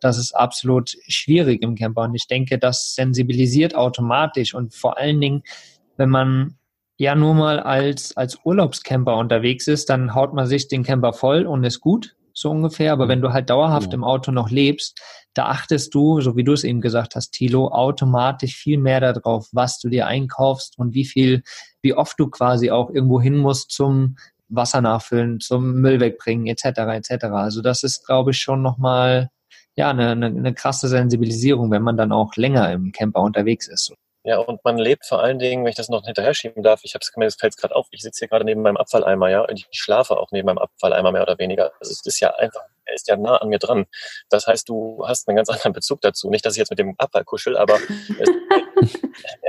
das 0.00 0.18
ist 0.18 0.32
absolut 0.32 0.96
schwierig 1.08 1.62
im 1.62 1.74
Camper. 1.74 2.02
Und 2.02 2.14
ich 2.14 2.26
denke, 2.26 2.58
das 2.58 2.94
sensibilisiert 2.94 3.74
automatisch 3.74 4.54
und 4.54 4.74
vor 4.74 4.98
allen 4.98 5.20
Dingen, 5.20 5.42
wenn 5.96 6.10
man 6.10 6.56
ja 6.96 7.14
nur 7.14 7.34
mal 7.34 7.60
als, 7.60 8.16
als 8.16 8.38
Urlaubscamper 8.44 9.16
unterwegs 9.16 9.66
ist, 9.68 9.88
dann 9.88 10.14
haut 10.14 10.34
man 10.34 10.46
sich 10.46 10.68
den 10.68 10.82
Camper 10.82 11.12
voll 11.12 11.46
und 11.46 11.64
ist 11.64 11.80
gut, 11.80 12.14
so 12.34 12.50
ungefähr. 12.50 12.92
Aber 12.92 13.08
wenn 13.08 13.22
du 13.22 13.32
halt 13.32 13.48
dauerhaft 13.48 13.92
ja. 13.92 13.94
im 13.94 14.04
Auto 14.04 14.32
noch 14.32 14.50
lebst, 14.50 15.00
da 15.34 15.46
achtest 15.46 15.94
du, 15.94 16.20
so 16.20 16.36
wie 16.36 16.44
du 16.44 16.52
es 16.52 16.64
eben 16.64 16.80
gesagt 16.80 17.14
hast, 17.16 17.30
Tilo, 17.30 17.68
automatisch 17.68 18.56
viel 18.56 18.78
mehr 18.78 19.00
darauf, 19.00 19.48
was 19.52 19.78
du 19.78 19.88
dir 19.88 20.06
einkaufst 20.06 20.78
und 20.78 20.92
wie 20.92 21.04
viel, 21.04 21.42
wie 21.82 21.94
oft 21.94 22.18
du 22.18 22.28
quasi 22.28 22.70
auch 22.70 22.90
irgendwo 22.90 23.20
hin 23.20 23.36
musst 23.36 23.70
zum 23.70 24.16
Wasser 24.48 24.80
nachfüllen, 24.80 25.40
zum 25.40 25.74
Müll 25.80 26.00
wegbringen, 26.00 26.46
etc. 26.46 26.64
etc. 26.64 27.24
Also 27.26 27.62
das 27.62 27.82
ist, 27.82 28.04
glaube 28.04 28.32
ich, 28.32 28.40
schon 28.40 28.62
nochmal 28.62 29.30
ja, 29.76 29.90
eine, 29.90 30.10
eine, 30.10 30.26
eine 30.26 30.54
krasse 30.54 30.88
Sensibilisierung, 30.88 31.70
wenn 31.70 31.82
man 31.82 31.96
dann 31.96 32.12
auch 32.12 32.36
länger 32.36 32.72
im 32.72 32.92
Camper 32.92 33.20
unterwegs 33.20 33.68
ist. 33.68 33.92
Ja, 34.22 34.38
und 34.38 34.62
man 34.64 34.76
lebt 34.76 35.06
vor 35.06 35.22
allen 35.22 35.38
Dingen, 35.38 35.64
wenn 35.64 35.70
ich 35.70 35.76
das 35.76 35.88
noch 35.88 36.04
hinterher 36.04 36.34
schieben 36.34 36.62
darf, 36.62 36.80
ich 36.82 36.94
habe 36.94 37.00
es 37.02 37.10
mir 37.16 37.24
das 37.24 37.36
fällt 37.36 37.56
gerade 37.56 37.74
auf, 37.74 37.86
ich 37.90 38.02
sitze 38.02 38.18
hier 38.18 38.28
gerade 38.28 38.44
neben 38.44 38.60
meinem 38.60 38.76
Abfalleimer, 38.76 39.30
ja, 39.30 39.40
und 39.40 39.58
ich 39.58 39.66
schlafe 39.70 40.18
auch 40.18 40.30
neben 40.30 40.46
meinem 40.46 40.58
Abfalleimer 40.58 41.10
mehr 41.10 41.22
oder 41.22 41.38
weniger. 41.38 41.72
Also 41.80 41.92
es 41.92 42.04
ist 42.04 42.20
ja 42.20 42.34
einfach, 42.34 42.60
er 42.84 42.94
ist 42.94 43.08
ja 43.08 43.16
nah 43.16 43.36
an 43.36 43.48
mir 43.48 43.58
dran. 43.58 43.86
Das 44.28 44.46
heißt, 44.46 44.68
du 44.68 45.02
hast 45.06 45.26
einen 45.26 45.36
ganz 45.36 45.48
anderen 45.48 45.72
Bezug 45.72 46.02
dazu. 46.02 46.28
Nicht, 46.28 46.44
dass 46.44 46.54
ich 46.54 46.58
jetzt 46.58 46.70
mit 46.70 46.78
dem 46.78 46.94
Abfall 46.98 47.24
kuschel, 47.24 47.56
aber 47.56 47.76
es, 47.76 48.28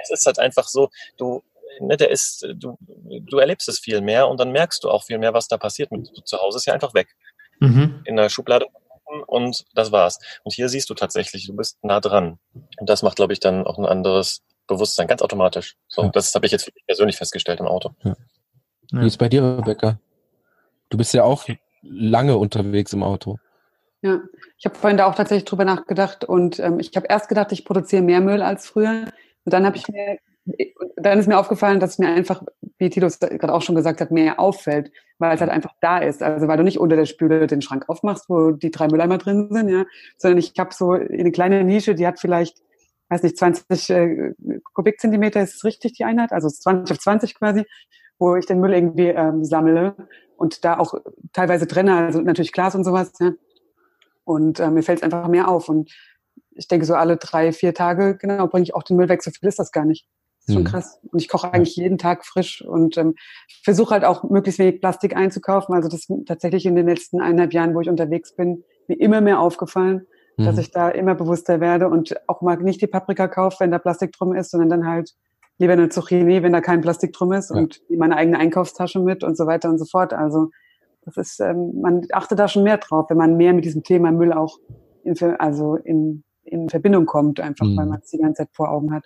es 0.03 0.09
ist 0.11 0.25
halt 0.25 0.39
einfach 0.39 0.69
so, 0.69 0.89
du, 1.17 1.43
ne, 1.81 1.97
der 1.97 2.09
ist, 2.09 2.47
du, 2.55 2.77
du 2.79 3.39
erlebst 3.39 3.67
es 3.67 3.77
viel 3.77 3.99
mehr 3.99 4.29
und 4.29 4.39
dann 4.39 4.53
merkst 4.53 4.85
du 4.85 4.89
auch 4.89 5.03
viel 5.03 5.17
mehr, 5.17 5.33
was 5.33 5.49
da 5.49 5.57
passiert. 5.57 5.91
Mit, 5.91 6.09
zu 6.23 6.37
Hause 6.39 6.59
ist 6.59 6.65
ja 6.65 6.73
einfach 6.73 6.93
weg. 6.93 7.13
Mhm. 7.59 8.03
In 8.05 8.15
der 8.15 8.29
Schublade 8.29 8.67
und 9.27 9.65
das 9.75 9.91
war's. 9.91 10.19
Und 10.43 10.53
hier 10.53 10.69
siehst 10.69 10.89
du 10.89 10.93
tatsächlich, 10.93 11.47
du 11.47 11.55
bist 11.55 11.77
nah 11.83 11.99
dran. 11.99 12.39
Und 12.53 12.89
das 12.89 13.03
macht, 13.03 13.15
glaube 13.15 13.33
ich, 13.33 13.39
dann 13.39 13.65
auch 13.65 13.77
ein 13.77 13.85
anderes 13.85 14.41
Bewusstsein, 14.67 15.07
ganz 15.07 15.21
automatisch. 15.21 15.75
So, 15.87 16.03
ja. 16.03 16.09
das 16.09 16.33
habe 16.33 16.45
ich 16.45 16.51
jetzt 16.51 16.71
persönlich 16.87 17.17
festgestellt 17.17 17.59
im 17.59 17.67
Auto. 17.67 17.91
Ja. 18.03 18.15
Wie 18.91 19.07
ist 19.07 19.17
bei 19.17 19.29
dir, 19.29 19.43
Rebecca? 19.43 19.99
Du 20.89 20.97
bist 20.97 21.13
ja 21.13 21.23
auch 21.23 21.47
lange 21.81 22.37
unterwegs 22.37 22.93
im 22.93 23.03
Auto. 23.03 23.37
Ja, 24.01 24.19
ich 24.57 24.65
habe 24.65 24.75
vorhin 24.75 24.97
da 24.97 25.05
auch 25.05 25.15
tatsächlich 25.15 25.45
drüber 25.45 25.63
nachgedacht 25.63 26.25
und 26.25 26.59
ähm, 26.59 26.79
ich 26.79 26.95
habe 26.95 27.07
erst 27.07 27.29
gedacht, 27.29 27.51
ich 27.51 27.65
produziere 27.65 28.01
mehr 28.01 28.19
Müll 28.19 28.41
als 28.41 28.65
früher. 28.65 29.05
Und 29.45 29.53
dann 29.53 29.65
habe 29.65 29.77
ich 29.77 29.87
mir 29.87 30.17
dann 30.95 31.19
ist 31.19 31.27
mir 31.27 31.37
aufgefallen, 31.37 31.79
dass 31.79 31.91
es 31.91 31.99
mir 31.99 32.09
einfach, 32.09 32.43
wie 32.81 32.89
Tito 32.89 33.07
gerade 33.07 33.53
auch 33.53 33.61
schon 33.61 33.75
gesagt 33.75 34.01
hat, 34.01 34.11
mehr 34.11 34.39
auffällt, 34.39 34.91
weil 35.19 35.35
es 35.35 35.39
halt 35.39 35.51
einfach 35.51 35.73
da 35.79 35.99
ist. 35.99 36.21
Also 36.21 36.47
weil 36.47 36.57
du 36.57 36.63
nicht 36.63 36.79
unter 36.79 36.95
der 36.95 37.05
Spüle 37.05 37.47
den 37.47 37.61
Schrank 37.61 37.87
aufmachst, 37.87 38.27
wo 38.27 38.51
die 38.51 38.71
drei 38.71 38.87
Mülleimer 38.87 39.19
drin 39.19 39.47
sind, 39.51 39.69
ja, 39.69 39.85
sondern 40.17 40.39
ich 40.39 40.53
habe 40.57 40.73
so 40.73 40.91
eine 40.91 41.31
kleine 41.31 41.63
Nische, 41.63 41.95
die 41.95 42.05
hat 42.05 42.19
vielleicht, 42.19 42.61
weiß 43.09 43.23
nicht, 43.23 43.37
20 43.37 43.89
äh, 43.91 44.33
Kubikzentimeter 44.73 45.41
ist 45.41 45.55
es 45.55 45.63
richtig 45.63 45.93
die 45.93 46.03
Einheit, 46.03 46.31
also 46.31 46.49
20 46.49 46.91
auf 46.91 46.99
20 46.99 47.35
quasi, 47.35 47.65
wo 48.17 48.35
ich 48.35 48.47
den 48.47 48.59
Müll 48.59 48.73
irgendwie 48.73 49.07
ähm, 49.09 49.45
sammle 49.45 49.95
und 50.35 50.65
da 50.65 50.79
auch 50.79 50.95
teilweise 51.33 51.67
trenne, 51.67 51.95
also 51.95 52.19
natürlich 52.19 52.51
Glas 52.51 52.75
und 52.75 52.83
sowas, 52.83 53.13
ja. 53.19 53.31
Und 54.23 54.59
äh, 54.59 54.71
mir 54.71 54.83
fällt 54.83 54.99
es 54.99 55.03
einfach 55.03 55.27
mehr 55.27 55.47
auf 55.47 55.69
und 55.69 55.91
ich 56.51 56.67
denke 56.67 56.85
so 56.85 56.95
alle 56.95 57.17
drei, 57.17 57.53
vier 57.53 57.73
Tage, 57.73 58.17
genau, 58.17 58.47
bringe 58.47 58.63
ich 58.63 58.75
auch 58.75 58.83
den 58.83 58.97
Müll 58.97 59.09
weg. 59.09 59.23
So 59.23 59.31
viel 59.31 59.47
ist 59.47 59.59
das 59.59 59.71
gar 59.71 59.85
nicht. 59.85 60.07
Das 60.41 60.49
ist 60.49 60.53
schon 60.55 60.63
mhm. 60.63 60.67
krass. 60.67 60.99
Und 61.11 61.21
ich 61.21 61.29
koche 61.29 61.53
eigentlich 61.53 61.75
jeden 61.75 61.97
Tag 61.97 62.25
frisch 62.25 62.63
und 62.65 62.97
ähm, 62.97 63.13
versuche 63.63 63.91
halt 63.91 64.05
auch 64.05 64.23
möglichst 64.23 64.59
wenig 64.59 64.81
Plastik 64.81 65.15
einzukaufen. 65.15 65.75
Also 65.75 65.87
das 65.87 66.09
ist 66.09 66.11
tatsächlich 66.25 66.65
in 66.65 66.75
den 66.75 66.87
letzten 66.87 67.21
eineinhalb 67.21 67.53
Jahren, 67.53 67.75
wo 67.75 67.81
ich 67.81 67.89
unterwegs 67.89 68.35
bin, 68.35 68.63
mir 68.87 68.99
immer 68.99 69.21
mehr 69.21 69.39
aufgefallen, 69.39 70.07
mhm. 70.37 70.45
dass 70.45 70.57
ich 70.57 70.71
da 70.71 70.89
immer 70.89 71.13
bewusster 71.13 71.59
werde 71.59 71.89
und 71.89 72.15
auch 72.27 72.41
mal 72.41 72.57
nicht 72.57 72.81
die 72.81 72.87
Paprika 72.87 73.27
kaufe, 73.27 73.57
wenn 73.59 73.71
da 73.71 73.77
Plastik 73.77 74.13
drum 74.13 74.33
ist, 74.33 74.51
sondern 74.51 74.69
dann 74.69 74.87
halt 74.87 75.13
lieber 75.59 75.73
eine 75.73 75.89
Zucchini, 75.89 76.41
wenn 76.41 76.53
da 76.53 76.61
kein 76.61 76.81
Plastik 76.81 77.13
drum 77.13 77.33
ist 77.33 77.51
ja. 77.51 77.57
und 77.57 77.81
meine 77.89 78.17
eigene 78.17 78.39
Einkaufstasche 78.39 78.99
mit 78.99 79.23
und 79.23 79.37
so 79.37 79.45
weiter 79.45 79.69
und 79.69 79.77
so 79.77 79.85
fort. 79.85 80.11
Also 80.11 80.49
das 81.03 81.17
ist, 81.17 81.39
ähm, 81.39 81.79
man 81.81 82.01
achtet 82.11 82.39
da 82.39 82.47
schon 82.47 82.63
mehr 82.63 82.77
drauf, 82.77 83.09
wenn 83.09 83.17
man 83.17 83.37
mehr 83.37 83.53
mit 83.53 83.65
diesem 83.65 83.83
Thema 83.83 84.11
Müll 84.11 84.33
auch 84.33 84.57
in, 85.03 85.15
also 85.39 85.75
in, 85.75 86.23
in 86.43 86.69
Verbindung 86.69 87.05
kommt, 87.05 87.39
einfach 87.39 87.65
mhm. 87.65 87.77
weil 87.77 87.85
man 87.85 87.99
es 87.99 88.09
die 88.09 88.17
ganze 88.17 88.43
Zeit 88.43 88.49
vor 88.53 88.71
Augen 88.71 88.91
hat. 88.91 89.05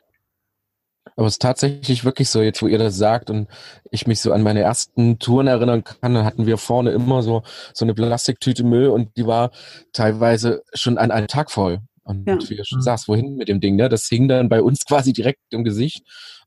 Aber 1.15 1.27
es 1.27 1.35
ist 1.35 1.41
tatsächlich 1.41 2.03
wirklich 2.03 2.29
so, 2.29 2.41
jetzt 2.41 2.61
wo 2.61 2.67
ihr 2.67 2.77
das 2.77 2.97
sagt 2.97 3.29
und 3.29 3.47
ich 3.91 4.07
mich 4.07 4.19
so 4.19 4.33
an 4.33 4.43
meine 4.43 4.61
ersten 4.61 5.19
Touren 5.19 5.47
erinnern 5.47 5.83
kann, 5.83 6.13
dann 6.13 6.25
hatten 6.25 6.45
wir 6.45 6.57
vorne 6.57 6.91
immer 6.91 7.21
so, 7.21 7.43
so 7.73 7.85
eine 7.85 7.93
Plastiktüte 7.93 8.63
Müll 8.63 8.87
und 8.87 9.15
die 9.17 9.25
war 9.25 9.51
teilweise 9.93 10.63
schon 10.73 10.97
an 10.97 11.11
einen 11.11 11.27
Tag 11.27 11.51
voll. 11.51 11.79
Und 12.03 12.27
ja. 12.27 12.37
wie 12.49 12.55
du 12.55 12.63
schon 12.65 12.79
mhm. 12.79 12.83
sagst, 12.83 13.07
wohin 13.07 13.35
mit 13.35 13.47
dem 13.47 13.59
Ding, 13.59 13.75
ne? 13.75 13.89
Das 13.89 14.07
hing 14.07 14.27
dann 14.27 14.47
bei 14.49 14.61
uns 14.61 14.85
quasi 14.87 15.13
direkt 15.13 15.41
im 15.51 15.63
Gesicht. 15.63 16.03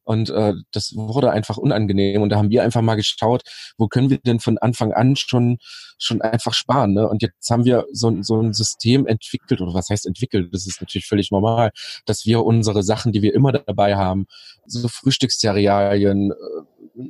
Und 0.09 0.31
äh, 0.31 0.55
das 0.73 0.95
wurde 0.97 1.31
einfach 1.33 1.59
unangenehm. 1.59 2.23
Und 2.23 2.31
da 2.31 2.37
haben 2.37 2.49
wir 2.49 2.63
einfach 2.63 2.81
mal 2.81 2.95
geschaut, 2.95 3.43
wo 3.77 3.89
können 3.89 4.09
wir 4.09 4.17
denn 4.17 4.41
von 4.41 4.57
Anfang 4.57 4.95
an 4.95 5.17
schon 5.17 5.59
schon 5.99 6.23
einfach 6.23 6.55
sparen. 6.55 6.95
Ne? 6.95 7.07
Und 7.07 7.21
jetzt 7.21 7.51
haben 7.51 7.67
wir 7.67 7.85
so, 7.93 8.23
so 8.23 8.41
ein 8.41 8.55
System 8.55 9.07
entwickelt, 9.07 9.61
oder 9.61 9.75
was 9.75 9.91
heißt 9.91 10.07
entwickelt? 10.07 10.55
Das 10.55 10.67
ist 10.67 10.81
natürlich 10.81 11.07
völlig 11.07 11.31
normal, 11.31 11.73
dass 12.07 12.25
wir 12.25 12.43
unsere 12.45 12.83
Sachen, 12.83 13.13
die 13.13 13.21
wir 13.21 13.35
immer 13.35 13.53
dabei 13.53 13.97
haben, 13.97 14.27
so 14.65 14.89
Frühstückszerealien, 14.89 16.31
äh, 16.31 16.35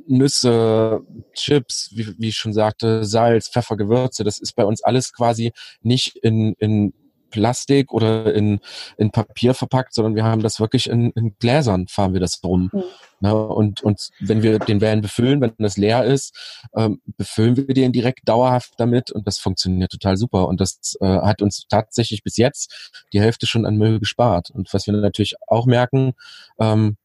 Nüsse, 0.07 1.01
Chips, 1.33 1.91
wie, 1.93 2.15
wie 2.17 2.29
ich 2.29 2.35
schon 2.35 2.53
sagte, 2.53 3.05
Salz, 3.05 3.47
Pfeffer, 3.47 3.77
Gewürze, 3.77 4.25
das 4.25 4.39
ist 4.39 4.55
bei 4.57 4.65
uns 4.65 4.83
alles 4.83 5.13
quasi 5.13 5.53
nicht 5.81 6.17
in, 6.17 6.53
in 6.59 6.93
Plastik 7.29 7.91
oder 7.93 8.33
in, 8.33 8.59
in 8.97 9.11
Papier 9.11 9.53
verpackt, 9.53 9.93
sondern 9.93 10.15
wir 10.15 10.23
haben 10.23 10.41
das 10.41 10.59
wirklich 10.59 10.89
in, 10.89 11.11
in 11.11 11.35
Gläsern, 11.39 11.87
fahren 11.87 12.13
wir 12.13 12.19
das 12.19 12.41
rum. 12.43 12.69
Mhm. 12.73 12.83
Na, 13.21 13.33
und, 13.33 13.81
und 13.81 14.09
wenn 14.19 14.43
wir 14.43 14.59
den 14.59 14.81
Van 14.81 15.01
befüllen, 15.01 15.41
wenn 15.41 15.53
das 15.57 15.77
leer 15.77 16.05
ist, 16.05 16.61
ähm, 16.75 17.01
befüllen 17.17 17.57
wir 17.57 17.73
den 17.73 17.91
direkt 17.91 18.27
dauerhaft 18.29 18.73
damit 18.77 19.11
und 19.11 19.27
das 19.27 19.39
funktioniert 19.39 19.91
total 19.91 20.15
super. 20.15 20.47
Und 20.47 20.61
das 20.61 20.97
äh, 21.01 21.05
hat 21.05 21.41
uns 21.41 21.65
tatsächlich 21.67 22.23
bis 22.23 22.37
jetzt 22.37 23.01
die 23.11 23.19
Hälfte 23.19 23.45
schon 23.45 23.65
an 23.65 23.77
Müll 23.77 23.99
gespart. 23.99 24.49
Und 24.51 24.73
was 24.73 24.87
wir 24.87 24.93
natürlich 24.93 25.35
auch 25.47 25.65
merken, 25.65 26.13
ähm, 26.59 26.97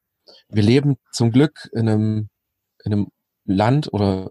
wir 0.48 0.62
leben 0.62 0.96
zum 1.12 1.32
Glück 1.32 1.68
in 1.72 1.88
einem, 1.88 2.28
in 2.84 2.92
einem 2.92 3.08
Land 3.44 3.92
oder 3.92 4.30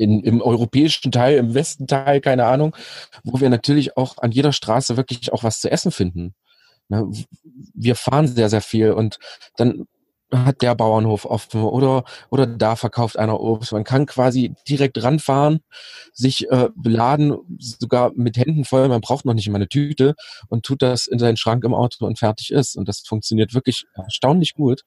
in, 0.00 0.20
im 0.24 0.40
europäischen 0.40 1.12
Teil, 1.12 1.36
im 1.36 1.54
Westen 1.54 1.86
Teil, 1.86 2.20
keine 2.20 2.46
Ahnung, 2.46 2.74
wo 3.22 3.40
wir 3.40 3.50
natürlich 3.50 3.96
auch 3.96 4.16
an 4.18 4.32
jeder 4.32 4.52
Straße 4.52 4.96
wirklich 4.96 5.32
auch 5.32 5.44
was 5.44 5.60
zu 5.60 5.70
essen 5.70 5.92
finden. 5.92 6.34
Ne? 6.88 7.10
Wir 7.74 7.94
fahren 7.94 8.26
sehr, 8.26 8.48
sehr 8.48 8.62
viel 8.62 8.92
und 8.92 9.18
dann 9.56 9.86
hat 10.32 10.62
der 10.62 10.74
Bauernhof 10.74 11.24
offen 11.24 11.62
oder, 11.62 12.04
oder 12.30 12.46
da 12.46 12.76
verkauft 12.76 13.18
einer 13.18 13.40
Obst. 13.40 13.72
Man 13.72 13.84
kann 13.84 14.06
quasi 14.06 14.54
direkt 14.68 15.02
ranfahren, 15.02 15.60
sich 16.12 16.50
äh, 16.50 16.68
beladen, 16.74 17.36
sogar 17.58 18.12
mit 18.14 18.36
Händen 18.36 18.64
voll, 18.64 18.88
man 18.88 19.00
braucht 19.00 19.24
noch 19.24 19.34
nicht 19.34 19.48
mal 19.48 19.56
eine 19.56 19.68
Tüte 19.68 20.14
und 20.48 20.64
tut 20.64 20.82
das 20.82 21.06
in 21.06 21.18
seinen 21.18 21.36
Schrank 21.36 21.64
im 21.64 21.74
Auto 21.74 22.06
und 22.06 22.18
fertig 22.18 22.50
ist. 22.50 22.76
Und 22.76 22.88
das 22.88 23.00
funktioniert 23.00 23.54
wirklich 23.54 23.86
erstaunlich 23.94 24.54
gut. 24.54 24.82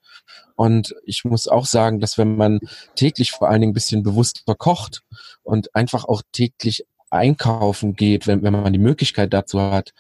Und 0.56 0.96
ich 1.06 1.26
muss 1.26 1.48
auch 1.48 1.66
sagen, 1.66 2.00
dass 2.00 2.18
wenn 2.18 2.36
man 2.36 2.60
täglich 2.96 3.32
vor 3.32 3.50
allen 3.50 3.62
Dingen 3.62 3.72
ein 3.72 3.76
bisschen 3.76 4.04
bewusster 4.04 4.56
kocht 4.56 5.02
und 5.44 5.76
einfach 5.76 6.06
auch 6.06 6.22
täglich 6.32 6.86
einkaufen 7.14 7.96
geht, 7.96 8.28
wenn, 8.28 8.42
wenn 8.42 8.54
man 8.54 8.74
die 8.74 8.80
Möglichkeit 8.80 9.34
dazu 9.34 9.62
hat, 9.62 9.94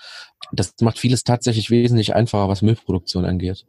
das 0.51 0.73
macht 0.81 0.99
vieles 0.99 1.23
tatsächlich 1.23 1.69
wesentlich 1.69 2.15
einfacher, 2.15 2.49
was 2.49 2.61
Müllproduktion 2.61 3.25
angeht. 3.25 3.65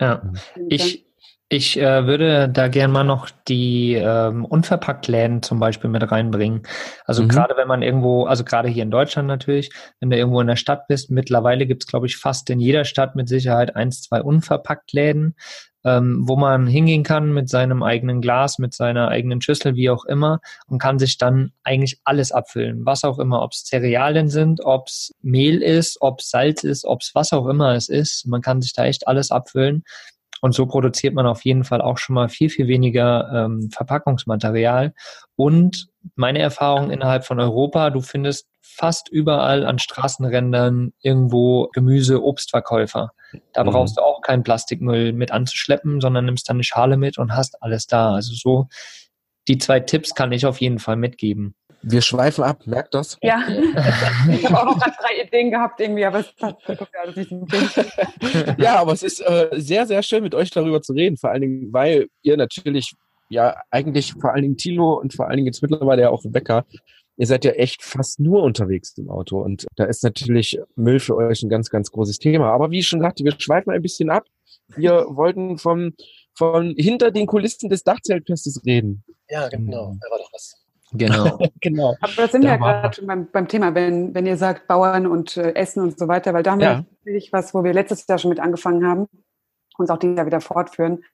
Ja, 0.00 0.32
ich, 0.68 1.03
ich 1.48 1.78
äh, 1.78 2.06
würde 2.06 2.48
da 2.48 2.68
gern 2.68 2.90
mal 2.90 3.04
noch 3.04 3.28
die 3.48 3.94
ähm, 3.94 4.44
Unverpacktläden 4.44 5.42
zum 5.42 5.60
Beispiel 5.60 5.90
mit 5.90 6.10
reinbringen. 6.10 6.62
Also 7.04 7.22
mhm. 7.22 7.28
gerade 7.28 7.56
wenn 7.56 7.68
man 7.68 7.82
irgendwo, 7.82 8.24
also 8.24 8.44
gerade 8.44 8.68
hier 8.68 8.82
in 8.82 8.90
Deutschland 8.90 9.28
natürlich, 9.28 9.70
wenn 10.00 10.10
du 10.10 10.16
irgendwo 10.16 10.40
in 10.40 10.46
der 10.46 10.56
Stadt 10.56 10.86
bist, 10.88 11.10
mittlerweile 11.10 11.66
gibt 11.66 11.84
es, 11.84 11.86
glaube 11.86 12.06
ich, 12.06 12.16
fast 12.16 12.48
in 12.50 12.60
jeder 12.60 12.84
Stadt 12.84 13.14
mit 13.14 13.28
Sicherheit 13.28 13.76
eins, 13.76 14.02
zwei 14.02 14.22
Unverpacktläden 14.22 15.36
ähm, 15.84 16.22
wo 16.26 16.36
man 16.36 16.66
hingehen 16.66 17.02
kann 17.02 17.32
mit 17.32 17.48
seinem 17.48 17.82
eigenen 17.82 18.20
Glas, 18.20 18.58
mit 18.58 18.74
seiner 18.74 19.08
eigenen 19.08 19.40
Schüssel, 19.42 19.74
wie 19.74 19.90
auch 19.90 20.04
immer, 20.06 20.40
und 20.66 20.78
kann 20.78 20.98
sich 20.98 21.18
dann 21.18 21.52
eigentlich 21.62 22.00
alles 22.04 22.32
abfüllen, 22.32 22.86
was 22.86 23.04
auch 23.04 23.18
immer, 23.18 23.42
ob 23.42 23.52
es 23.52 23.64
Cerealien 23.64 24.28
sind, 24.28 24.64
ob 24.64 24.88
es 24.88 25.12
Mehl 25.20 25.62
ist, 25.62 25.98
ob 26.00 26.20
es 26.20 26.30
Salz 26.30 26.64
ist, 26.64 26.84
ob 26.84 27.02
es 27.02 27.14
was 27.14 27.32
auch 27.32 27.46
immer 27.46 27.74
es 27.74 27.88
ist. 27.88 28.26
Man 28.26 28.40
kann 28.40 28.62
sich 28.62 28.72
da 28.72 28.84
echt 28.86 29.06
alles 29.06 29.30
abfüllen. 29.30 29.84
Und 30.44 30.52
so 30.52 30.66
produziert 30.66 31.14
man 31.14 31.26
auf 31.26 31.46
jeden 31.46 31.64
Fall 31.64 31.80
auch 31.80 31.96
schon 31.96 32.12
mal 32.12 32.28
viel, 32.28 32.50
viel 32.50 32.68
weniger 32.68 33.30
ähm, 33.32 33.70
Verpackungsmaterial. 33.70 34.92
Und 35.36 35.86
meine 36.16 36.40
Erfahrung 36.40 36.90
innerhalb 36.90 37.24
von 37.24 37.40
Europa, 37.40 37.88
du 37.88 38.02
findest 38.02 38.46
fast 38.60 39.08
überall 39.08 39.64
an 39.64 39.78
Straßenrändern 39.78 40.92
irgendwo 41.00 41.70
Gemüse, 41.72 42.22
Obstverkäufer. 42.22 43.12
Da 43.54 43.64
mhm. 43.64 43.70
brauchst 43.70 43.96
du 43.96 44.02
auch 44.02 44.20
keinen 44.20 44.42
Plastikmüll 44.42 45.14
mit 45.14 45.32
anzuschleppen, 45.32 46.02
sondern 46.02 46.26
nimmst 46.26 46.46
dann 46.46 46.56
eine 46.56 46.64
Schale 46.64 46.98
mit 46.98 47.16
und 47.16 47.34
hast 47.34 47.62
alles 47.62 47.86
da. 47.86 48.12
Also 48.12 48.34
so 48.34 48.68
die 49.48 49.56
zwei 49.56 49.80
Tipps 49.80 50.14
kann 50.14 50.30
ich 50.30 50.44
auf 50.44 50.60
jeden 50.60 50.78
Fall 50.78 50.96
mitgeben. 50.96 51.54
Wir 51.86 52.00
schweifen 52.00 52.44
ab, 52.44 52.66
merkt 52.66 52.94
das? 52.94 53.18
Ja. 53.22 53.42
ich 54.30 54.44
habe 54.44 54.60
auch 54.60 54.76
noch 54.76 54.78
drei 54.78 55.22
Ideen 55.24 55.50
gehabt 55.50 55.80
irgendwie, 55.80 56.04
aber 56.04 56.20
es 56.20 56.32
passt 56.34 56.56
alles 57.02 57.16
nicht 57.16 57.30
Ja, 58.58 58.76
aber 58.76 58.92
es 58.92 59.02
ist 59.02 59.20
äh, 59.20 59.48
sehr, 59.52 59.86
sehr 59.86 60.02
schön 60.02 60.22
mit 60.22 60.34
euch 60.34 60.50
darüber 60.50 60.82
zu 60.82 60.92
reden, 60.92 61.16
vor 61.16 61.30
allen 61.30 61.42
Dingen, 61.42 61.72
weil 61.72 62.08
ihr 62.22 62.36
natürlich 62.36 62.94
ja 63.28 63.56
eigentlich 63.70 64.12
vor 64.12 64.32
allen 64.32 64.42
Dingen 64.42 64.56
Tilo 64.56 64.94
und 65.00 65.14
vor 65.14 65.26
allen 65.26 65.36
Dingen 65.36 65.46
jetzt 65.46 65.62
mittlerweile 65.62 66.02
ja 66.02 66.10
auch 66.10 66.24
Rebecca 66.24 66.64
ihr 67.16 67.26
seid 67.26 67.44
ja 67.44 67.52
echt 67.52 67.82
fast 67.82 68.20
nur 68.20 68.42
unterwegs 68.42 68.96
im 68.98 69.10
Auto 69.10 69.40
und 69.40 69.66
da 69.76 69.84
ist 69.84 70.02
natürlich 70.02 70.58
Müll 70.76 71.00
für 71.00 71.16
euch 71.16 71.42
ein 71.42 71.48
ganz, 71.48 71.70
ganz 71.70 71.90
großes 71.90 72.18
Thema. 72.18 72.50
Aber 72.52 72.70
wie 72.70 72.80
ich 72.80 72.88
schon 72.88 73.00
sagte, 73.00 73.24
wir 73.24 73.34
schweifen 73.38 73.70
ein 73.70 73.82
bisschen 73.82 74.10
ab. 74.10 74.24
Wir 74.76 75.06
wollten 75.08 75.58
vom, 75.58 75.94
von 76.34 76.74
hinter 76.76 77.10
den 77.10 77.26
Kulissen 77.26 77.68
des 77.68 77.84
Dachzeltfestes 77.84 78.64
reden. 78.64 79.04
Ja, 79.28 79.48
genau. 79.48 79.96
Da 80.00 80.10
war 80.10 80.18
doch 80.18 80.32
was. 80.32 80.63
Genau. 80.94 81.38
genau. 81.60 81.96
Aber 82.00 82.12
da 82.16 82.28
sind 82.28 82.42
wir 82.42 82.50
ja 82.50 82.56
gerade 82.56 82.94
schon 82.94 83.06
beim, 83.06 83.28
beim, 83.30 83.48
Thema, 83.48 83.74
wenn, 83.74 84.14
wenn 84.14 84.26
ihr 84.26 84.36
sagt 84.36 84.66
Bauern 84.66 85.06
und 85.06 85.36
äh, 85.36 85.54
Essen 85.54 85.82
und 85.82 85.98
so 85.98 86.08
weiter, 86.08 86.32
weil 86.32 86.42
da 86.42 86.52
haben 86.52 86.60
ja. 86.60 86.78
wir 86.78 86.86
natürlich 87.04 87.32
was, 87.32 87.52
wo 87.52 87.64
wir 87.64 87.72
letztes 87.72 88.06
Jahr 88.06 88.18
schon 88.18 88.30
mit 88.30 88.40
angefangen 88.40 88.86
haben, 88.86 89.06
uns 89.76 89.90
auch 89.90 89.98
dieses 89.98 90.16
Jahr 90.16 90.26
wieder 90.26 90.40
fortführen. 90.40 91.04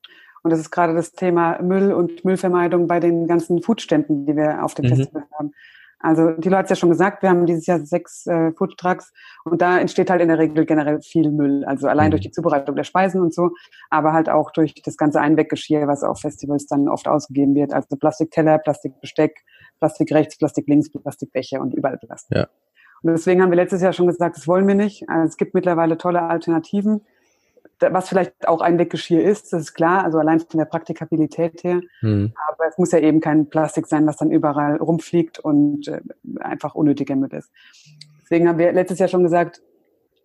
Und 0.42 0.50
das 0.50 0.60
ist 0.60 0.70
gerade 0.70 0.94
das 0.94 1.12
Thema 1.12 1.60
Müll 1.60 1.92
und 1.92 2.24
Müllvermeidung 2.24 2.86
bei 2.86 3.00
den 3.00 3.26
ganzen 3.26 3.62
Foodständen, 3.62 4.26
die 4.26 4.36
wir 4.36 4.64
auf 4.64 4.74
dem 4.74 4.86
mhm. 4.86 4.96
Festival 4.96 5.24
haben. 5.38 5.52
Also 6.02 6.30
die 6.30 6.48
Leute 6.48 6.56
hat 6.56 6.64
es 6.64 6.70
ja 6.70 6.76
schon 6.76 6.88
gesagt, 6.88 7.22
wir 7.22 7.28
haben 7.28 7.44
dieses 7.44 7.66
Jahr 7.66 7.78
sechs 7.80 8.26
äh, 8.26 8.52
Foodtrucks 8.52 9.12
und 9.44 9.60
da 9.60 9.78
entsteht 9.78 10.08
halt 10.08 10.22
in 10.22 10.28
der 10.28 10.38
Regel 10.38 10.64
generell 10.64 11.02
viel 11.02 11.30
Müll. 11.30 11.62
Also 11.66 11.88
allein 11.88 12.06
mhm. 12.06 12.12
durch 12.12 12.22
die 12.22 12.30
Zubereitung 12.30 12.74
der 12.74 12.84
Speisen 12.84 13.20
und 13.20 13.34
so, 13.34 13.50
aber 13.90 14.14
halt 14.14 14.30
auch 14.30 14.50
durch 14.50 14.72
das 14.82 14.96
ganze 14.96 15.20
Einweggeschirr, 15.20 15.86
was 15.86 16.02
auf 16.02 16.20
Festivals 16.20 16.66
dann 16.66 16.88
oft 16.88 17.06
ausgegeben 17.06 17.54
wird. 17.54 17.74
Also 17.74 17.96
Plastikteller, 17.96 18.58
Plastikbesteck, 18.58 19.44
Plastik 19.80 20.12
rechts, 20.12 20.38
Plastik 20.38 20.68
links, 20.68 20.90
Plastikbecher 20.90 21.60
und 21.60 21.74
überall 21.74 21.98
Plastik. 21.98 22.36
Ja. 22.36 22.48
Und 23.02 23.12
deswegen 23.12 23.42
haben 23.42 23.50
wir 23.50 23.56
letztes 23.56 23.82
Jahr 23.82 23.92
schon 23.92 24.06
gesagt, 24.06 24.36
das 24.36 24.46
wollen 24.46 24.68
wir 24.68 24.74
nicht. 24.74 25.08
Also 25.08 25.28
es 25.28 25.36
gibt 25.36 25.54
mittlerweile 25.54 25.98
tolle 25.98 26.22
Alternativen 26.22 27.00
was 27.80 28.08
vielleicht 28.08 28.46
auch 28.46 28.60
ein 28.60 28.78
Weggeschirr 28.78 29.22
ist, 29.22 29.52
das 29.52 29.62
ist 29.62 29.74
klar, 29.74 30.04
also 30.04 30.18
allein 30.18 30.40
von 30.40 30.58
der 30.58 30.64
Praktikabilität 30.66 31.64
her. 31.64 31.80
Hm. 32.00 32.32
Aber 32.48 32.68
es 32.68 32.78
muss 32.78 32.92
ja 32.92 32.98
eben 32.98 33.20
kein 33.20 33.48
Plastik 33.48 33.86
sein, 33.86 34.06
was 34.06 34.16
dann 34.16 34.30
überall 34.30 34.76
rumfliegt 34.76 35.38
und 35.38 35.88
äh, 35.88 36.00
einfach 36.40 36.74
unnötiger 36.74 37.16
Müll 37.16 37.32
ist. 37.32 37.50
Deswegen 38.22 38.48
haben 38.48 38.58
wir 38.58 38.72
letztes 38.72 38.98
Jahr 38.98 39.08
schon 39.08 39.22
gesagt, 39.22 39.62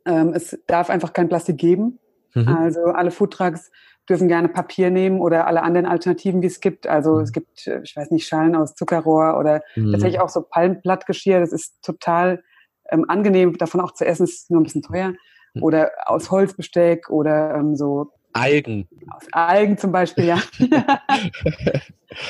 ähm, 0.05 0.33
es 0.33 0.59
darf 0.67 0.89
einfach 0.89 1.13
kein 1.13 1.29
Plastik 1.29 1.57
geben. 1.57 1.99
Mhm. 2.33 2.47
Also 2.47 2.85
alle 2.85 3.11
Foodtrucks 3.11 3.71
dürfen 4.09 4.27
gerne 4.27 4.49
Papier 4.49 4.91
nehmen 4.91 5.19
oder 5.19 5.47
alle 5.47 5.63
anderen 5.63 5.85
Alternativen, 5.85 6.41
wie 6.41 6.47
es 6.47 6.59
gibt. 6.59 6.87
Also 6.87 7.15
mhm. 7.15 7.21
es 7.21 7.31
gibt, 7.31 7.67
äh, 7.67 7.81
ich 7.83 7.95
weiß 7.95 8.11
nicht, 8.11 8.27
Schalen 8.27 8.55
aus 8.55 8.75
Zuckerrohr 8.75 9.37
oder 9.39 9.61
mhm. 9.75 9.91
tatsächlich 9.91 10.21
auch 10.21 10.29
so 10.29 10.41
Palmblattgeschirr. 10.41 11.39
Das 11.39 11.51
ist 11.51 11.83
total 11.83 12.43
ähm, 12.89 13.05
angenehm, 13.07 13.57
davon 13.57 13.81
auch 13.81 13.91
zu 13.91 14.05
essen, 14.05 14.23
ist 14.23 14.51
nur 14.51 14.61
ein 14.61 14.63
bisschen 14.63 14.83
teuer. 14.83 15.13
Hm. 15.55 15.63
oder 15.63 15.91
aus 16.05 16.29
Holzbesteck 16.31 17.09
oder 17.09 17.55
ähm, 17.55 17.75
so 17.75 18.11
Algen. 18.35 18.87
Aus 19.09 19.23
Algen 19.31 19.77
zum 19.77 19.93
Beispiel, 19.93 20.25
ja. 20.25 20.39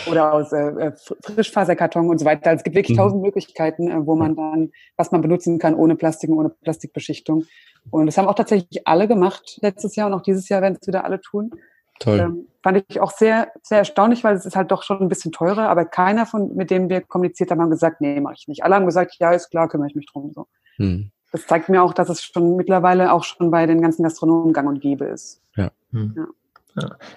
oder 0.10 0.34
aus 0.34 0.52
äh, 0.52 0.70
äh 0.70 0.92
Frischfaserkarton 1.24 2.10
und 2.10 2.20
so 2.20 2.26
weiter. 2.26 2.52
Also 2.52 2.60
es 2.60 2.64
gibt 2.64 2.76
wirklich 2.76 2.96
mhm. 2.96 3.02
tausend 3.02 3.22
Möglichkeiten, 3.24 3.90
äh, 3.90 4.06
wo 4.06 4.16
man 4.16 4.36
dann, 4.36 4.72
was 4.98 5.12
man 5.12 5.22
benutzen 5.22 5.58
kann, 5.58 5.74
ohne 5.74 5.96
Plastik 5.96 6.30
und 6.30 6.38
ohne 6.38 6.50
Plastikbeschichtung. 6.50 7.46
Und 7.90 8.06
das 8.06 8.18
haben 8.18 8.28
auch 8.28 8.36
tatsächlich 8.36 8.88
alle 8.88 9.08
gemacht 9.08 9.58
letztes 9.62 9.96
Jahr 9.96 10.08
und 10.08 10.14
auch 10.14 10.22
dieses 10.22 10.48
Jahr 10.48 10.62
werden 10.62 10.78
es 10.80 10.88
wieder 10.88 11.06
alle 11.06 11.20
tun. 11.22 11.52
Toll. 12.00 12.20
Ähm, 12.20 12.48
fand 12.62 12.84
ich 12.88 13.00
auch 13.00 13.12
sehr, 13.12 13.52
sehr 13.64 13.80
erstaunlich, 13.80 14.24
weil 14.24 14.36
es 14.36 14.46
ist 14.46 14.56
halt 14.56 14.72
doch 14.72 14.84
schon 14.84 15.00
ein 15.00 15.10
bisschen 15.10 15.32
teurer, 15.32 15.70
aber 15.70 15.86
keiner 15.86 16.26
von, 16.26 16.56
mit 16.56 16.70
dem 16.70 16.90
wir 16.90 17.02
kommuniziert 17.02 17.50
haben, 17.50 17.62
haben 17.62 17.72
gesagt, 17.72 18.02
nee, 18.02 18.20
mache 18.20 18.36
ich 18.38 18.48
nicht. 18.48 18.64
Alle 18.64 18.76
haben 18.76 18.86
gesagt, 18.86 19.16
ja, 19.20 19.32
ist 19.32 19.50
klar, 19.50 19.70
kümmere 19.70 19.88
ich 19.88 19.96
mich 19.96 20.08
drum. 20.12 20.32
So. 20.34 20.48
Hm 20.78 21.12
das 21.36 21.48
zeigt 21.48 21.68
mir 21.68 21.84
auch, 21.84 21.94
dass 21.94 22.08
es 22.08 22.24
schon 22.24 22.56
mittlerweile 22.56 23.12
auch 23.12 23.26
schon 23.26 23.52
bei 23.52 23.66
den 23.66 23.82
ganzen 23.82 24.04
Gastronomen 24.04 24.54
gang 24.54 24.70
und 24.70 24.80
gäbe 24.80 25.06
ist. 25.06 25.42
Ja. 25.58 25.72
Hm. 25.92 26.14
ja. 26.16 26.26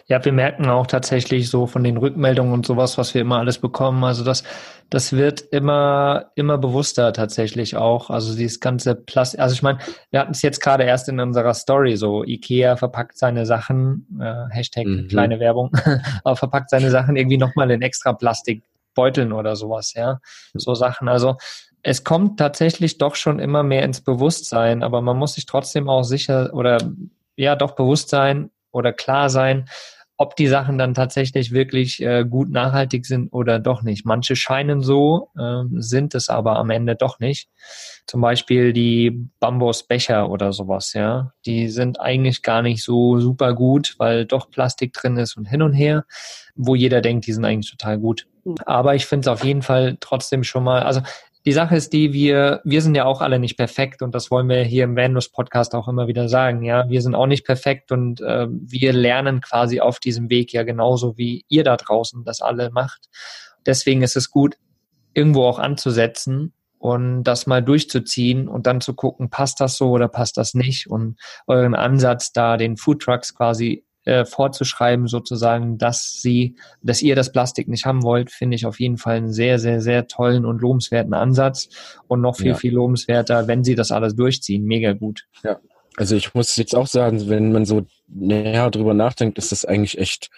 Ja. 0.07 0.25
wir 0.25 0.33
merken 0.33 0.69
auch 0.69 0.87
tatsächlich 0.87 1.51
so 1.51 1.67
von 1.67 1.85
den 1.85 1.97
Rückmeldungen 1.97 2.53
und 2.53 2.67
sowas, 2.67 2.99
was 2.99 3.15
wir 3.15 3.21
immer 3.21 3.39
alles 3.39 3.59
bekommen. 3.59 4.03
Also 4.05 4.25
das, 4.25 4.45
das 4.91 5.13
wird 5.13 5.41
immer, 5.41 6.31
immer 6.35 6.59
bewusster 6.59 7.13
tatsächlich 7.13 7.77
auch. 7.77 8.11
Also 8.11 8.37
dieses 8.37 8.61
ganze 8.61 8.95
Plastik. 8.95 9.41
Also 9.41 9.55
ich 9.55 9.63
meine, 9.63 9.79
wir 10.11 10.21
hatten 10.21 10.33
es 10.33 10.43
jetzt 10.43 10.61
gerade 10.61 10.85
erst 10.85 11.09
in 11.09 11.21
unserer 11.21 11.55
Story 11.55 11.97
so. 11.97 12.25
Ikea 12.25 12.77
verpackt 12.77 13.19
seine 13.19 13.47
Sachen, 13.47 14.07
äh, 14.21 14.49
Hashtag 14.51 14.87
mhm. 14.87 15.09
kleine 15.09 15.41
Werbung, 15.41 15.73
aber 16.25 16.37
verpackt 16.37 16.71
seine 16.71 16.91
Sachen 16.91 17.17
irgendwie 17.17 17.39
nochmal 17.39 17.71
in 17.71 17.83
extra 17.83 18.13
Plastikbeuteln 18.13 19.33
oder 19.33 19.57
sowas, 19.57 19.95
ja. 19.95 20.21
So 20.55 20.75
Sachen. 20.75 21.09
Also 21.09 21.37
es 21.89 22.05
kommt 22.05 22.39
tatsächlich 22.39 22.99
doch 22.99 23.15
schon 23.15 23.39
immer 23.39 23.63
mehr 23.63 23.83
ins 23.83 24.03
Bewusstsein, 24.03 24.83
aber 24.83 25.01
man 25.01 25.17
muss 25.17 25.35
sich 25.35 25.47
trotzdem 25.47 25.89
auch 25.89 26.03
sicher 26.03 26.53
oder 26.53 26.79
ja 27.35 27.57
doch 27.57 27.75
bewusst 27.77 28.11
sein 28.11 28.51
oder 28.73 28.93
klar 28.93 29.31
sein, 29.31 29.71
ob 30.19 30.37
die 30.37 30.49
Sachen 30.49 30.77
dann 30.77 30.93
tatsächlich 30.93 31.51
wirklich 31.51 32.03
äh, 32.03 32.27
gut 32.29 32.51
nachhaltig 32.51 33.07
sind 33.07 33.33
oder 33.33 33.59
doch 33.59 33.83
nicht. 33.83 34.05
Manche 34.05 34.37
scheinen 34.37 34.83
so, 34.83 35.31
äh, 35.39 35.63
sind 35.77 36.15
es 36.15 36.29
aber 36.29 36.57
am 36.57 36.69
Ende 36.69 36.95
doch 36.95 37.21
nicht. 37.21 37.49
Zum 38.07 38.21
Beispiel 38.21 38.75
die 38.75 39.27
Bambusbecher 39.41 40.29
oder 40.29 40.53
sowas, 40.53 40.93
ja. 40.93 41.33
Die 41.47 41.71
sind 41.71 42.01
eigentlich 42.01 42.43
gar 42.43 42.61
nicht 42.61 42.85
so 42.85 43.19
super 43.19 43.55
gut, 43.55 43.95
weil 43.97 44.27
doch 44.27 44.51
Plastik 44.51 44.93
drin 44.93 45.17
ist 45.17 45.39
und 45.39 45.47
hin 45.47 45.63
und 45.63 45.73
her, 45.73 46.05
wo 46.55 46.75
jeder 46.75 47.01
denkt, 47.01 47.27
die 47.27 47.33
sind 47.33 47.47
eigentlich 47.47 47.71
total 47.71 47.99
gut. 47.99 48.27
Aber 48.67 48.95
ich 48.95 49.07
finde 49.07 49.29
es 49.31 49.33
auf 49.33 49.45
jeden 49.45 49.63
Fall 49.63 49.97
trotzdem 50.01 50.43
schon 50.43 50.65
mal, 50.65 50.83
also 50.83 51.01
die 51.49 51.55
Sache 51.55 51.77
ist 51.77 51.95
die, 51.95 52.13
wir, 52.13 52.61
wir 52.65 52.83
sind 52.83 52.95
ja 52.95 53.07
auch 53.07 53.23
alle 53.23 53.39
nicht 53.39 53.57
perfekt 53.57 54.03
und 54.03 54.15
das 54.15 54.31
wollen 54.31 54.51
wir 54.51 54.65
hier 54.65 54.85
im 54.85 54.97
Vanus 54.97 55.31
Podcast 55.31 55.75
auch 55.75 55.89
immer 55.89 56.07
wieder 56.07 56.29
sagen. 56.29 56.63
Ja, 56.63 56.91
wir 56.91 57.01
sind 57.01 57.15
auch 57.15 57.25
nicht 57.25 57.47
perfekt 57.47 57.91
und 57.91 58.21
äh, 58.21 58.47
wir 58.51 58.93
lernen 58.93 59.41
quasi 59.41 59.81
auf 59.81 59.99
diesem 59.99 60.29
Weg 60.29 60.53
ja 60.53 60.63
genauso 60.63 61.17
wie 61.17 61.47
ihr 61.49 61.65
da 61.65 61.79
draußen 61.79 62.23
das 62.23 62.43
alle 62.43 62.69
macht. 62.69 63.09
Deswegen 63.65 64.03
ist 64.03 64.15
es 64.15 64.31
gut, 64.31 64.57
irgendwo 65.15 65.45
auch 65.47 65.59
anzusetzen 65.59 66.53
und 66.77 67.25
das 67.25 67.47
mal 67.47 67.63
durchzuziehen 67.63 68.47
und 68.47 68.67
dann 68.67 68.83
zu 68.83 68.93
gucken, 68.93 69.31
passt 69.31 69.59
das 69.63 69.79
so 69.79 69.89
oder 69.89 70.09
passt 70.09 70.37
das 70.37 70.53
nicht 70.53 70.91
und 70.91 71.19
euren 71.47 71.75
Ansatz 71.75 72.31
da 72.31 72.59
den 72.59 72.77
Food 72.77 73.01
Trucks 73.01 73.35
quasi 73.35 73.87
äh, 74.09 74.25
vorzuschreiben, 74.25 75.07
sozusagen, 75.07 75.77
dass 75.77 76.23
sie, 76.23 76.57
dass 76.83 77.03
ihr 77.03 77.15
das 77.15 77.31
Plastik 77.31 77.69
nicht 77.69 77.85
haben 77.85 78.03
wollt, 78.03 78.31
finde 78.31 78.55
ich 78.55 78.65
auf 78.65 78.81
jeden 78.81 78.97
Fall 78.97 79.17
einen 79.17 79.33
sehr, 79.33 79.59
sehr, 79.59 79.83
sehr 79.83 80.07
tollen 80.07 80.47
und 80.47 80.63
lobenswerten 80.63 81.13
Ansatz 81.13 81.69
und 82.07 82.23
noch 82.23 82.37
viel, 82.37 82.49
ja. 82.49 82.55
viel 82.55 82.73
lobenswerter, 82.73 83.47
wenn 83.49 83.65
sie 83.65 83.75
das 83.75 83.93
alles 83.93 84.17
durchziehen. 84.17 84.65
Mega 84.65 84.95
gut. 84.95 85.27
Ja. 85.45 85.59
Also 85.99 86.17
ich 86.17 86.33
muss 86.33 86.57
jetzt 86.57 86.75
auch 86.75 86.87
sagen, 86.87 87.29
wenn 87.29 87.53
man 87.53 87.67
so 87.67 87.85
näher 88.07 88.71
drüber 88.71 88.95
nachdenkt, 88.95 89.37
ist 89.37 89.53
das 89.53 89.67
eigentlich 89.67 89.99
echt, 89.99 90.31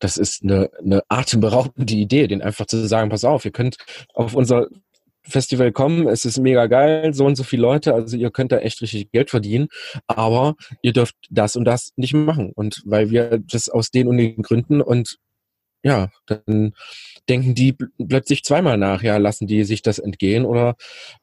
das 0.00 0.16
ist 0.16 0.42
eine, 0.42 0.70
eine 0.82 1.02
atemberaubende 1.08 1.94
Idee, 1.94 2.26
den 2.26 2.42
einfach 2.42 2.66
zu 2.66 2.84
sagen, 2.88 3.10
pass 3.10 3.22
auf, 3.22 3.44
ihr 3.44 3.52
könnt 3.52 3.76
auf 4.14 4.34
unser 4.34 4.66
Festival 5.22 5.72
kommen, 5.72 6.08
es 6.08 6.24
ist 6.24 6.38
mega 6.38 6.66
geil, 6.66 7.14
so 7.14 7.26
und 7.26 7.36
so 7.36 7.44
viele 7.44 7.62
Leute, 7.62 7.94
also 7.94 8.16
ihr 8.16 8.30
könnt 8.30 8.52
da 8.52 8.58
echt 8.58 8.82
richtig 8.82 9.10
Geld 9.12 9.30
verdienen, 9.30 9.68
aber 10.06 10.56
ihr 10.82 10.92
dürft 10.92 11.14
das 11.30 11.56
und 11.56 11.64
das 11.64 11.92
nicht 11.96 12.14
machen. 12.14 12.52
Und 12.54 12.82
weil 12.84 13.10
wir 13.10 13.38
das 13.38 13.68
aus 13.68 13.90
den 13.90 14.08
und 14.08 14.16
den 14.16 14.42
Gründen 14.42 14.80
und 14.82 15.18
ja, 15.84 16.10
dann 16.26 16.74
denken 17.28 17.54
die 17.54 17.76
plötzlich 18.08 18.44
zweimal 18.44 18.78
nach, 18.78 19.02
ja, 19.02 19.16
lassen 19.16 19.46
die 19.46 19.64
sich 19.64 19.82
das 19.82 19.98
entgehen 19.98 20.44
oder 20.44 20.76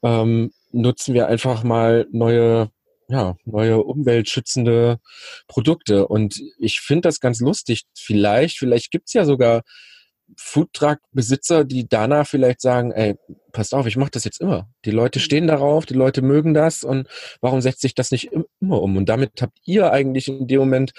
ähm, 0.04 0.52
nutzen 0.72 1.14
wir 1.14 1.28
einfach 1.28 1.64
mal 1.64 2.08
neue 2.12 2.70
ja, 3.10 3.36
neue 3.44 3.80
umweltschützende 3.80 5.00
Produkte. 5.48 6.08
Und 6.08 6.40
ich 6.60 6.80
finde 6.80 7.08
das 7.08 7.20
ganz 7.20 7.40
lustig. 7.40 7.86
Vielleicht, 7.96 8.60
vielleicht 8.60 8.92
gibt's 8.92 9.14
ja 9.14 9.26
sogar 9.26 9.64
Foodtruck-Besitzer, 10.38 11.66
die 11.66 11.88
danach 11.88 12.28
vielleicht 12.28 12.62
sagen, 12.62 12.92
ey, 12.92 13.16
passt 13.52 13.74
auf, 13.74 13.86
ich 13.86 13.98
mache 13.98 14.12
das 14.12 14.24
jetzt 14.24 14.42
immer. 14.42 14.70
Die 14.86 14.92
Leute 14.92 15.20
mhm. 15.20 15.24
stehen 15.24 15.48
darauf, 15.48 15.86
die 15.86 15.94
Leute 15.94 16.22
mögen 16.22 16.54
das 16.54 16.84
und 16.84 17.08
warum 17.42 17.62
setzt 17.62 17.82
sich 17.82 17.96
das 17.96 18.12
nicht 18.12 18.32
immer 18.32 18.82
um? 18.82 18.98
Und 18.98 19.08
damit 19.10 19.42
habt 19.42 19.58
ihr 19.66 19.92
eigentlich 19.92 20.28
in 20.28 20.48
dem 20.48 20.60
Moment 20.60 20.94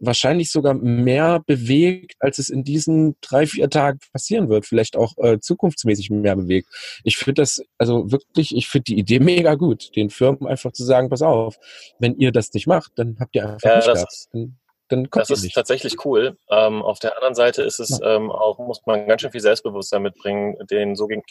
wahrscheinlich 0.00 0.50
sogar 0.50 0.74
mehr 0.74 1.40
bewegt, 1.46 2.14
als 2.20 2.38
es 2.38 2.48
in 2.48 2.64
diesen 2.64 3.16
drei, 3.20 3.46
vier 3.46 3.68
Tagen 3.68 3.98
passieren 4.12 4.48
wird. 4.48 4.66
Vielleicht 4.66 4.96
auch 4.96 5.14
äh, 5.18 5.40
zukunftsmäßig 5.40 6.10
mehr 6.10 6.36
bewegt. 6.36 6.68
Ich 7.04 7.16
finde 7.16 7.42
das, 7.42 7.62
also 7.78 8.10
wirklich, 8.10 8.54
ich 8.56 8.68
finde 8.68 8.84
die 8.84 8.98
Idee 8.98 9.18
mega 9.20 9.54
gut, 9.54 9.94
den 9.96 10.10
Firmen 10.10 10.46
einfach 10.46 10.72
zu 10.72 10.84
sagen, 10.84 11.08
pass 11.08 11.22
auf, 11.22 11.58
wenn 11.98 12.16
ihr 12.16 12.32
das 12.32 12.52
nicht 12.52 12.66
macht, 12.66 12.92
dann 12.96 13.16
habt 13.18 13.34
ihr 13.34 13.48
einfach 13.48 13.68
ja, 13.68 13.76
nicht 13.76 13.88
das 13.88 14.02
ist, 14.02 14.30
dann, 14.88 15.10
kommt 15.10 15.22
Das 15.22 15.30
ist 15.30 15.42
nicht. 15.42 15.54
tatsächlich 15.54 16.04
cool. 16.04 16.36
Ähm, 16.50 16.82
auf 16.82 16.98
der 16.98 17.16
anderen 17.16 17.34
Seite 17.34 17.62
ist 17.62 17.78
es 17.78 17.98
ja. 18.02 18.16
ähm, 18.16 18.30
auch, 18.30 18.58
muss 18.58 18.84
man 18.86 19.06
ganz 19.06 19.22
schön 19.22 19.32
viel 19.32 19.40
Selbstbewusstsein 19.40 20.02
mitbringen, 20.02 20.56
den 20.70 20.96
so 20.96 21.06
gegen 21.06 21.22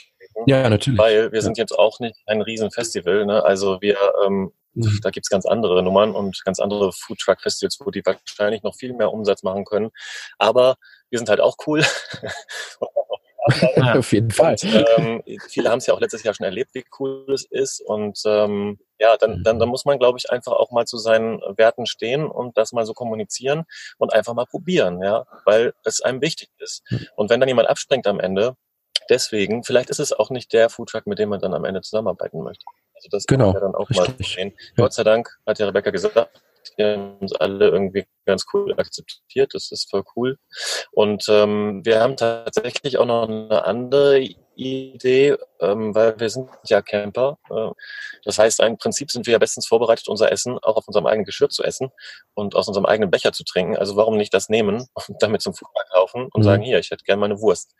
ja, 0.46 0.70
natürlich. 0.70 1.00
Weil 1.00 1.32
wir 1.32 1.42
sind 1.42 1.58
jetzt 1.58 1.78
auch 1.78 2.00
nicht 2.00 2.16
ein 2.28 2.42
Riesenfestival. 2.42 3.26
Ne? 3.26 3.44
Also 3.44 3.82
wir 3.82 3.98
ähm, 4.26 4.52
Mhm. 4.78 5.00
Da 5.02 5.10
gibt's 5.10 5.30
ganz 5.30 5.46
andere 5.46 5.82
Nummern 5.82 6.14
und 6.14 6.44
ganz 6.46 6.60
andere 6.60 6.92
Foodtruck-Festivals, 6.94 7.80
wo 7.84 7.90
die 7.90 8.06
wahrscheinlich 8.06 8.64
noch 8.64 8.76
viel 8.76 8.94
mehr 8.94 9.12
Umsatz 9.12 9.44
machen 9.44 9.66
können. 9.66 9.90
Aber 10.38 10.76
wir 11.10 11.18
sind 11.18 11.30
halt 11.30 11.42
auch 11.42 11.56
cool. 11.66 11.84
ja, 13.76 13.94
auf 13.98 14.12
jeden 14.12 14.32
Fall. 14.32 14.56
Und, 14.62 14.86
ähm, 14.98 15.24
viele 15.48 15.70
haben 15.70 15.80
es 15.80 15.88
ja 15.88 15.94
auch 15.94 16.00
letztes 16.00 16.24
Jahr 16.24 16.34
schon 16.34 16.46
erlebt, 16.46 16.72
wie 16.74 16.86
cool 17.00 17.26
es 17.34 17.46
ist. 17.50 17.82
Und 17.82 18.20
ähm, 18.26 18.80
ja, 19.00 19.18
dann, 19.18 19.44
dann, 19.44 19.60
dann 19.60 19.70
muss 19.70 19.86
man, 19.86 20.00
glaube 20.00 20.18
ich, 20.18 20.30
einfach 20.32 20.54
auch 20.54 20.72
mal 20.72 20.86
zu 20.86 20.98
seinen 20.98 21.40
Werten 21.58 21.86
stehen 21.86 22.26
und 22.26 22.58
das 22.58 22.72
mal 22.72 22.86
so 22.86 22.94
kommunizieren 22.94 23.66
und 23.98 24.14
einfach 24.14 24.34
mal 24.34 24.46
probieren, 24.46 25.02
ja, 25.02 25.26
weil 25.46 25.74
es 25.84 26.02
einem 26.02 26.22
wichtig 26.22 26.50
ist. 26.60 26.84
Mhm. 26.90 27.08
Und 27.16 27.30
wenn 27.30 27.40
dann 27.40 27.50
jemand 27.50 27.70
abspringt 27.70 28.08
am 28.08 28.20
Ende, 28.20 28.56
deswegen, 29.10 29.64
vielleicht 29.64 29.90
ist 29.90 30.00
es 30.00 30.14
auch 30.14 30.30
nicht 30.30 30.54
der 30.54 30.70
Foodtruck, 30.70 31.08
mit 31.08 31.20
dem 31.20 31.30
man 31.30 31.40
dann 31.40 31.54
am 31.54 31.66
Ende 31.66 31.82
zusammenarbeiten 31.82 32.42
möchte. 32.42 32.66
Also 32.96 33.10
das 33.12 33.26
genau, 33.26 33.54
kann 33.54 33.54
man 33.54 33.62
ja 33.62 33.68
dann 33.68 33.76
auch 33.76 33.90
richtig. 33.90 34.18
mal 34.18 34.26
sehen. 34.26 34.54
Ja. 34.58 34.84
Gott 34.84 34.94
sei 34.94 35.04
Dank 35.04 35.30
hat 35.46 35.60
ja 35.60 35.68
Rebecca 35.68 35.92
gesagt, 35.92 36.16
die 36.78 36.84
haben 36.84 37.18
uns 37.20 37.34
alle 37.34 37.70
irgendwie 37.70 38.06
ganz 38.26 38.46
cool 38.54 38.74
akzeptiert. 38.78 39.54
Das 39.54 39.72
ist 39.72 39.90
voll 39.90 40.04
cool. 40.16 40.38
Und 40.92 41.26
ähm, 41.30 41.82
wir 41.86 42.02
haben 42.02 42.18
tatsächlich 42.18 42.98
auch 42.98 43.06
noch 43.06 43.28
eine 43.28 43.64
andere 43.66 44.28
Idee, 44.58 45.38
ähm, 45.60 45.94
weil 45.96 46.20
wir 46.20 46.30
sind 46.30 46.50
ja 46.66 46.82
Camper. 46.82 47.38
Äh, 47.50 47.70
das 48.24 48.38
heißt, 48.40 48.60
im 48.62 48.78
Prinzip 48.78 49.12
sind 49.12 49.26
wir 49.26 49.34
ja 49.34 49.38
bestens 49.38 49.68
vorbereitet, 49.68 50.08
unser 50.08 50.32
Essen 50.32 50.58
auch 50.60 50.78
auf 50.78 50.88
unserem 50.88 51.06
eigenen 51.06 51.26
Geschirr 51.26 51.50
zu 51.50 51.64
essen 51.64 51.92
und 52.34 52.56
aus 52.56 52.68
unserem 52.68 52.86
eigenen 52.86 53.12
Becher 53.12 53.32
zu 53.32 53.44
trinken. 53.44 53.78
Also 53.78 53.96
warum 53.96 54.18
nicht 54.18 54.34
das 54.34 54.50
nehmen 54.50 54.88
und 55.08 55.22
damit 55.22 55.42
zum 55.42 55.54
Foodmarkt 55.54 55.94
laufen 55.94 56.28
und 56.34 56.42
mhm. 56.42 56.44
sagen, 56.44 56.64
hier, 56.64 56.80
ich 56.80 56.92
hätte 56.92 57.04
gerne 57.04 57.20
meine 57.20 57.40
Wurst 57.40 57.74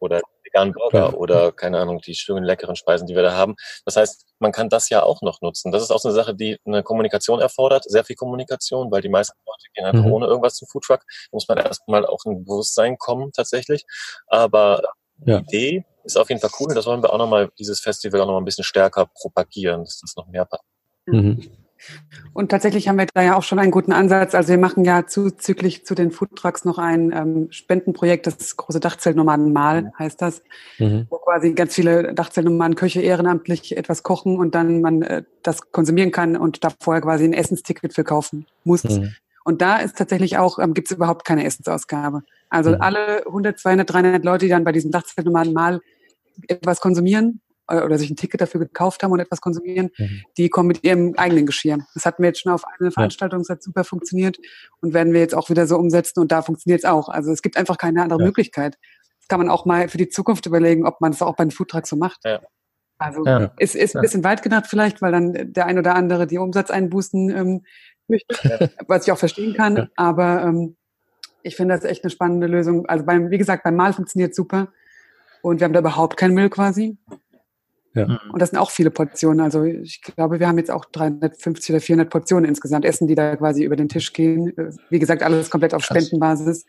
oder 0.00 0.20
veganen 0.42 0.72
Burger 0.72 1.10
ja. 1.10 1.12
oder 1.12 1.52
keine 1.52 1.78
Ahnung, 1.78 2.00
die 2.00 2.14
schönen 2.14 2.44
leckeren 2.44 2.76
Speisen, 2.76 3.06
die 3.06 3.14
wir 3.14 3.22
da 3.22 3.32
haben. 3.32 3.56
Das 3.84 3.96
heißt, 3.96 4.26
man 4.38 4.52
kann 4.52 4.68
das 4.68 4.88
ja 4.88 5.02
auch 5.02 5.22
noch 5.22 5.40
nutzen. 5.40 5.72
Das 5.72 5.82
ist 5.82 5.90
auch 5.90 5.98
so 5.98 6.08
eine 6.08 6.14
Sache, 6.14 6.34
die 6.34 6.58
eine 6.64 6.82
Kommunikation 6.82 7.40
erfordert, 7.40 7.84
sehr 7.84 8.04
viel 8.04 8.16
Kommunikation, 8.16 8.90
weil 8.90 9.02
die 9.02 9.08
meisten 9.08 9.36
Leute 9.46 9.64
gehen 9.74 9.84
halt 9.84 9.94
mhm. 9.96 10.12
ohne 10.12 10.26
irgendwas 10.26 10.54
zum 10.54 10.68
Foodtruck. 10.68 11.00
Da 11.00 11.28
muss 11.32 11.48
man 11.48 11.58
erstmal 11.58 12.06
auch 12.06 12.24
in 12.24 12.44
Bewusstsein 12.44 12.98
kommen 12.98 13.32
tatsächlich. 13.32 13.84
Aber 14.26 14.82
ja. 15.24 15.40
die 15.40 15.56
Idee 15.56 15.84
ist 16.04 16.16
auf 16.16 16.28
jeden 16.28 16.40
Fall 16.40 16.50
cool. 16.60 16.74
Das 16.74 16.86
wollen 16.86 17.02
wir 17.02 17.12
auch 17.12 17.18
nochmal, 17.18 17.50
dieses 17.58 17.80
Festival 17.80 18.20
auch 18.20 18.26
nochmal 18.26 18.42
ein 18.42 18.44
bisschen 18.44 18.64
stärker 18.64 19.06
propagieren, 19.06 19.84
dass 19.84 20.00
das 20.00 20.16
noch 20.16 20.28
mehr 20.28 20.44
passt. 20.44 20.64
Mhm. 21.06 21.42
Und 22.32 22.50
tatsächlich 22.50 22.88
haben 22.88 22.98
wir 22.98 23.06
da 23.12 23.22
ja 23.22 23.36
auch 23.36 23.42
schon 23.42 23.58
einen 23.58 23.70
guten 23.70 23.92
Ansatz. 23.92 24.34
Also 24.34 24.50
wir 24.50 24.58
machen 24.58 24.84
ja 24.84 25.06
zuzüglich 25.06 25.84
zu 25.84 25.94
den 25.94 26.10
Foodtrucks 26.10 26.64
noch 26.64 26.78
ein 26.78 27.12
ähm, 27.12 27.48
Spendenprojekt, 27.50 28.26
das 28.26 28.56
große 28.56 28.80
Dachzeltnomaden-Mal 28.80 29.82
mhm. 29.82 29.90
heißt 29.98 30.20
das, 30.22 30.42
mhm. 30.78 31.06
wo 31.10 31.18
quasi 31.18 31.52
ganz 31.52 31.74
viele 31.74 32.14
Dachzeltnomaden 32.14 32.74
Köche 32.74 33.02
ehrenamtlich 33.02 33.76
etwas 33.76 34.02
kochen 34.02 34.38
und 34.38 34.54
dann 34.54 34.80
man 34.80 35.02
äh, 35.02 35.22
das 35.42 35.72
konsumieren 35.72 36.10
kann 36.10 36.36
und 36.36 36.64
da 36.64 36.70
vorher 36.80 37.02
quasi 37.02 37.24
ein 37.24 37.34
Essensticket 37.34 37.92
für 37.92 38.04
kaufen 38.04 38.46
muss. 38.64 38.84
Mhm. 38.84 39.14
Und 39.44 39.62
da 39.62 39.76
ist 39.78 39.96
tatsächlich 39.96 40.38
auch, 40.38 40.58
ähm, 40.58 40.74
gibt 40.74 40.90
es 40.90 40.96
überhaupt 40.96 41.24
keine 41.24 41.44
Essensausgabe. 41.44 42.22
Also 42.48 42.70
mhm. 42.70 42.80
alle 42.80 43.26
100, 43.26 43.58
200, 43.58 43.92
300 43.92 44.24
Leute, 44.24 44.46
die 44.46 44.50
dann 44.50 44.64
bei 44.64 44.72
diesem 44.72 44.90
Dachzeltnomaden-Mal 44.90 45.80
etwas 46.48 46.80
konsumieren, 46.80 47.40
äh, 47.68 47.80
oder 47.80 47.98
sich 47.98 48.10
ein 48.10 48.16
Ticket 48.16 48.40
dafür 48.40 48.60
gekauft 48.60 49.02
haben 49.02 49.12
und 49.12 49.20
etwas 49.20 49.40
konsumieren, 49.40 49.90
mhm. 49.96 50.22
die 50.36 50.48
kommen 50.48 50.68
mit 50.68 50.84
ihrem 50.84 51.14
eigenen 51.16 51.46
Geschirr. 51.46 51.78
Das 51.94 52.04
hatten 52.04 52.22
wir 52.22 52.28
jetzt 52.28 52.40
schon 52.40 52.52
auf 52.52 52.64
einer 52.66 52.90
Veranstaltung, 52.90 53.40
das 53.40 53.48
hat 53.48 53.62
super 53.62 53.84
funktioniert 53.84 54.38
und 54.80 54.94
werden 54.94 55.12
wir 55.12 55.20
jetzt 55.20 55.34
auch 55.34 55.50
wieder 55.50 55.66
so 55.66 55.76
umsetzen 55.78 56.20
und 56.20 56.32
da 56.32 56.42
funktioniert 56.42 56.80
es 56.80 56.84
auch. 56.84 57.08
Also 57.08 57.32
es 57.32 57.42
gibt 57.42 57.56
einfach 57.56 57.78
keine 57.78 58.02
andere 58.02 58.20
ja. 58.20 58.26
Möglichkeit. 58.26 58.78
Das 59.20 59.28
kann 59.28 59.38
man 59.38 59.48
auch 59.48 59.64
mal 59.64 59.88
für 59.88 59.98
die 59.98 60.08
Zukunft 60.08 60.44
überlegen, 60.46 60.86
ob 60.86 61.00
man 61.00 61.12
es 61.12 61.22
auch 61.22 61.36
bei 61.36 61.44
den 61.44 61.50
Foodtrucks 61.50 61.88
so 61.88 61.96
macht. 61.96 62.20
Ja. 62.24 62.40
Also 62.98 63.24
ja. 63.24 63.50
ist, 63.58 63.74
ist 63.74 63.96
ein 63.96 64.02
bisschen 64.02 64.24
weit 64.24 64.42
gedacht 64.42 64.66
vielleicht, 64.68 65.02
weil 65.02 65.12
dann 65.12 65.52
der 65.52 65.66
ein 65.66 65.78
oder 65.78 65.94
andere 65.94 66.26
die 66.26 66.38
Umsatzeinbußen 66.38 67.30
ähm, 67.30 67.64
möchte, 68.08 68.70
was 68.86 69.06
ich 69.06 69.12
auch 69.12 69.18
verstehen 69.18 69.54
kann. 69.54 69.88
Aber 69.96 70.42
ähm, 70.42 70.76
ich 71.42 71.56
finde 71.56 71.74
das 71.74 71.84
echt 71.84 72.04
eine 72.04 72.10
spannende 72.10 72.46
Lösung. 72.46 72.86
Also 72.86 73.04
beim, 73.04 73.30
wie 73.30 73.38
gesagt, 73.38 73.64
beim 73.64 73.76
Mal 73.76 73.92
funktioniert 73.92 74.34
super. 74.34 74.68
Und 75.42 75.60
wir 75.60 75.66
haben 75.66 75.72
da 75.72 75.80
überhaupt 75.80 76.16
keinen 76.16 76.34
Müll 76.34 76.48
quasi. 76.48 76.96
Ja. 77.94 78.20
Und 78.32 78.42
das 78.42 78.50
sind 78.50 78.58
auch 78.58 78.70
viele 78.70 78.90
Portionen. 78.90 79.40
Also 79.40 79.62
ich 79.62 80.02
glaube, 80.02 80.40
wir 80.40 80.48
haben 80.48 80.58
jetzt 80.58 80.70
auch 80.70 80.84
350 80.86 81.70
oder 81.70 81.80
400 81.80 82.10
Portionen 82.10 82.48
insgesamt 82.48 82.84
Essen, 82.84 83.06
die 83.06 83.14
da 83.14 83.36
quasi 83.36 83.62
über 83.62 83.76
den 83.76 83.88
Tisch 83.88 84.12
gehen. 84.12 84.52
Wie 84.90 84.98
gesagt, 84.98 85.22
alles 85.22 85.50
komplett 85.50 85.74
auf 85.74 85.84
Spendenbasis. 85.84 86.66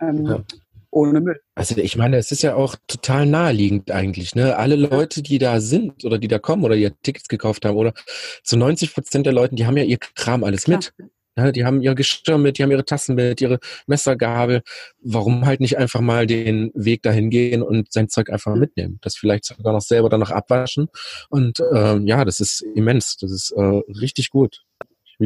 Ähm, 0.00 0.26
ja. 0.26 0.42
Ohne 0.90 1.20
Müll. 1.20 1.40
Also 1.54 1.76
ich 1.76 1.96
meine, 1.96 2.16
es 2.16 2.32
ist 2.32 2.42
ja 2.42 2.54
auch 2.54 2.74
total 2.88 3.26
naheliegend 3.26 3.90
eigentlich. 3.90 4.34
Ne? 4.34 4.56
Alle 4.56 4.76
Leute, 4.76 5.22
die 5.22 5.38
da 5.38 5.60
sind 5.60 6.04
oder 6.04 6.18
die 6.18 6.28
da 6.28 6.38
kommen 6.38 6.64
oder 6.64 6.74
ihr 6.74 6.92
Tickets 7.02 7.28
gekauft 7.28 7.64
haben 7.64 7.76
oder 7.76 7.92
zu 8.42 8.56
90 8.56 8.94
Prozent 8.94 9.26
der 9.26 9.32
Leuten, 9.32 9.56
die 9.56 9.66
haben 9.66 9.76
ja 9.76 9.84
ihr 9.84 9.98
Kram 9.98 10.42
alles 10.42 10.64
Klar. 10.64 10.78
mit. 10.78 10.92
Ja, 11.36 11.52
die 11.52 11.64
haben 11.64 11.80
ihr 11.80 11.94
Geschirr 11.94 12.38
mit, 12.38 12.58
die 12.58 12.64
haben 12.64 12.72
ihre 12.72 12.84
Tassen 12.84 13.14
mit, 13.14 13.40
ihre 13.40 13.60
Messergabel. 13.86 14.62
Warum 15.00 15.46
halt 15.46 15.60
nicht 15.60 15.78
einfach 15.78 16.00
mal 16.00 16.26
den 16.26 16.72
Weg 16.74 17.02
dahin 17.02 17.30
gehen 17.30 17.62
und 17.62 17.92
sein 17.92 18.08
Zeug 18.08 18.30
einfach 18.30 18.56
mitnehmen? 18.56 18.98
Das 19.00 19.14
vielleicht 19.14 19.44
sogar 19.44 19.72
noch 19.72 19.80
selber 19.80 20.08
dann 20.08 20.20
noch 20.20 20.32
abwaschen. 20.32 20.88
Und 21.28 21.62
ähm, 21.72 22.06
ja, 22.06 22.24
das 22.24 22.40
ist 22.40 22.62
immens. 22.62 23.16
Das 23.16 23.30
ist 23.30 23.52
äh, 23.52 23.60
richtig 23.62 24.30
gut. 24.30 24.64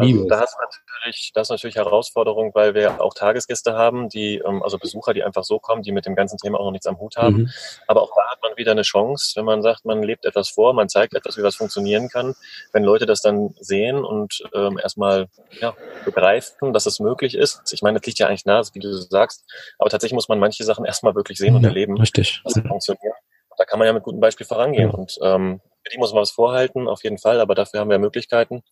Also 0.00 0.28
da 0.28 0.40
hast 0.40 0.57
natürlich, 0.59 1.30
das 1.35 1.46
ist 1.46 1.50
natürlich 1.50 1.76
Herausforderung, 1.76 2.52
weil 2.54 2.74
wir 2.74 3.00
auch 3.00 3.14
Tagesgäste 3.14 3.74
haben, 3.74 4.09
die, 4.09 4.37
ähm, 4.38 4.62
also 4.62 4.78
Besucher, 4.78 5.14
die 5.14 5.22
einfach 5.22 5.44
so 5.44 5.59
kommen, 5.59 5.83
die 5.83 5.92
mit 5.92 6.07
dem 6.07 6.14
ganzen 6.14 6.38
Thema 6.38 6.59
auch 6.59 6.64
noch 6.64 6.72
nichts 6.72 6.87
am 6.87 6.98
Hut 6.98 7.16
haben. 7.16 7.37
Mhm. 7.37 7.50
Aber 7.87 8.02
auch 8.02 8.11
da 8.14 8.30
hat 8.30 8.42
man 8.42 8.57
wieder 8.57 8.72
eine 8.72 8.83
Chance, 8.83 9.33
wenn 9.37 9.44
man 9.44 9.62
sagt, 9.62 9.85
man 9.85 10.02
lebt 10.02 10.24
etwas 10.24 10.50
vor, 10.50 10.74
man 10.74 10.88
zeigt 10.88 11.14
etwas, 11.14 11.37
wie 11.37 11.42
was 11.42 11.57
funktionieren 11.57 12.09
kann. 12.09 12.35
Wenn 12.72 12.83
Leute 12.83 13.07
das 13.07 13.20
dann 13.20 13.54
sehen 13.61 14.04
und 14.04 14.42
ähm, 14.54 14.78
erstmal 14.83 15.28
ja, 15.61 15.74
begreifen, 16.04 16.72
dass 16.72 16.87
es 16.87 17.00
möglich 17.00 17.35
ist. 17.35 17.72
Ich 17.72 17.83
meine, 17.83 17.98
das 17.98 18.07
liegt 18.07 18.18
ja 18.18 18.26
eigentlich 18.26 18.46
nahe, 18.46 18.62
wie 18.72 18.80
du 18.80 18.92
sagst. 18.92 19.44
Aber 19.78 19.90
tatsächlich 19.90 20.14
muss 20.14 20.28
man 20.28 20.38
manche 20.38 20.64
Sachen 20.64 20.85
erstmal 20.85 21.14
wirklich 21.14 21.38
sehen 21.38 21.54
und 21.54 21.64
erleben, 21.64 21.98
richtig. 21.98 22.40
dass 22.44 22.57
es 22.57 22.66
funktioniert. 22.66 23.14
Da 23.57 23.64
kann 23.64 23.78
man 23.78 23.87
ja 23.87 23.92
mit 23.92 24.02
gutem 24.02 24.20
Beispiel 24.20 24.46
vorangehen. 24.46 24.90
Ja. 24.90 24.94
Und 24.94 25.18
ähm, 25.22 25.61
die 25.92 25.99
muss 25.99 26.12
man 26.12 26.23
was 26.23 26.31
vorhalten, 26.31 26.88
auf 26.88 27.05
jeden 27.05 27.18
Fall, 27.18 27.40
aber 27.40 27.55
dafür 27.55 27.81
haben 27.81 27.90
wir 27.90 27.99
Möglichkeiten. 27.99 28.62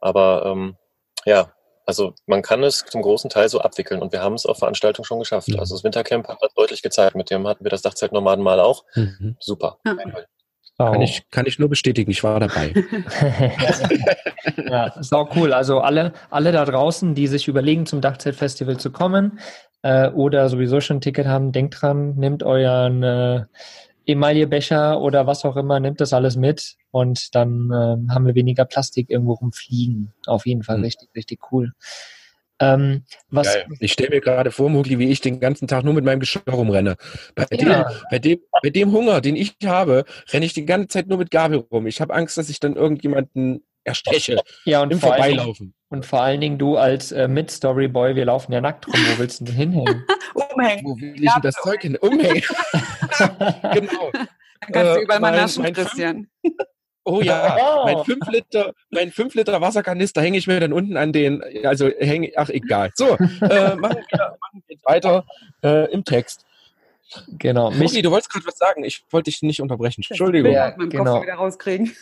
Aber 0.00 0.44
ähm, 0.46 0.76
ja, 1.24 1.52
also 1.86 2.14
man 2.26 2.42
kann 2.42 2.64
es 2.64 2.84
zum 2.84 3.02
großen 3.02 3.30
Teil 3.30 3.48
so 3.48 3.60
abwickeln 3.60 4.02
und 4.02 4.12
wir 4.12 4.20
haben 4.20 4.34
es 4.34 4.44
auf 4.44 4.58
Veranstaltungen 4.58 5.04
schon 5.04 5.20
geschafft. 5.20 5.48
Ja. 5.48 5.60
Also 5.60 5.76
das 5.76 5.84
Wintercamp 5.84 6.26
hat 6.26 6.38
das 6.40 6.52
deutlich 6.54 6.82
gezeigt. 6.82 7.14
Mit 7.14 7.30
dem 7.30 7.46
hatten 7.46 7.64
wir 7.64 7.70
das 7.70 7.82
Dachzeltnomaden 7.82 8.42
mal 8.42 8.58
auch. 8.58 8.84
Mhm. 8.94 9.36
Super. 9.38 9.78
Ja. 9.84 9.94
Kann, 10.78 11.00
ich, 11.00 11.30
kann 11.30 11.46
ich 11.46 11.58
nur 11.58 11.70
bestätigen, 11.70 12.10
ich 12.10 12.22
war 12.22 12.38
dabei. 12.38 12.74
ja, 14.68 14.88
ist 14.88 15.14
auch 15.14 15.34
cool. 15.36 15.54
Also 15.54 15.80
alle, 15.80 16.12
alle 16.28 16.52
da 16.52 16.64
draußen, 16.66 17.14
die 17.14 17.28
sich 17.28 17.48
überlegen, 17.48 17.86
zum 17.86 18.02
Dachzeltfestival 18.02 18.76
zu 18.76 18.90
kommen 18.90 19.38
äh, 19.82 20.10
oder 20.10 20.50
sowieso 20.50 20.80
schon 20.80 20.98
ein 20.98 21.00
Ticket 21.00 21.26
haben, 21.26 21.52
denkt 21.52 21.80
dran, 21.80 22.16
nehmt 22.16 22.42
euren 22.42 23.02
äh, 23.02 23.44
Emaillebecher 24.06 25.00
oder 25.00 25.26
was 25.26 25.44
auch 25.44 25.56
immer, 25.56 25.80
nimmt 25.80 26.00
das 26.00 26.12
alles 26.12 26.36
mit 26.36 26.76
und 26.90 27.34
dann 27.34 27.70
äh, 27.70 28.12
haben 28.12 28.26
wir 28.26 28.34
weniger 28.34 28.64
Plastik 28.64 29.10
irgendwo 29.10 29.34
rumfliegen. 29.34 30.12
Auf 30.26 30.46
jeden 30.46 30.62
Fall 30.62 30.78
mhm. 30.78 30.84
richtig, 30.84 31.08
richtig 31.14 31.52
cool. 31.52 31.72
Ähm, 32.58 33.02
was 33.28 33.52
Geil. 33.52 33.66
Ich 33.80 33.92
stelle 33.92 34.10
mir 34.10 34.20
gerade 34.20 34.50
vor, 34.50 34.70
Mugli, 34.70 34.98
wie 34.98 35.10
ich 35.10 35.20
den 35.20 35.40
ganzen 35.40 35.68
Tag 35.68 35.84
nur 35.84 35.92
mit 35.92 36.04
meinem 36.04 36.20
Geschirr 36.20 36.42
rumrenne. 36.48 36.96
Bei, 37.34 37.46
ja. 37.50 37.56
dem, 37.84 37.84
bei, 38.10 38.18
dem, 38.18 38.38
bei 38.62 38.70
dem 38.70 38.92
Hunger, 38.92 39.20
den 39.20 39.36
ich 39.36 39.56
habe, 39.64 40.04
renne 40.32 40.46
ich 40.46 40.54
die 40.54 40.64
ganze 40.64 40.88
Zeit 40.88 41.06
nur 41.06 41.18
mit 41.18 41.30
Gabel 41.30 41.58
rum. 41.58 41.86
Ich 41.86 42.00
habe 42.00 42.14
Angst, 42.14 42.38
dass 42.38 42.48
ich 42.48 42.60
dann 42.60 42.76
irgendjemanden 42.76 43.62
ersteche 43.84 44.40
ja, 44.64 44.82
und 44.82 44.90
im 44.90 44.98
Vorbeilaufen. 44.98 45.74
und 45.90 46.04
vor 46.04 46.20
allen 46.22 46.40
Dingen 46.40 46.58
du 46.58 46.76
als 46.76 47.12
äh, 47.12 47.28
Mid-Story-Boy, 47.28 48.16
wir 48.16 48.24
laufen 48.24 48.52
ja 48.52 48.60
nackt 48.60 48.88
rum. 48.88 48.94
Wo 48.94 49.18
willst 49.18 49.46
du 49.46 49.52
hinhängen? 49.52 50.04
umhängen. 50.56 50.84
Wo 50.84 50.96
will 50.96 51.14
ich 51.22 51.32
denn 51.32 51.42
das 51.42 51.54
Zeug 51.56 51.82
hin? 51.82 51.96
Umhängen. 51.96 52.42
genau. 53.72 54.10
Dann 54.12 54.72
kannst 54.72 54.94
du 54.94 55.00
äh, 55.00 55.02
überall 55.02 55.20
mal 55.20 55.32
naschen, 55.32 55.64
Christian. 55.72 56.28
Oh 57.04 57.20
ja, 57.20 57.84
mein 57.84 58.04
5 58.04 58.28
Liter, 58.30 58.72
mein 58.90 59.12
5 59.12 59.34
Liter 59.36 59.60
Wasserkanister 59.60 60.20
hänge 60.22 60.38
ich 60.38 60.48
mir 60.48 60.58
dann 60.58 60.72
unten 60.72 60.96
an 60.96 61.12
den, 61.12 61.40
also 61.64 61.88
hänge, 61.88 62.32
ach 62.34 62.48
egal. 62.48 62.90
So, 62.94 63.10
äh, 63.10 63.76
machen, 63.76 63.98
wir, 64.10 64.36
machen 64.40 64.64
wir 64.66 64.76
weiter 64.82 65.24
äh, 65.62 65.92
im 65.92 66.04
Text. 66.04 66.44
Genau. 67.38 67.70
Mutti, 67.70 68.02
du 68.02 68.10
wolltest 68.10 68.32
gerade 68.32 68.46
was 68.46 68.58
sagen. 68.58 68.82
Ich 68.82 69.04
wollte 69.10 69.30
dich 69.30 69.40
nicht 69.42 69.60
unterbrechen. 69.60 70.02
Entschuldigung. 70.08 70.50
Ja, 70.50 70.70
genau. 70.70 71.14
Kopf 71.14 71.22
wieder 71.22 71.34
rauskriegen. 71.34 71.94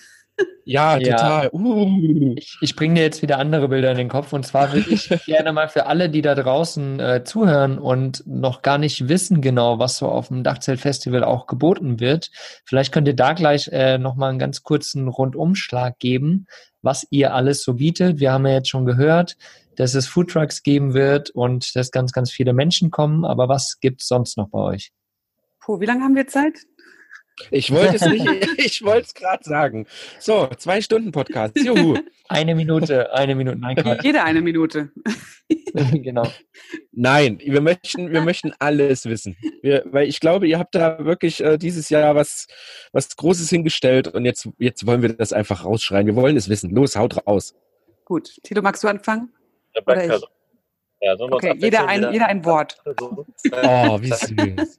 Ja, 0.64 0.98
total. 0.98 1.44
Ja. 1.44 1.52
Uh. 1.52 2.34
Ich, 2.36 2.56
ich 2.60 2.74
bringe 2.74 2.94
dir 2.94 3.02
jetzt 3.02 3.22
wieder 3.22 3.38
andere 3.38 3.68
Bilder 3.68 3.90
in 3.90 3.98
den 3.98 4.08
Kopf. 4.08 4.32
Und 4.32 4.46
zwar 4.46 4.72
würde 4.72 4.90
ich 4.90 5.08
gerne 5.26 5.52
mal 5.52 5.68
für 5.68 5.86
alle, 5.86 6.08
die 6.08 6.22
da 6.22 6.34
draußen 6.34 7.00
äh, 7.00 7.24
zuhören 7.24 7.78
und 7.78 8.26
noch 8.26 8.62
gar 8.62 8.78
nicht 8.78 9.08
wissen 9.08 9.42
genau, 9.42 9.78
was 9.78 9.98
so 9.98 10.08
auf 10.08 10.28
dem 10.28 10.42
Dachzeltfestival 10.42 11.22
auch 11.22 11.46
geboten 11.46 12.00
wird, 12.00 12.30
vielleicht 12.64 12.92
könnt 12.92 13.08
ihr 13.08 13.16
da 13.16 13.34
gleich 13.34 13.68
äh, 13.72 13.98
nochmal 13.98 14.30
einen 14.30 14.38
ganz 14.38 14.62
kurzen 14.62 15.08
Rundumschlag 15.08 15.98
geben, 15.98 16.46
was 16.82 17.06
ihr 17.10 17.34
alles 17.34 17.62
so 17.62 17.74
bietet. 17.74 18.18
Wir 18.18 18.32
haben 18.32 18.46
ja 18.46 18.54
jetzt 18.54 18.68
schon 18.68 18.86
gehört, 18.86 19.36
dass 19.76 19.94
es 19.94 20.06
Foodtrucks 20.06 20.62
geben 20.62 20.94
wird 20.94 21.30
und 21.30 21.76
dass 21.76 21.90
ganz, 21.90 22.12
ganz 22.12 22.30
viele 22.30 22.52
Menschen 22.52 22.90
kommen. 22.90 23.24
Aber 23.24 23.48
was 23.48 23.80
gibt 23.80 24.00
es 24.00 24.08
sonst 24.08 24.38
noch 24.38 24.48
bei 24.48 24.58
euch? 24.58 24.92
Puh, 25.60 25.80
wie 25.80 25.86
lange 25.86 26.04
haben 26.04 26.14
wir 26.14 26.26
Zeit? 26.26 26.54
Ich 27.50 27.70
wollte 27.72 27.96
es 27.96 28.06
nicht, 28.06 28.26
ich 28.58 28.82
wollte 28.84 29.06
es 29.06 29.14
gerade 29.14 29.44
sagen. 29.44 29.86
So, 30.18 30.48
zwei 30.56 30.80
Stunden 30.80 31.12
Podcast. 31.12 31.56
Juhu. 31.58 31.98
Eine 32.28 32.54
Minute, 32.54 33.12
eine 33.12 33.34
Minute. 33.34 33.58
Nein, 33.58 33.76
Jede 34.02 34.22
eine 34.24 34.40
Minute. 34.40 34.90
genau. 35.92 36.26
Nein, 36.90 37.38
wir 37.44 37.60
möchten, 37.60 38.10
wir 38.12 38.22
möchten 38.22 38.54
alles 38.58 39.04
wissen. 39.04 39.36
Wir, 39.60 39.82
weil 39.84 40.08
ich 40.08 40.20
glaube, 40.20 40.48
ihr 40.48 40.58
habt 40.58 40.74
da 40.74 41.04
wirklich 41.04 41.44
äh, 41.44 41.58
dieses 41.58 41.90
Jahr 41.90 42.14
was, 42.14 42.46
was 42.92 43.14
Großes 43.14 43.50
hingestellt 43.50 44.08
und 44.08 44.24
jetzt, 44.24 44.48
jetzt 44.56 44.86
wollen 44.86 45.02
wir 45.02 45.12
das 45.12 45.34
einfach 45.34 45.66
rausschreien. 45.66 46.06
Wir 46.06 46.16
wollen 46.16 46.38
es 46.38 46.48
wissen. 46.48 46.70
Los, 46.70 46.96
haut 46.96 47.26
raus. 47.26 47.54
Gut. 48.06 48.30
Tilo, 48.42 48.62
magst 48.62 48.82
du 48.82 48.88
anfangen? 48.88 49.30
Oder 49.86 50.04
ich? 50.16 50.22
Ja, 51.02 51.14
okay, 51.18 51.54
jeder 51.58 51.86
ein, 51.86 52.10
jeder 52.10 52.26
ein 52.26 52.42
Wort. 52.46 52.82
Oh, 52.86 54.00
wie 54.00 54.10
süß. 54.10 54.78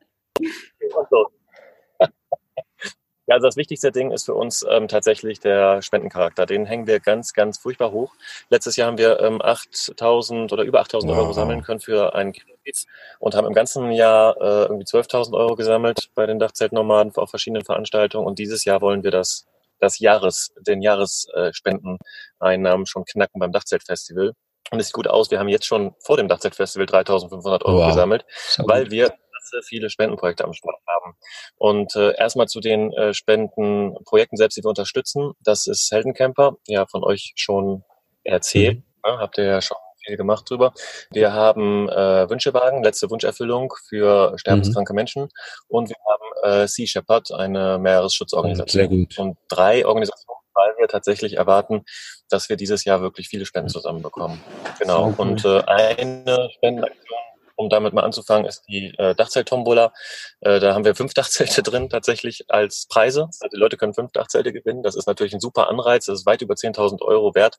Ja, 3.28 3.36
also 3.36 3.48
das 3.48 3.58
wichtigste 3.58 3.92
Ding 3.92 4.12
ist 4.12 4.26
für 4.26 4.36
uns 4.36 4.64
ähm, 4.70 4.88
tatsächlich 4.88 5.40
der 5.40 5.82
Spendencharakter. 5.82 6.46
Den 6.46 6.66
hängen 6.66 6.86
wir 6.86 7.00
ganz, 7.00 7.34
ganz 7.34 7.58
furchtbar 7.58 7.92
hoch. 7.92 8.14
Letztes 8.50 8.76
Jahr 8.76 8.88
haben 8.88 9.00
wir 9.00 9.20
ähm, 9.20 9.42
8.000 9.42 10.54
oder 10.54 10.64
über 10.64 10.82
8.000 10.82 11.08
wow. 11.08 11.18
Euro 11.18 11.34
sammeln 11.34 11.64
können 11.64 11.80
für 11.80 12.14
einen 12.14 12.34
Kinderkiez 12.34 12.86
und 13.18 13.34
haben 13.34 13.48
im 13.48 13.54
ganzen 13.54 13.92
Jahr 13.92 14.38
äh, 14.40 14.66
irgendwie 14.66 14.86
12.000 14.86 15.36
Euro 15.36 15.56
gesammelt 15.56 16.12
bei 16.14 16.28
den 16.28 16.38
Dachzeltnomaden 16.38 17.16
auf 17.16 17.32
verschiedenen 17.32 17.66
Veranstaltungen. 17.66 18.28
Und 18.28 18.38
dieses 18.38 18.64
Jahr 18.64 18.82
wollen 18.82 19.04
wir 19.04 19.12
das, 19.12 19.48
das 19.80 19.98
Jahres, 19.98 20.54
den 20.60 20.84
Jahresspendeneinnahmen 20.84 22.84
äh, 22.84 22.88
schon 22.88 23.06
knacken 23.06 23.40
beim 23.40 23.52
Dachzeltfestival. 23.52 24.34
Und 24.72 24.80
es 24.80 24.88
sieht 24.88 24.94
gut 24.94 25.08
aus. 25.08 25.32
Wir 25.32 25.40
haben 25.40 25.48
jetzt 25.48 25.66
schon 25.66 25.96
vor 26.00 26.18
dem 26.18 26.28
Dachzeltfestival 26.28 26.86
3.500 26.86 27.66
Euro 27.66 27.80
wow. 27.80 27.88
gesammelt, 27.88 28.26
weil 28.58 28.92
wir 28.92 29.14
viele 29.64 29.90
Spendenprojekte 29.90 30.44
am 30.44 30.54
Start 30.54 30.82
haben. 30.88 31.16
Und 31.58 31.96
äh, 31.96 32.16
erstmal 32.18 32.48
zu 32.48 32.60
den 32.60 32.92
äh, 32.94 33.14
Spendenprojekten 33.14 34.38
selbst, 34.38 34.58
die 34.58 34.64
wir 34.64 34.70
unterstützen. 34.70 35.34
Das 35.42 35.68
ist 35.68 35.92
Heldencamper, 35.92 36.58
ja 36.68 36.86
von 36.86 37.04
euch 37.04 37.34
schon 37.36 37.84
erzählt. 38.24 38.78
Mhm. 38.78 38.84
Ja, 39.06 39.20
habt 39.20 39.38
ihr 39.38 39.46
ja 39.46 39.62
schon 39.62 39.78
viel 40.06 40.18
gemacht 40.18 40.50
drüber. 40.50 40.74
Wir 41.12 41.34
haben 41.34 41.90
äh, 41.90 42.30
Wünschewagen, 42.30 42.84
letzte 42.84 43.10
Wunscherfüllung 43.10 43.74
für 43.88 44.38
sterbenskranke 44.38 44.94
mhm. 44.94 44.96
Menschen. 44.96 45.30
Und 45.68 45.90
wir 45.90 45.96
haben 46.08 46.64
äh, 46.64 46.68
Sea 46.68 46.88
Shepherd, 46.88 47.32
eine 47.32 47.78
Meeresschutzorganisation. 47.80 48.68
Sehr 48.68 48.88
gut. 48.88 49.18
Und 49.18 49.38
drei 49.50 49.86
Organisationen, 49.86 50.40
weil 50.54 50.74
wir 50.78 50.88
tatsächlich 50.88 51.38
erwarten, 51.38 51.84
dass 52.30 52.50
wir 52.50 52.56
dieses 52.56 52.86
Jahr 52.86 53.02
wirklich 53.02 53.28
viele 53.28 53.46
Spenden 53.46 53.70
zusammenbekommen. 53.70 54.42
Genau. 54.80 55.14
Und 55.18 55.44
äh, 55.46 55.62
eine 55.66 56.50
Spendenaktion 56.56 57.20
um 57.56 57.70
damit 57.70 57.94
mal 57.94 58.04
anzufangen, 58.04 58.46
ist 58.46 58.64
die 58.68 58.94
äh, 58.98 59.16
Dachzelt-Tombola. 59.16 59.94
Äh, 60.42 60.60
da 60.60 60.74
haben 60.74 60.86
wir 60.86 60.96
fünf 60.96 61.14
Dachzelte 61.16 61.64
drin 61.64 61.90
tatsächlich 61.90 62.46
als 62.50 62.88
Preise. 62.88 63.24
Also 63.40 63.48
die 63.54 63.60
Leute 63.60 63.78
können 63.78 63.94
fünf 63.94 64.12
Dachzelte 64.12 64.54
gewinnen. 64.54 64.84
Das 64.84 64.96
ist 64.96 65.08
natürlich 65.08 65.34
ein 65.34 65.40
super 65.40 65.70
Anreiz. 65.70 66.06
Das 66.06 66.20
ist 66.20 66.26
weit 66.26 66.42
über 66.42 66.56
10.000 66.56 67.02
Euro 67.02 67.36
wert. 67.36 67.58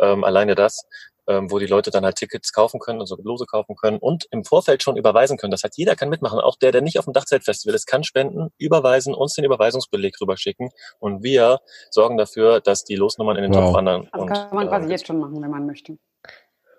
Ähm, 0.00 0.24
alleine 0.24 0.54
das 0.54 0.86
ähm, 1.28 1.50
wo 1.50 1.58
die 1.58 1.66
Leute 1.66 1.90
dann 1.90 2.04
halt 2.04 2.16
Tickets 2.16 2.52
kaufen 2.52 2.80
können, 2.80 3.00
also 3.00 3.16
Lose 3.22 3.46
kaufen 3.46 3.76
können 3.76 3.98
und 3.98 4.26
im 4.30 4.44
Vorfeld 4.44 4.82
schon 4.82 4.96
überweisen 4.96 5.36
können. 5.36 5.50
Das 5.50 5.62
heißt, 5.64 5.76
jeder 5.76 5.96
kann 5.96 6.08
mitmachen. 6.08 6.40
Auch 6.40 6.56
der, 6.56 6.72
der 6.72 6.82
nicht 6.82 6.98
auf 6.98 7.04
dem 7.04 7.14
Dachzeltfestival 7.14 7.74
ist, 7.74 7.86
kann 7.86 8.04
spenden, 8.04 8.50
überweisen, 8.58 9.14
uns 9.14 9.34
den 9.34 9.44
Überweisungsbeleg 9.44 10.20
rüberschicken 10.20 10.70
und 10.98 11.22
wir 11.22 11.60
sorgen 11.90 12.16
dafür, 12.16 12.60
dass 12.60 12.84
die 12.84 12.96
Losnummern 12.96 13.36
in 13.36 13.44
den 13.44 13.54
wow. 13.54 13.66
Topf 13.66 13.74
wandern. 13.74 14.08
Das 14.12 14.26
kann 14.26 14.54
man 14.56 14.68
quasi 14.68 14.88
äh, 14.88 14.90
jetzt 14.90 15.06
schon 15.06 15.18
machen, 15.18 15.42
wenn 15.42 15.50
man 15.50 15.66
möchte. 15.66 15.98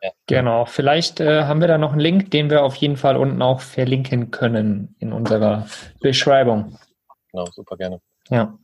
Ja. 0.01 0.11
Genau, 0.27 0.65
vielleicht 0.65 1.19
äh, 1.19 1.43
haben 1.43 1.59
wir 1.59 1.67
da 1.67 1.77
noch 1.77 1.91
einen 1.91 2.01
Link, 2.01 2.31
den 2.31 2.49
wir 2.49 2.63
auf 2.63 2.75
jeden 2.75 2.97
Fall 2.97 3.17
unten 3.17 3.41
auch 3.41 3.61
verlinken 3.61 4.31
können 4.31 4.95
in 4.99 5.11
unserer 5.11 5.67
Beschreibung. 5.99 6.77
Genau, 7.31 7.45
super 7.47 7.77
gerne. 7.77 7.99
Ja. 8.29 8.57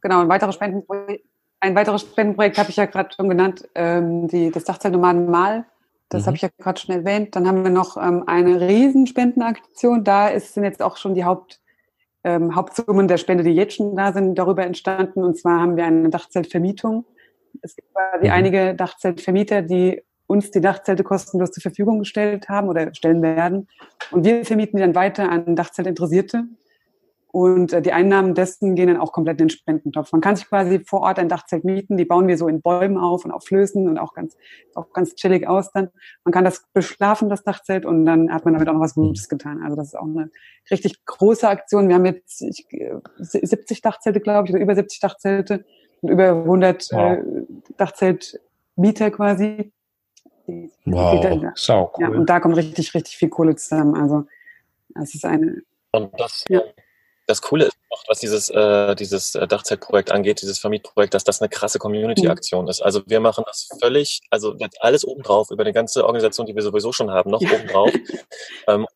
Genau, 0.00 0.20
ein 0.20 0.28
weiteres 0.28 0.54
Spendenprojekt, 0.54 1.24
ein 1.60 1.74
weiteres 1.74 2.02
Spendenprojekt 2.02 2.58
habe 2.58 2.70
ich 2.70 2.76
ja 2.76 2.86
gerade 2.86 3.10
schon 3.14 3.28
genannt, 3.28 3.68
ähm, 3.74 4.28
die, 4.28 4.50
das 4.50 4.64
Dachzeltnomaden 4.64 5.30
Mal. 5.30 5.66
Das 6.08 6.22
mhm. 6.22 6.26
habe 6.26 6.36
ich 6.36 6.42
ja 6.42 6.48
gerade 6.58 6.80
schon 6.80 6.94
erwähnt. 6.94 7.34
Dann 7.34 7.48
haben 7.48 7.64
wir 7.64 7.70
noch 7.70 7.96
ähm, 7.96 8.24
eine 8.26 8.60
Riesenspendenaktion. 8.60 10.04
Da 10.04 10.28
ist, 10.28 10.54
sind 10.54 10.64
jetzt 10.64 10.82
auch 10.82 10.96
schon 10.96 11.14
die 11.14 11.24
Haupt, 11.24 11.60
ähm, 12.24 12.54
Hauptsummen 12.54 13.08
der 13.08 13.16
Spende, 13.16 13.42
die 13.42 13.50
jetzt 13.50 13.74
schon 13.74 13.96
da 13.96 14.12
sind, 14.12 14.36
darüber 14.36 14.64
entstanden. 14.64 15.24
Und 15.24 15.36
zwar 15.38 15.60
haben 15.60 15.76
wir 15.76 15.84
eine 15.84 16.08
Dachzeltvermietung. 16.10 17.04
Es 17.62 17.74
gibt 17.74 17.92
quasi 17.92 18.26
mhm. 18.26 18.32
einige 18.32 18.74
Dachzeltvermieter, 18.74 19.62
die 19.62 20.02
uns 20.26 20.50
die 20.50 20.60
Dachzelte 20.60 21.04
kostenlos 21.04 21.52
zur 21.52 21.62
Verfügung 21.62 22.00
gestellt 22.00 22.48
haben 22.48 22.68
oder 22.68 22.94
stellen 22.94 23.22
werden. 23.22 23.68
Und 24.10 24.24
wir 24.24 24.44
vermieten 24.44 24.76
die 24.76 24.82
dann 24.82 24.94
weiter 24.94 25.30
an 25.30 25.56
Dachzeltinteressierte. 25.56 26.44
Und 27.36 27.74
äh, 27.74 27.82
die 27.82 27.92
Einnahmen 27.92 28.32
dessen 28.32 28.74
gehen 28.76 28.88
dann 28.88 28.96
auch 28.96 29.12
komplett 29.12 29.38
in 29.42 29.48
den 29.48 29.50
Spendentopf. 29.50 30.10
Man 30.10 30.22
kann 30.22 30.36
sich 30.36 30.48
quasi 30.48 30.80
vor 30.80 31.02
Ort 31.02 31.18
ein 31.18 31.28
Dachzelt 31.28 31.64
mieten. 31.64 31.98
Die 31.98 32.06
bauen 32.06 32.28
wir 32.28 32.38
so 32.38 32.48
in 32.48 32.62
Bäumen 32.62 32.96
auf 32.96 33.26
und 33.26 33.30
auf 33.30 33.44
Flößen 33.44 33.86
und 33.86 33.98
auch 33.98 34.14
ganz, 34.14 34.38
auch 34.74 34.90
ganz 34.94 35.14
chillig 35.16 35.46
aus 35.46 35.70
dann. 35.70 35.90
Man 36.24 36.32
kann 36.32 36.44
das 36.44 36.64
beschlafen, 36.72 37.28
das 37.28 37.44
Dachzelt, 37.44 37.84
und 37.84 38.06
dann 38.06 38.32
hat 38.32 38.46
man 38.46 38.54
damit 38.54 38.70
auch 38.70 38.72
noch 38.72 38.80
was 38.80 38.94
Gutes 38.94 39.28
getan. 39.28 39.60
Also 39.62 39.76
das 39.76 39.88
ist 39.88 39.96
auch 39.96 40.06
eine 40.06 40.30
richtig 40.70 41.04
große 41.04 41.46
Aktion. 41.46 41.88
Wir 41.88 41.96
haben 41.96 42.06
jetzt 42.06 42.40
ich, 42.40 42.66
70 43.18 43.82
Dachzelte, 43.82 44.20
glaube 44.20 44.48
ich, 44.48 44.54
oder 44.54 44.62
über 44.62 44.74
70 44.74 45.00
Dachzelte 45.00 45.66
und 46.00 46.08
über 46.08 46.30
100 46.30 46.88
wow. 46.90 47.18
äh, 47.18 47.22
Dachzeltmieter 47.76 49.10
quasi. 49.10 49.74
Wow, 50.84 51.52
sau 51.54 51.92
cool. 51.96 52.02
Ja, 52.02 52.08
und 52.10 52.26
da 52.26 52.40
kommt 52.40 52.56
richtig, 52.56 52.94
richtig 52.94 53.16
viel 53.16 53.28
Kohle 53.28 53.56
zusammen. 53.56 53.94
Also 53.94 54.24
es 55.00 55.14
ist 55.14 55.24
eine. 55.24 55.62
Und 55.92 56.18
das, 56.18 56.44
ja. 56.48 56.62
das 57.26 57.42
Coole 57.42 57.66
ist 57.66 57.76
noch, 57.90 58.04
was 58.08 58.20
dieses, 58.20 58.48
äh, 58.50 58.94
dieses 58.94 59.34
äh, 59.34 59.46
Dachzeltprojekt 59.46 60.10
angeht, 60.12 60.42
dieses 60.42 60.58
Vermietprojekt, 60.58 61.14
dass 61.14 61.24
das 61.24 61.40
eine 61.40 61.48
krasse 61.48 61.78
Community-Aktion 61.78 62.64
mhm. 62.64 62.70
ist. 62.70 62.82
Also 62.82 63.02
wir 63.06 63.20
machen 63.20 63.44
das 63.46 63.68
völlig, 63.80 64.20
also 64.30 64.56
alles 64.80 65.04
obendrauf, 65.04 65.50
über 65.50 65.64
die 65.64 65.72
ganze 65.72 66.04
Organisation, 66.04 66.46
die 66.46 66.54
wir 66.54 66.62
sowieso 66.62 66.92
schon 66.92 67.10
haben, 67.10 67.30
noch 67.30 67.40
ja. 67.40 67.52
obendrauf. 67.52 67.90
ähm, 68.68 68.86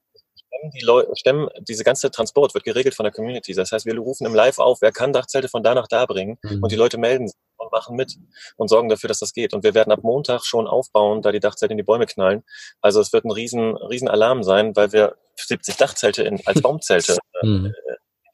die 0.75 0.85
Leute, 0.85 1.11
stemmen, 1.17 1.49
diese 1.61 1.85
ganze 1.85 2.11
Transport 2.11 2.55
wird 2.55 2.65
geregelt 2.65 2.95
von 2.95 3.05
der 3.05 3.13
Community. 3.13 3.55
Das 3.55 3.73
heißt, 3.73 3.87
wir 3.87 3.97
rufen 3.97 4.27
im 4.27 4.35
Live 4.35 4.59
auf, 4.59 4.83
wer 4.83 4.93
kann 4.93 5.13
Dachzelte 5.13 5.49
von 5.49 5.63
da 5.63 5.75
nach 5.75 5.89
da 5.89 6.07
bringen 6.07 6.39
mhm. 6.43 6.63
und 6.63 6.71
die 6.71 6.77
Leute 6.77 6.99
melden 6.99 7.29
sich 7.29 7.37
und 7.71 7.79
machen 7.79 7.97
mit 7.97 8.17
und 8.57 8.69
sorgen 8.69 8.89
dafür, 8.89 9.09
dass 9.09 9.19
das 9.19 9.33
geht. 9.33 9.55
Und 9.55 9.63
wir 9.63 9.75
werden 9.75 9.93
ab 9.93 10.01
Montag 10.03 10.45
schon 10.45 10.67
aufbauen, 10.67 11.23
da 11.23 11.33
die 11.33 11.41
Dachzelte 11.41 11.73
in 11.73 11.79
die 11.79 11.85
Bäume 11.85 12.07
knallen. 12.07 12.43
Also 12.81 13.01
es 13.01 13.13
wird 13.13 13.25
ein 13.25 13.31
riesen, 13.31 13.77
riesen 13.77 14.09
Alarm 14.09 14.43
sein, 14.43 14.75
weil 14.77 14.93
wir 14.93 15.17
70 15.37 15.77
Dachzelte 15.77 16.23
in, 16.23 16.41
als 16.47 16.61
Baumzelte 16.63 17.17
äh, 17.43 17.47
mhm. 17.47 17.67
in 17.67 17.73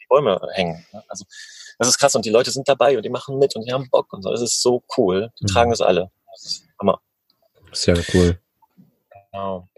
die 0.01 0.07
Bäume 0.09 0.41
hängen. 0.53 0.87
Also 1.09 1.25
das 1.79 1.89
ist 1.89 1.99
krass 1.99 2.15
und 2.15 2.25
die 2.25 2.31
Leute 2.31 2.51
sind 2.51 2.69
dabei 2.69 2.97
und 2.97 3.05
die 3.05 3.11
machen 3.11 3.39
mit 3.39 3.55
und 3.55 3.67
die 3.67 3.73
haben 3.73 3.89
Bock 3.91 4.13
und 4.13 4.23
so. 4.23 4.31
Das 4.31 4.41
ist 4.41 4.63
so 4.63 4.83
cool. 4.97 5.31
Die 5.41 5.45
mhm. 5.45 5.49
tragen 5.49 5.71
das 5.71 5.81
alle. 5.81 6.11
Das 6.33 6.45
ist 6.45 6.65
Hammer. 6.81 7.01
Sehr 7.73 8.03
cool. 8.15 8.39
Genau. 9.31 9.69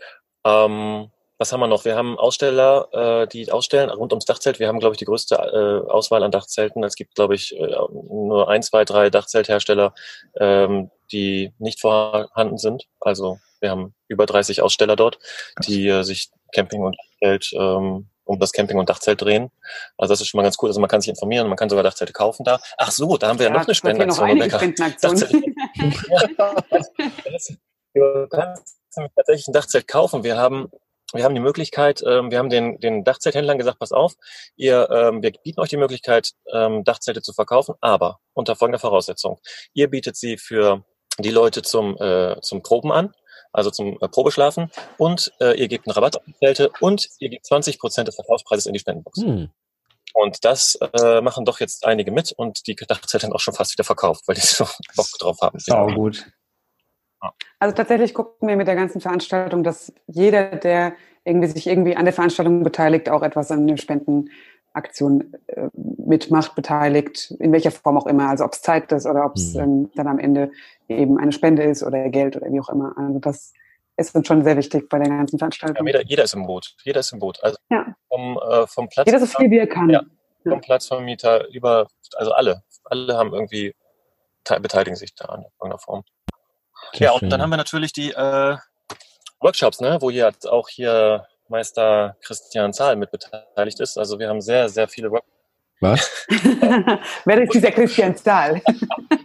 Ähm, 0.45 1.11
was 1.39 1.53
haben 1.53 1.61
wir 1.61 1.69
noch? 1.69 1.85
Wir 1.85 1.95
haben 1.95 2.19
Aussteller, 2.19 2.89
äh, 2.93 3.29
die 3.29 3.51
ausstellen 3.53 3.91
rund 3.91 4.13
ums 4.13 4.25
Dachzelt. 4.25 4.59
Wir 4.59 4.67
haben, 4.67 4.81
glaube 4.81 4.95
ich, 4.95 4.99
die 4.99 5.05
größte 5.05 5.37
äh, 5.37 5.91
Auswahl 5.91 6.25
an 6.25 6.33
Dachzelten. 6.33 6.83
Es 6.83 6.97
gibt, 6.97 7.15
glaube 7.15 7.37
ich, 7.37 7.57
äh, 7.57 7.77
nur 7.93 8.49
ein, 8.49 8.63
zwei, 8.63 8.85
drei 8.85 9.09
Dachzelthersteller, 9.09 9.95
ähm, 10.39 10.91
die 11.13 11.55
nicht 11.59 11.81
vorhanden 11.81 12.59
sind. 12.59 12.89
Also 13.01 13.39
wir 13.61 13.71
haben 13.71 13.95
über 14.09 14.27
30 14.27 14.63
Aussteller 14.63 14.97
dort, 14.97 15.21
die 15.67 15.87
äh, 15.87 16.03
sich 16.03 16.31
Camping 16.53 16.83
und 16.83 16.97
Dachzelt 16.97 17.53
ähm, 17.55 18.09
um 18.25 18.41
das 18.41 18.53
Camping 18.53 18.79
und 18.79 18.89
Dachzelt 18.89 19.23
drehen. 19.23 19.51
Also 19.97 20.13
das 20.13 20.21
ist 20.21 20.29
schon 20.29 20.39
mal 20.39 20.43
ganz 20.43 20.57
cool. 20.61 20.69
Also 20.69 20.81
man 20.81 20.91
kann 20.91 21.01
sich 21.01 21.09
informieren, 21.09 21.47
man 21.47 21.57
kann 21.57 21.69
sogar 21.69 21.85
Dachzelte 21.85 22.13
kaufen 22.13 22.45
da. 22.45 22.59
Ach 22.77 22.91
so, 22.91 23.17
da 23.17 23.29
haben 23.29 23.39
wir 23.39 23.47
ja, 23.47 23.53
ja 23.53 23.59
noch 23.59 23.67
eine 23.67 23.75
Spendenaktion. 23.75 24.39
Noch 24.39 24.59
Spendenaktion. 24.59 25.15
du 27.95 28.27
kannst 28.29 28.77
tatsächlich 29.15 29.49
ein 29.49 29.53
Dachzelt 29.53 29.87
kaufen. 29.87 30.25
Wir 30.25 30.37
haben 30.37 30.69
wir 31.15 31.25
haben 31.25 31.35
die 31.35 31.41
Möglichkeit, 31.41 32.03
ähm, 32.07 32.31
wir 32.31 32.39
haben 32.39 32.51
den, 32.51 32.79
den 32.81 33.05
Dachzelthändlern 33.05 33.59
gesagt, 33.59 33.79
pass 33.79 33.93
auf, 33.93 34.15
ihr, 34.57 34.89
ähm, 34.91 35.23
wir 35.23 35.33
bieten 35.33 35.61
euch 35.61 35.71
die 35.71 35.77
Möglichkeit, 35.77 36.33
ähm, 36.53 36.85
Dachzelte 36.85 37.23
zu 37.23 37.33
verkaufen, 37.33 37.75
aber 37.81 38.21
unter 38.35 38.57
folgender 38.57 38.79
Voraussetzung. 38.79 39.39
Ihr 39.73 39.89
bietet 39.89 40.17
sie 40.17 40.37
für 40.37 40.85
die 41.19 41.31
Leute 41.31 41.63
zum, 41.63 41.97
äh, 41.99 42.41
zum 42.43 42.63
Proben 42.63 42.93
an, 42.93 43.13
also 43.53 43.71
zum 43.71 43.99
äh, 44.01 44.09
Probeschlafen, 44.09 44.71
und 44.99 45.33
äh, 45.41 45.59
ihr 45.59 45.69
gebt 45.69 45.87
einen 45.87 45.95
Rabatt 45.95 46.17
auf 46.17 46.25
die 46.27 46.35
Zelte 46.35 46.71
und 46.81 47.09
ihr 47.19 47.31
gebt 47.31 47.47
20 47.47 47.79
Prozent 47.79 48.09
des 48.09 48.17
Verkaufspreises 48.17 48.67
in 48.67 48.75
die 48.75 48.81
Spendenbox. 48.81 49.23
Hm. 49.23 49.51
Und 50.15 50.45
das 50.45 50.79
äh, 51.01 51.21
machen 51.21 51.45
doch 51.45 51.61
jetzt 51.61 51.85
einige 51.87 52.11
mit 52.11 52.33
und 52.33 52.67
die 52.67 52.75
Dachzelte 52.75 53.27
haben 53.27 53.33
auch 53.33 53.41
schon 53.41 53.55
fast 53.55 53.73
wieder 53.73 53.85
verkauft, 53.85 54.25
weil 54.27 54.35
die 54.35 54.41
so 54.41 54.67
Bock 54.97 55.07
drauf 55.19 55.39
haben. 55.41 55.59
Sau 55.59 55.87
gut. 55.89 56.25
Also 57.59 57.75
tatsächlich 57.75 58.15
gucken 58.15 58.49
wir 58.49 58.57
mit 58.57 58.69
der 58.69 58.77
ganzen 58.77 59.01
Veranstaltung, 59.01 59.65
dass 59.65 59.93
jeder, 60.07 60.57
der 60.57 60.95
irgendwie 61.25 61.49
sich 61.49 61.67
irgendwie 61.67 61.97
an 61.97 62.05
der 62.05 62.15
Veranstaltung 62.15 62.63
beteiligt, 62.63 63.09
auch 63.11 63.23
etwas 63.23 63.51
an 63.51 63.67
der 63.67 63.77
Spendenaktion 63.77 65.35
äh, 65.49 65.69
mitmacht, 65.75 66.55
beteiligt, 66.55 67.35
in 67.39 67.53
welcher 67.53 67.71
Form 67.71 67.99
auch 67.99 68.07
immer. 68.07 68.29
Also 68.29 68.45
ob 68.45 68.53
es 68.53 68.63
Zeit 68.63 68.91
ist 68.93 69.07
oder 69.07 69.27
ob 69.27 69.37
es 69.37 69.55
mhm. 69.55 69.61
ähm, 69.61 69.91
dann 69.95 70.07
am 70.07 70.19
Ende 70.19 70.51
eben 70.89 71.19
eine 71.19 71.33
Spende 71.33 71.65
ist 71.65 71.83
oder 71.83 72.09
Geld 72.09 72.37
oder 72.37 72.51
wie 72.51 72.61
auch 72.61 72.69
immer. 72.69 72.97
Also 72.97 73.19
das 73.19 73.53
ist 73.97 74.15
uns 74.15 74.27
schon 74.27 74.45
sehr 74.45 74.57
wichtig 74.57 74.89
bei 74.89 74.99
der 74.99 75.09
ganzen 75.09 75.39
Veranstaltung. 75.39 75.87
Ja, 75.87 75.93
jeder, 75.93 76.09
jeder, 76.09 76.25
ist 76.25 76.35
im 76.35 76.47
Boot. 76.47 76.77
Jeder 76.85 77.01
ist 77.01 77.13
im 77.13 77.19
Boot. 77.19 77.43
Also 77.43 77.59
ja. 77.69 77.95
vom, 78.09 78.39
äh, 78.39 78.67
vom 78.67 78.89
Platz. 78.89 79.07
Jeder 79.07 79.19
so 79.19 79.27
viel 79.27 79.51
wie 79.51 79.59
er 79.59 79.67
kann. 79.67 79.91
Ja, 79.91 80.03
vom 80.45 80.53
ja. 80.53 80.59
Platzvermieter 80.59 81.49
über, 81.49 81.89
also 82.17 82.33
alle. 82.33 82.63
Alle 82.85 83.17
haben 83.17 83.35
irgendwie, 83.35 83.75
beteiligen 84.45 84.97
sich 84.97 85.15
da 85.15 85.35
in 85.35 85.43
irgendeiner 85.43 85.79
Form. 85.79 86.05
Ja, 86.95 87.13
und 87.13 87.31
dann 87.31 87.43
haben 87.43 87.51
wir 87.51 87.57
natürlich 87.57 87.93
die 87.93 88.13
äh, 88.13 88.57
Workshops, 89.41 89.81
ne, 89.81 89.99
wo 90.01 90.11
jetzt 90.11 90.49
auch 90.49 90.69
hier 90.69 91.27
Meister 91.49 92.17
Christian 92.23 92.73
Zahl 92.73 92.97
mit 92.97 93.11
beteiligt 93.11 93.81
ist. 93.81 93.99
Also 93.99 94.19
wir 94.19 94.29
haben 94.29 94.41
sehr, 94.41 94.69
sehr 94.69 94.89
viele 94.89 95.11
Workshops. 95.11 95.33
Was? 95.81 96.27
Wer 97.25 97.43
ist 97.43 97.55
dieser 97.55 97.71
Christian 97.71 98.17
Zahl? 98.17 98.61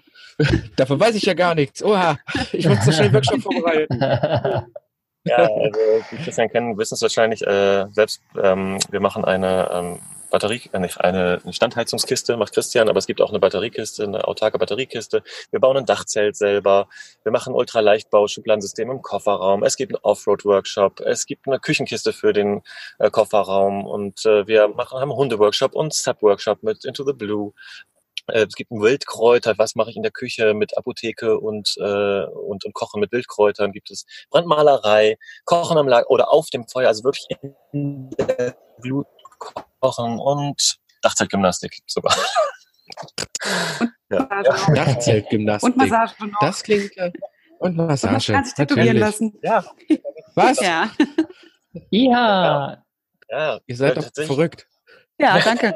Davon 0.75 0.99
weiß 0.99 1.15
ich 1.15 1.23
ja 1.23 1.33
gar 1.33 1.55
nichts. 1.55 1.83
Oha, 1.83 2.17
ich 2.51 2.67
muss 2.67 2.83
so 2.85 2.91
schnell 2.91 3.13
Workshop 3.13 3.41
vorbereiten. 3.41 3.99
Ja, 5.25 5.37
also 5.37 5.71
die 6.11 6.17
Christian 6.17 6.49
kennen, 6.49 6.77
wissen 6.77 6.95
es 6.95 7.01
wahrscheinlich 7.01 7.45
äh, 7.47 7.85
selbst. 7.91 8.21
Ähm, 8.41 8.77
wir 8.89 8.99
machen 8.99 9.23
eine 9.23 9.69
ähm, 9.71 9.99
Batterie, 10.33 10.61
äh, 10.73 10.79
nicht 10.79 10.99
eine 10.99 11.39
Standheizungskiste 11.47 12.37
macht 12.37 12.53
Christian, 12.53 12.89
aber 12.89 12.97
es 12.97 13.05
gibt 13.05 13.21
auch 13.21 13.29
eine 13.29 13.39
Batteriekiste, 13.39 14.03
eine 14.03 14.27
autarke 14.27 14.57
Batteriekiste. 14.57 15.21
Wir 15.51 15.59
bauen 15.59 15.77
ein 15.77 15.85
Dachzelt 15.85 16.35
selber. 16.35 16.87
Wir 17.21 17.31
machen 17.31 17.53
Ultraleichtbau, 17.53 18.27
Schubladensystem 18.27 18.89
im 18.89 19.03
Kofferraum. 19.03 19.63
Es 19.63 19.77
gibt 19.77 19.93
einen 19.93 20.01
Offroad-Workshop. 20.01 21.01
Es 21.01 21.27
gibt 21.27 21.47
eine 21.47 21.59
Küchenkiste 21.59 22.13
für 22.13 22.33
den 22.33 22.63
äh, 22.97 23.11
Kofferraum 23.11 23.85
und 23.85 24.25
äh, 24.25 24.47
wir 24.47 24.69
machen 24.69 24.99
haben 24.99 25.13
Hundeworkshop 25.13 25.75
und 25.75 25.93
Sub-Workshop 25.93 26.63
mit 26.63 26.83
Into 26.83 27.05
the 27.05 27.13
Blue. 27.13 27.53
Äh, 28.25 28.47
es 28.47 28.55
gibt 28.55 28.71
ein 28.71 28.81
Wildkräuter, 28.81 29.53
was 29.59 29.75
mache 29.75 29.91
ich 29.91 29.97
in 29.97 30.03
der 30.03 30.11
Küche 30.11 30.55
mit 30.55 30.75
Apotheke 30.75 31.39
und, 31.39 31.75
äh, 31.77 32.23
und, 32.25 32.65
und 32.65 32.73
Kochen 32.73 33.01
mit 33.01 33.11
Wildkräutern, 33.11 33.71
gibt 33.71 33.91
es 33.91 34.07
Brandmalerei, 34.31 35.19
Kochen 35.45 35.77
am 35.77 35.87
Lager 35.87 36.09
oder 36.09 36.31
auf 36.33 36.49
dem 36.49 36.67
Feuer, 36.67 36.87
also 36.87 37.03
wirklich 37.03 37.27
in 37.71 38.09
der 38.17 38.57
Blut 38.81 39.05
Kochen 39.83 40.17
und 40.17 40.77
Dachzeltgymnastik 41.01 41.79
sogar. 41.85 42.15
ja. 44.09 44.43
Dachzeltgymnastik. 44.73 45.75
Und 45.75 45.77
Massage 45.77 46.15
noch. 46.25 46.39
Das 46.39 46.63
klingt 46.63 46.91
und 47.59 47.75
Massage. 47.75 48.07
Und 48.07 48.29
man 48.29 48.35
kann 48.37 48.45
sich 48.45 48.53
tätowieren 48.53 48.97
lassen. 48.97 49.37
Ja. 49.41 49.65
Was? 50.35 50.59
Ja. 50.61 50.89
Ja. 51.89 52.83
ja. 53.29 53.59
Ihr 53.65 53.75
seid 53.75 53.97
doch 53.97 54.09
verrückt. 54.25 54.67
Ja, 55.19 55.39
danke. 55.43 55.73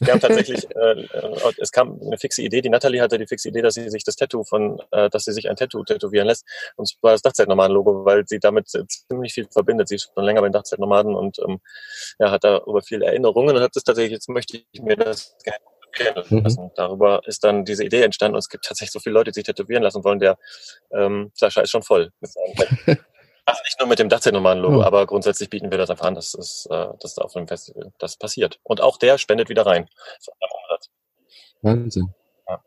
Wir 0.00 0.12
haben 0.12 0.20
tatsächlich, 0.20 0.68
äh, 0.76 1.02
äh, 1.02 1.52
es 1.58 1.72
kam 1.72 1.98
eine 2.00 2.18
fixe 2.18 2.42
Idee, 2.42 2.60
die 2.60 2.68
Natalie 2.68 3.00
hatte 3.00 3.18
die 3.18 3.26
fixe 3.26 3.48
Idee, 3.48 3.62
dass 3.62 3.74
sie 3.74 3.88
sich 3.88 4.04
das 4.04 4.16
Tattoo 4.16 4.44
von, 4.44 4.80
äh, 4.90 5.08
dass 5.08 5.24
sie 5.24 5.32
sich 5.32 5.48
ein 5.48 5.56
Tattoo 5.56 5.84
tätowieren 5.84 6.26
lässt. 6.26 6.44
Und 6.76 6.86
zwar 6.86 7.12
das 7.12 7.22
Dachzeitnomaden-Logo, 7.22 8.04
weil 8.04 8.26
sie 8.26 8.38
damit 8.38 8.68
ziemlich 8.68 9.32
viel 9.32 9.48
verbindet. 9.50 9.88
Sie 9.88 9.94
ist 9.96 10.10
schon 10.14 10.24
länger 10.24 10.40
bei 10.40 10.48
den 10.48 10.52
Dachzeitnomaden 10.52 11.14
und 11.14 11.38
ähm, 11.46 11.60
ja, 12.18 12.30
hat 12.30 12.44
darüber 12.44 12.82
viele 12.82 13.06
Erinnerungen 13.06 13.56
und 13.56 13.62
hat 13.62 13.74
das 13.74 13.84
tatsächlich, 13.84 14.12
jetzt 14.12 14.28
möchte 14.28 14.62
ich 14.70 14.82
mir 14.82 14.96
das 14.96 15.36
gerne 15.92 16.24
mhm. 16.28 16.42
lassen. 16.42 16.64
Mhm. 16.64 16.70
Darüber 16.74 17.22
ist 17.26 17.42
dann 17.44 17.64
diese 17.64 17.84
Idee 17.84 18.02
entstanden 18.02 18.34
und 18.34 18.40
es 18.40 18.48
gibt 18.48 18.64
tatsächlich 18.64 18.92
so 18.92 19.00
viele 19.00 19.14
Leute, 19.14 19.30
die 19.30 19.36
sich 19.36 19.44
tätowieren 19.44 19.82
lassen 19.82 20.04
wollen. 20.04 20.18
Der 20.18 20.38
ähm, 20.92 21.30
Sascha 21.34 21.62
ist 21.62 21.70
schon 21.70 21.82
voll 21.82 22.12
Also 23.50 23.62
nicht 23.64 23.78
nur 23.78 23.88
mit 23.88 23.98
dem 23.98 24.08
Dachzeltnummern-Logo, 24.08 24.80
oh. 24.80 24.82
aber 24.82 25.06
grundsätzlich 25.06 25.50
bieten 25.50 25.70
wir 25.70 25.78
das 25.78 25.90
einfach 25.90 26.06
an, 26.06 26.14
dass, 26.14 26.34
es, 26.34 26.66
äh, 26.70 26.86
dass 27.00 27.18
auf 27.18 27.36
einem 27.36 27.48
Festival 27.48 27.92
das 27.98 28.16
passiert. 28.16 28.58
Und 28.62 28.80
auch 28.80 28.96
der 28.96 29.18
spendet 29.18 29.48
wieder 29.48 29.66
rein. 29.66 29.88
Wahnsinn. 31.62 32.14
Ja. 32.48 32.62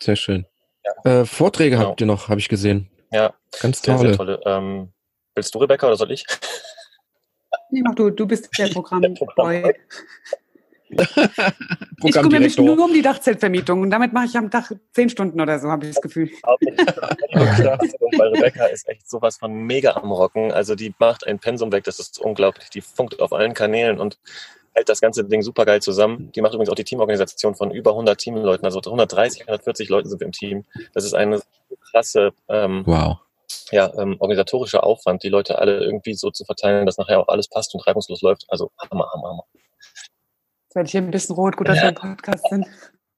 Sehr 0.00 0.16
schön. 0.16 0.46
Ja. 0.84 1.20
Äh, 1.20 1.24
Vorträge 1.26 1.76
genau. 1.76 1.88
habt 1.88 2.00
ihr 2.00 2.06
noch, 2.06 2.28
habe 2.28 2.40
ich 2.40 2.48
gesehen. 2.48 2.90
Ja, 3.10 3.34
ganz 3.60 3.82
tolle. 3.82 3.98
Sehr, 3.98 4.08
sehr 4.08 4.16
tolle. 4.16 4.40
Ähm, 4.44 4.92
willst 5.34 5.54
du, 5.54 5.58
Rebecca, 5.58 5.86
oder 5.86 5.96
soll 5.96 6.12
ich? 6.12 6.24
Nee, 7.70 7.82
mach 7.84 7.94
du, 7.94 8.10
du 8.10 8.26
bist 8.26 8.48
der 8.58 8.68
Programmboy. 8.72 9.74
ich 12.04 12.14
kümmere 12.14 12.40
mich 12.40 12.58
nur 12.58 12.84
um 12.84 12.92
die 12.92 13.02
Dachzeltvermietung 13.02 13.82
und 13.82 13.90
damit 13.90 14.12
mache 14.12 14.26
ich 14.26 14.36
am 14.36 14.50
Tag 14.50 14.74
zehn 14.92 15.08
Stunden 15.08 15.40
oder 15.40 15.58
so, 15.58 15.70
habe 15.70 15.86
ich 15.86 15.94
das 15.94 16.02
Gefühl. 16.02 16.30
Bei 18.16 18.28
Rebecca 18.28 18.66
ist 18.66 18.88
echt 18.88 19.08
sowas 19.08 19.38
von 19.38 19.52
mega 19.52 19.92
am 19.92 20.12
Rocken. 20.12 20.52
Also 20.52 20.74
die 20.74 20.94
macht 20.98 21.26
ein 21.26 21.38
Pensum 21.38 21.72
weg, 21.72 21.84
das 21.84 21.98
ist 21.98 22.18
unglaublich. 22.18 22.70
Die 22.70 22.80
funkt 22.80 23.20
auf 23.20 23.32
allen 23.32 23.54
Kanälen 23.54 24.00
und 24.00 24.18
hält 24.74 24.88
das 24.88 25.00
ganze 25.00 25.24
Ding 25.24 25.42
super 25.42 25.64
geil 25.64 25.80
zusammen. 25.80 26.30
Die 26.32 26.42
macht 26.42 26.52
übrigens 26.52 26.70
auch 26.70 26.74
die 26.74 26.84
Teamorganisation 26.84 27.54
von 27.54 27.70
über 27.70 27.90
100 27.92 28.18
Teamleuten, 28.18 28.64
also 28.64 28.80
130, 28.80 29.42
140 29.42 29.88
Leuten 29.88 30.08
sind 30.08 30.20
wir 30.20 30.26
im 30.26 30.32
Team. 30.32 30.64
Das 30.92 31.04
ist 31.04 31.14
eine 31.14 31.40
krasse 31.90 32.32
ähm, 32.48 32.82
wow. 32.84 33.18
ja, 33.70 33.92
ähm, 33.96 34.16
organisatorischer 34.18 34.84
Aufwand, 34.84 35.22
die 35.22 35.28
Leute 35.28 35.58
alle 35.58 35.78
irgendwie 35.84 36.14
so 36.14 36.30
zu 36.30 36.44
verteilen, 36.44 36.86
dass 36.86 36.98
nachher 36.98 37.20
auch 37.20 37.28
alles 37.28 37.48
passt 37.48 37.74
und 37.74 37.86
reibungslos 37.86 38.22
läuft. 38.22 38.46
Also 38.48 38.70
Hammer, 38.90 39.08
Hammer, 39.12 39.28
Hammer. 39.28 39.44
Jetzt 40.74 40.76
werde 40.76 40.86
ich 40.86 40.92
hier 40.92 41.02
ein 41.02 41.10
bisschen 41.12 41.36
rot, 41.36 41.56
gut, 41.56 41.68
dass 41.68 41.80
wir 41.80 41.90
im 41.90 41.94
Podcast 41.94 42.48
sind. 42.50 42.66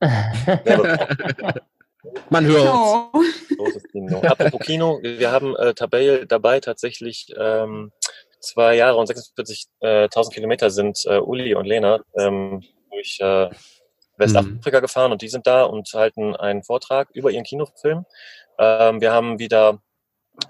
Man 2.29 2.45
hört. 2.45 2.65
No. 2.67 3.11
Großes 3.57 3.83
Kino. 3.91 4.21
Apropos 4.21 4.61
Kino, 4.61 5.01
wir 5.03 5.33
haben 5.33 5.57
äh, 5.57 5.73
Tabelle 5.73 6.27
dabei 6.27 6.61
tatsächlich 6.61 7.33
ähm, 7.35 7.93
zwei 8.41 8.77
Jahre 8.77 8.99
und 8.99 9.09
46.000 9.09 9.81
äh, 9.81 10.35
Kilometer 10.35 10.69
sind 10.69 11.03
äh, 11.07 11.17
Uli 11.17 11.55
und 11.55 11.65
Lena 11.65 12.01
ähm, 12.19 12.63
durch 12.91 13.19
äh, 13.21 13.49
Westafrika 14.19 14.81
mhm. 14.81 14.83
gefahren 14.83 15.13
und 15.13 15.23
die 15.23 15.29
sind 15.29 15.47
da 15.47 15.63
und 15.63 15.89
halten 15.95 16.37
einen 16.37 16.63
Vortrag 16.63 17.09
über 17.15 17.31
ihren 17.31 17.45
Kinofilm. 17.45 18.05
Ähm, 18.59 19.01
wir 19.01 19.13
haben 19.13 19.39
wieder 19.39 19.81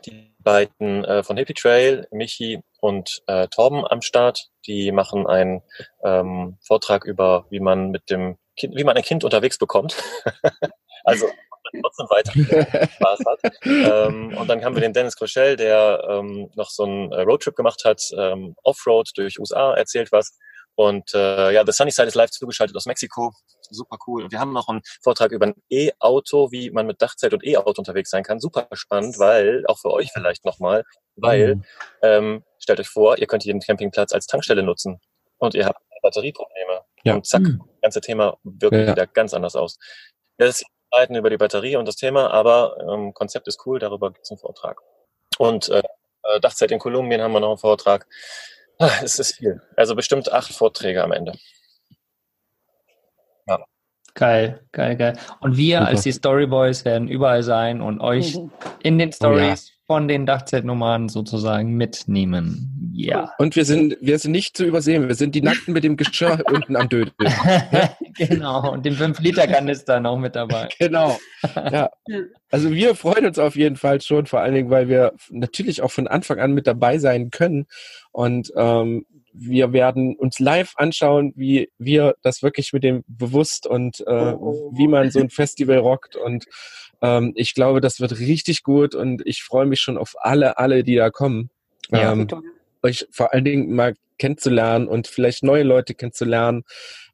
die 0.05 0.35
beiden 0.39 1.05
äh, 1.05 1.23
von 1.23 1.37
Hippie 1.37 1.55
Trail, 1.55 2.07
Michi 2.11 2.61
und 2.81 3.23
äh, 3.27 3.49
Torben 3.49 3.85
am 3.87 4.03
Start. 4.03 4.49
Die 4.67 4.93
machen 4.93 5.27
einen 5.27 5.63
ähm, 6.05 6.59
Vortrag 6.65 7.05
über, 7.05 7.47
wie 7.51 7.61
man 7.61 7.91
mit 7.91 8.11
dem 8.11 8.39
kind, 8.57 8.77
wie 8.77 8.85
man 8.85 8.97
ein 8.97 9.03
Kind 9.03 9.25
unterwegs 9.25 9.59
bekommt. 9.59 9.97
also 11.05 11.27
trotzdem 11.83 12.07
weiter 12.11 12.33
Spaß 12.89 13.21
hat. 13.27 13.53
ähm, 13.65 14.37
und 14.37 14.49
dann 14.49 14.65
haben 14.65 14.77
wir 14.77 14.81
den 14.81 14.93
Dennis 14.93 15.17
Crochel, 15.17 15.57
der 15.57 16.05
ähm, 16.09 16.51
noch 16.55 16.71
so 16.71 16.85
einen 16.85 17.13
äh, 17.13 17.23
Roadtrip 17.23 17.57
gemacht 17.57 17.85
hat, 17.85 18.03
ähm, 18.17 18.55
Offroad 18.63 19.11
durch 19.17 19.39
USA, 19.39 19.75
erzählt 19.75 20.13
was. 20.13 20.39
Und 20.77 21.15
äh, 21.15 21.53
ja, 21.53 21.65
The 21.67 21.73
Sunny 21.73 21.91
Side 21.91 22.09
ist 22.09 22.15
live 22.15 22.31
zugeschaltet 22.31 22.77
aus 22.77 22.87
Mexiko. 22.87 23.33
Super 23.71 23.97
cool. 24.07 24.25
Und 24.25 24.33
wir 24.33 24.39
haben 24.39 24.53
noch 24.53 24.69
einen 24.69 24.83
Vortrag 25.03 25.33
über 25.33 25.47
ein 25.47 25.55
E-Auto, 25.71 26.53
wie 26.53 26.71
man 26.71 26.87
mit 26.87 27.03
Dachzeit 27.03 27.33
und 27.33 27.45
E-Auto 27.45 27.81
unterwegs 27.81 28.11
sein 28.11 28.23
kann. 28.23 28.41
Super 28.41 28.69
spannend, 28.73 29.19
weil, 29.19 29.65
auch 29.67 29.79
für 29.79 29.91
euch 29.91 30.11
vielleicht 30.13 30.45
nochmal, 30.45 30.85
weil, 31.17 31.57
mhm. 31.57 31.65
ähm, 32.03 32.45
stellt 32.59 32.79
euch 32.79 32.89
vor, 32.89 33.19
ihr 33.19 33.27
könnt 33.27 33.45
jeden 33.45 33.61
Campingplatz 33.61 34.13
als 34.13 34.27
Tankstelle 34.27 34.63
nutzen 34.63 35.01
und 35.39 35.55
ihr 35.55 35.67
habt 35.67 35.81
Batterieprobleme. 36.03 36.83
Ja. 37.05 37.15
Und 37.15 37.27
zack, 37.27 37.43
mhm. 37.43 37.59
das 37.59 37.81
ganze 37.81 38.01
Thema 38.01 38.39
wirkt 38.45 38.77
ja. 38.77 38.93
wieder 38.93 39.07
ganz 39.07 39.35
anders 39.35 39.57
aus. 39.57 39.79
Das 40.39 40.63
streiten 40.89 41.17
über 41.17 41.31
die 41.31 41.37
Batterie 41.37 41.77
und 41.77 41.89
das 41.89 41.97
Thema, 41.97 42.31
aber 42.31 42.77
ähm, 42.81 43.13
Konzept 43.15 43.49
ist 43.49 43.65
cool, 43.67 43.79
darüber 43.79 44.13
gibt 44.13 44.25
es 44.25 44.31
einen 44.31 44.39
Vortrag. 44.39 44.81
Und 45.39 45.69
äh, 45.69 45.83
äh, 46.23 46.41
Dachzeit 46.41 46.71
in 46.71 46.79
Kolumbien 46.79 47.21
haben 47.21 47.33
wir 47.33 47.41
noch 47.41 47.51
einen 47.51 47.59
Vortrag. 47.59 48.07
Ah, 48.79 48.91
es 49.03 49.19
ist 49.19 49.37
viel. 49.37 49.61
Also 49.77 49.95
bestimmt 49.95 50.31
acht 50.31 50.53
Vorträge 50.53 51.03
am 51.03 51.13
Ende. 51.13 51.33
Ja. 53.47 53.65
Geil, 54.15 54.61
geil, 54.73 54.97
geil. 54.97 55.19
Und 55.41 55.57
wir 55.57 55.79
Super. 55.79 55.89
als 55.89 56.03
die 56.03 56.13
Storyboys 56.13 56.85
werden 56.85 57.09
überall 57.09 57.43
sein 57.43 57.81
und 57.81 58.01
euch 58.01 58.39
in 58.83 58.99
den 58.99 59.13
Stories 59.13 59.69
oh, 59.69 59.73
ja. 59.73 59.85
von 59.87 60.09
den 60.09 60.27
Dachzeltnummern 60.27 61.09
sozusagen 61.09 61.73
mitnehmen. 61.73 62.76
Ja. 62.97 63.35
Und 63.37 63.57
wir 63.57 63.67
sind, 63.67 63.97
wir 64.01 64.19
sind 64.19 64.33
nicht 64.33 64.57
zu 64.57 64.65
übersehen. 64.65 65.07
Wir 65.07 65.15
sind 65.15 65.35
die 65.35 65.43
Nackten 65.43 65.75
mit 65.75 65.85
dem 65.85 65.97
Geschirr 65.97 66.43
unten 66.51 66.77
am 66.77 66.89
Dödel. 66.89 67.13
genau. 68.17 68.73
Und 68.73 68.87
den 68.87 68.95
5-Liter-Kanister 68.95 70.01
noch 70.01 70.19
mit 70.19 70.35
dabei. 70.35 70.69
Genau. 70.79 71.19
Ja. 71.55 71.91
Also 72.51 72.71
wir 72.71 72.95
freuen 72.95 73.27
uns 73.27 73.39
auf 73.39 73.57
jeden 73.57 73.77
Fall 73.77 74.01
schon, 74.01 74.27
vor 74.27 74.41
allen 74.41 74.55
Dingen, 74.55 74.71
weil 74.71 74.89
wir 74.89 75.15
natürlich 75.31 75.83
auch 75.83 75.91
von 75.91 76.07
Anfang 76.07 76.39
an 76.39 76.53
mit 76.53 76.67
dabei 76.67 76.99
sein 76.99 77.31
können. 77.31 77.67
Und 78.13 78.53
ähm, 78.57 79.05
wir 79.33 79.73
werden 79.73 80.17
uns 80.17 80.39
live 80.39 80.75
anschauen, 80.77 81.33
wie 81.37 81.71
wir 81.79 82.15
das 82.23 82.43
wirklich 82.43 82.73
mit 82.73 82.85
dem 82.85 83.05
bewusst 83.07 83.67
und 83.67 84.01
äh, 84.07 84.35
wie 84.35 84.89
man 84.89 85.11
so 85.11 85.19
ein 85.19 85.31
Festival 85.31 85.79
rockt. 85.79 86.17
Und 86.17 86.45
ähm, 87.03 87.33
ich 87.35 87.55
glaube, 87.55 87.81
das 87.81 88.01
wird 88.01 88.19
richtig 88.19 88.63
gut 88.63 88.95
und 88.95 89.23
ich 89.27 89.43
freue 89.43 89.67
mich 89.67 89.81
schon 89.81 89.99
auf 89.99 90.15
alle, 90.19 90.59
alle, 90.59 90.85
die 90.85 90.97
da 90.97 91.11
kommen. 91.11 91.51
Ja, 91.91 92.13
ähm, 92.13 92.29
euch 92.87 93.07
vor 93.11 93.33
allen 93.33 93.45
Dingen 93.45 93.75
mal 93.75 93.95
kennenzulernen 94.19 94.89
und 94.89 95.07
vielleicht 95.07 95.43
neue 95.43 95.63
Leute 95.63 95.95
kennenzulernen. 95.95 96.65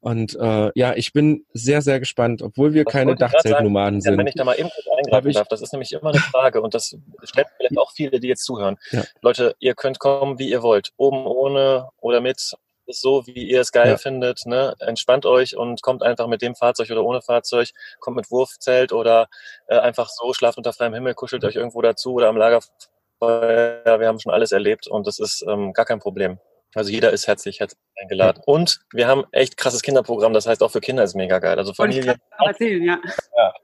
Und 0.00 0.34
äh, 0.34 0.70
ja, 0.74 0.94
ich 0.94 1.12
bin 1.12 1.46
sehr, 1.52 1.80
sehr 1.80 2.00
gespannt, 2.00 2.42
obwohl 2.42 2.74
wir 2.74 2.84
das 2.84 2.92
keine 2.92 3.14
Dachzeltnomaden 3.14 4.00
sind. 4.00 4.18
Wenn 4.18 4.26
ich 4.26 4.34
da 4.34 4.44
mal 4.44 4.58
eben 4.58 4.68
kurz 4.68 4.86
eingreifen 4.98 5.32
darf, 5.32 5.48
das 5.48 5.62
ist 5.62 5.72
nämlich 5.72 5.92
immer 5.92 6.10
eine 6.10 6.18
Frage 6.18 6.60
und 6.60 6.74
das 6.74 6.96
stellen 7.22 7.46
vielleicht 7.56 7.78
auch 7.78 7.92
viele, 7.92 8.18
die 8.18 8.28
jetzt 8.28 8.44
zuhören. 8.44 8.78
Ja. 8.90 9.04
Leute, 9.20 9.54
ihr 9.60 9.74
könnt 9.74 10.00
kommen, 10.00 10.38
wie 10.38 10.50
ihr 10.50 10.62
wollt. 10.62 10.90
Oben 10.96 11.24
ohne 11.26 11.88
oder 12.00 12.20
mit 12.20 12.52
so, 12.88 13.26
wie 13.26 13.48
ihr 13.48 13.60
es 13.60 13.70
geil 13.72 13.90
ja. 13.90 13.96
findet. 13.96 14.44
Ne? 14.44 14.74
Entspannt 14.80 15.24
euch 15.24 15.56
und 15.56 15.82
kommt 15.82 16.02
einfach 16.02 16.26
mit 16.26 16.42
dem 16.42 16.54
Fahrzeug 16.56 16.90
oder 16.90 17.04
ohne 17.04 17.22
Fahrzeug, 17.22 17.70
kommt 18.00 18.16
mit 18.16 18.30
Wurfzelt 18.30 18.92
oder 18.92 19.28
äh, 19.68 19.78
einfach 19.78 20.08
so, 20.08 20.32
schlaft 20.32 20.58
unter 20.58 20.72
freiem 20.72 20.94
Himmel, 20.94 21.14
kuschelt 21.14 21.44
euch 21.44 21.56
irgendwo 21.56 21.80
dazu 21.80 22.14
oder 22.14 22.28
am 22.28 22.36
Lagerfeuer. 22.36 22.91
Wir 23.22 24.06
haben 24.08 24.20
schon 24.20 24.32
alles 24.32 24.52
erlebt 24.52 24.86
und 24.86 25.06
das 25.06 25.18
ist 25.18 25.44
ähm, 25.48 25.72
gar 25.72 25.84
kein 25.84 26.00
Problem. 26.00 26.38
Also 26.74 26.90
jeder 26.90 27.12
ist 27.12 27.26
herzlich, 27.26 27.60
herzlich 27.60 27.78
eingeladen. 28.00 28.42
Und 28.46 28.80
wir 28.92 29.06
haben 29.06 29.24
echt 29.32 29.56
krasses 29.56 29.82
Kinderprogramm, 29.82 30.32
das 30.32 30.46
heißt 30.46 30.62
auch 30.62 30.70
für 30.70 30.80
Kinder 30.80 31.04
ist 31.04 31.14
mega 31.14 31.38
geil. 31.38 31.58
Also 31.58 31.74
Familie. 31.74 32.16
Ich 32.40 32.46
erzählen, 32.46 32.82
ja. 32.82 32.98
ja. 33.36 33.54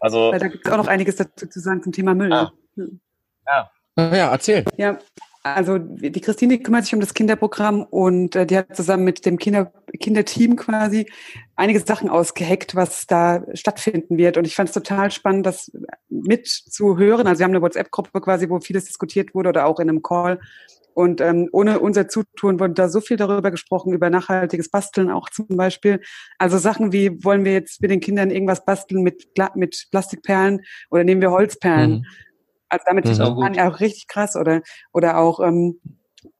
Also, 0.00 0.32
Weil 0.32 0.38
da 0.38 0.48
gibt 0.48 0.66
es 0.66 0.72
auch 0.72 0.76
noch 0.76 0.86
einiges 0.86 1.16
dazu 1.16 1.46
zu 1.46 1.60
sagen 1.60 1.82
zum 1.82 1.92
Thema 1.92 2.14
Müll. 2.14 2.32
Ah. 2.32 2.52
Ja. 3.46 3.70
Ja, 3.96 4.32
erzähl. 4.32 4.64
Ja, 4.76 4.98
also 5.42 5.78
die 5.78 6.20
Christine 6.20 6.58
kümmert 6.58 6.84
sich 6.84 6.94
um 6.94 7.00
das 7.00 7.14
Kinderprogramm 7.14 7.82
und 7.82 8.36
äh, 8.36 8.46
die 8.46 8.56
hat 8.56 8.76
zusammen 8.76 9.04
mit 9.04 9.26
dem 9.26 9.38
Kinder, 9.38 9.72
Kinderteam 9.98 10.54
quasi 10.56 11.10
einige 11.56 11.80
Sachen 11.80 12.08
ausgeheckt, 12.08 12.76
was 12.76 13.06
da 13.06 13.44
stattfinden 13.54 14.16
wird. 14.16 14.36
Und 14.36 14.46
ich 14.46 14.54
fand 14.54 14.68
es 14.68 14.74
total 14.74 15.10
spannend, 15.10 15.46
das 15.46 15.72
mitzuhören. 16.08 17.26
Also 17.26 17.40
wir 17.40 17.44
haben 17.44 17.52
eine 17.52 17.62
WhatsApp-Gruppe 17.62 18.20
quasi, 18.20 18.48
wo 18.48 18.60
vieles 18.60 18.84
diskutiert 18.84 19.34
wurde 19.34 19.48
oder 19.48 19.66
auch 19.66 19.80
in 19.80 19.88
einem 19.88 20.02
Call. 20.02 20.38
Und 20.94 21.20
ähm, 21.20 21.48
ohne 21.52 21.80
unser 21.80 22.06
Zutun 22.06 22.60
wurde 22.60 22.74
da 22.74 22.88
so 22.88 23.00
viel 23.00 23.16
darüber 23.16 23.50
gesprochen, 23.50 23.92
über 23.92 24.10
nachhaltiges 24.10 24.70
Basteln 24.70 25.10
auch 25.10 25.28
zum 25.30 25.48
Beispiel. 25.48 26.00
Also 26.38 26.58
Sachen 26.58 26.92
wie, 26.92 27.24
wollen 27.24 27.44
wir 27.44 27.52
jetzt 27.52 27.80
mit 27.80 27.90
den 27.90 28.00
Kindern 28.00 28.30
irgendwas 28.30 28.64
basteln 28.64 29.02
mit, 29.02 29.26
mit 29.54 29.86
Plastikperlen 29.90 30.60
oder 30.90 31.02
nehmen 31.02 31.20
wir 31.20 31.30
Holzperlen? 31.30 31.90
Mhm. 31.90 32.06
Also 32.72 32.84
damit 32.86 33.06
ist 33.06 33.20
auch, 33.20 33.38
ja 33.54 33.70
auch 33.70 33.80
richtig 33.80 34.08
krass. 34.08 34.34
Oder, 34.34 34.62
oder 34.94 35.18
auch, 35.18 35.40
ähm, 35.40 35.78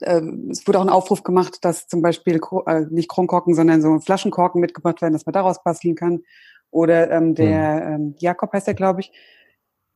äh, 0.01 0.23
es 0.51 0.67
wurde 0.67 0.79
auch 0.79 0.85
ein 0.85 0.89
Aufruf 0.89 1.23
gemacht, 1.23 1.59
dass 1.61 1.87
zum 1.89 2.01
Beispiel 2.01 2.41
äh, 2.67 2.87
nicht 2.89 3.11
Kronkorken, 3.11 3.55
sondern 3.55 3.83
so 3.83 3.99
Flaschenkorken 4.01 4.59
mitgebracht 4.59 5.03
werden, 5.03 5.13
dass 5.13 5.27
man 5.27 5.35
daraus 5.35 5.63
basteln 5.63 5.95
kann. 5.95 6.23
Oder 6.71 7.11
ähm, 7.11 7.35
der 7.35 7.75
mhm. 7.75 7.95
ähm, 7.95 8.15
Jakob 8.19 8.51
heißt 8.55 8.67
der, 8.67 8.73
glaube 8.73 9.01
ich, 9.01 9.13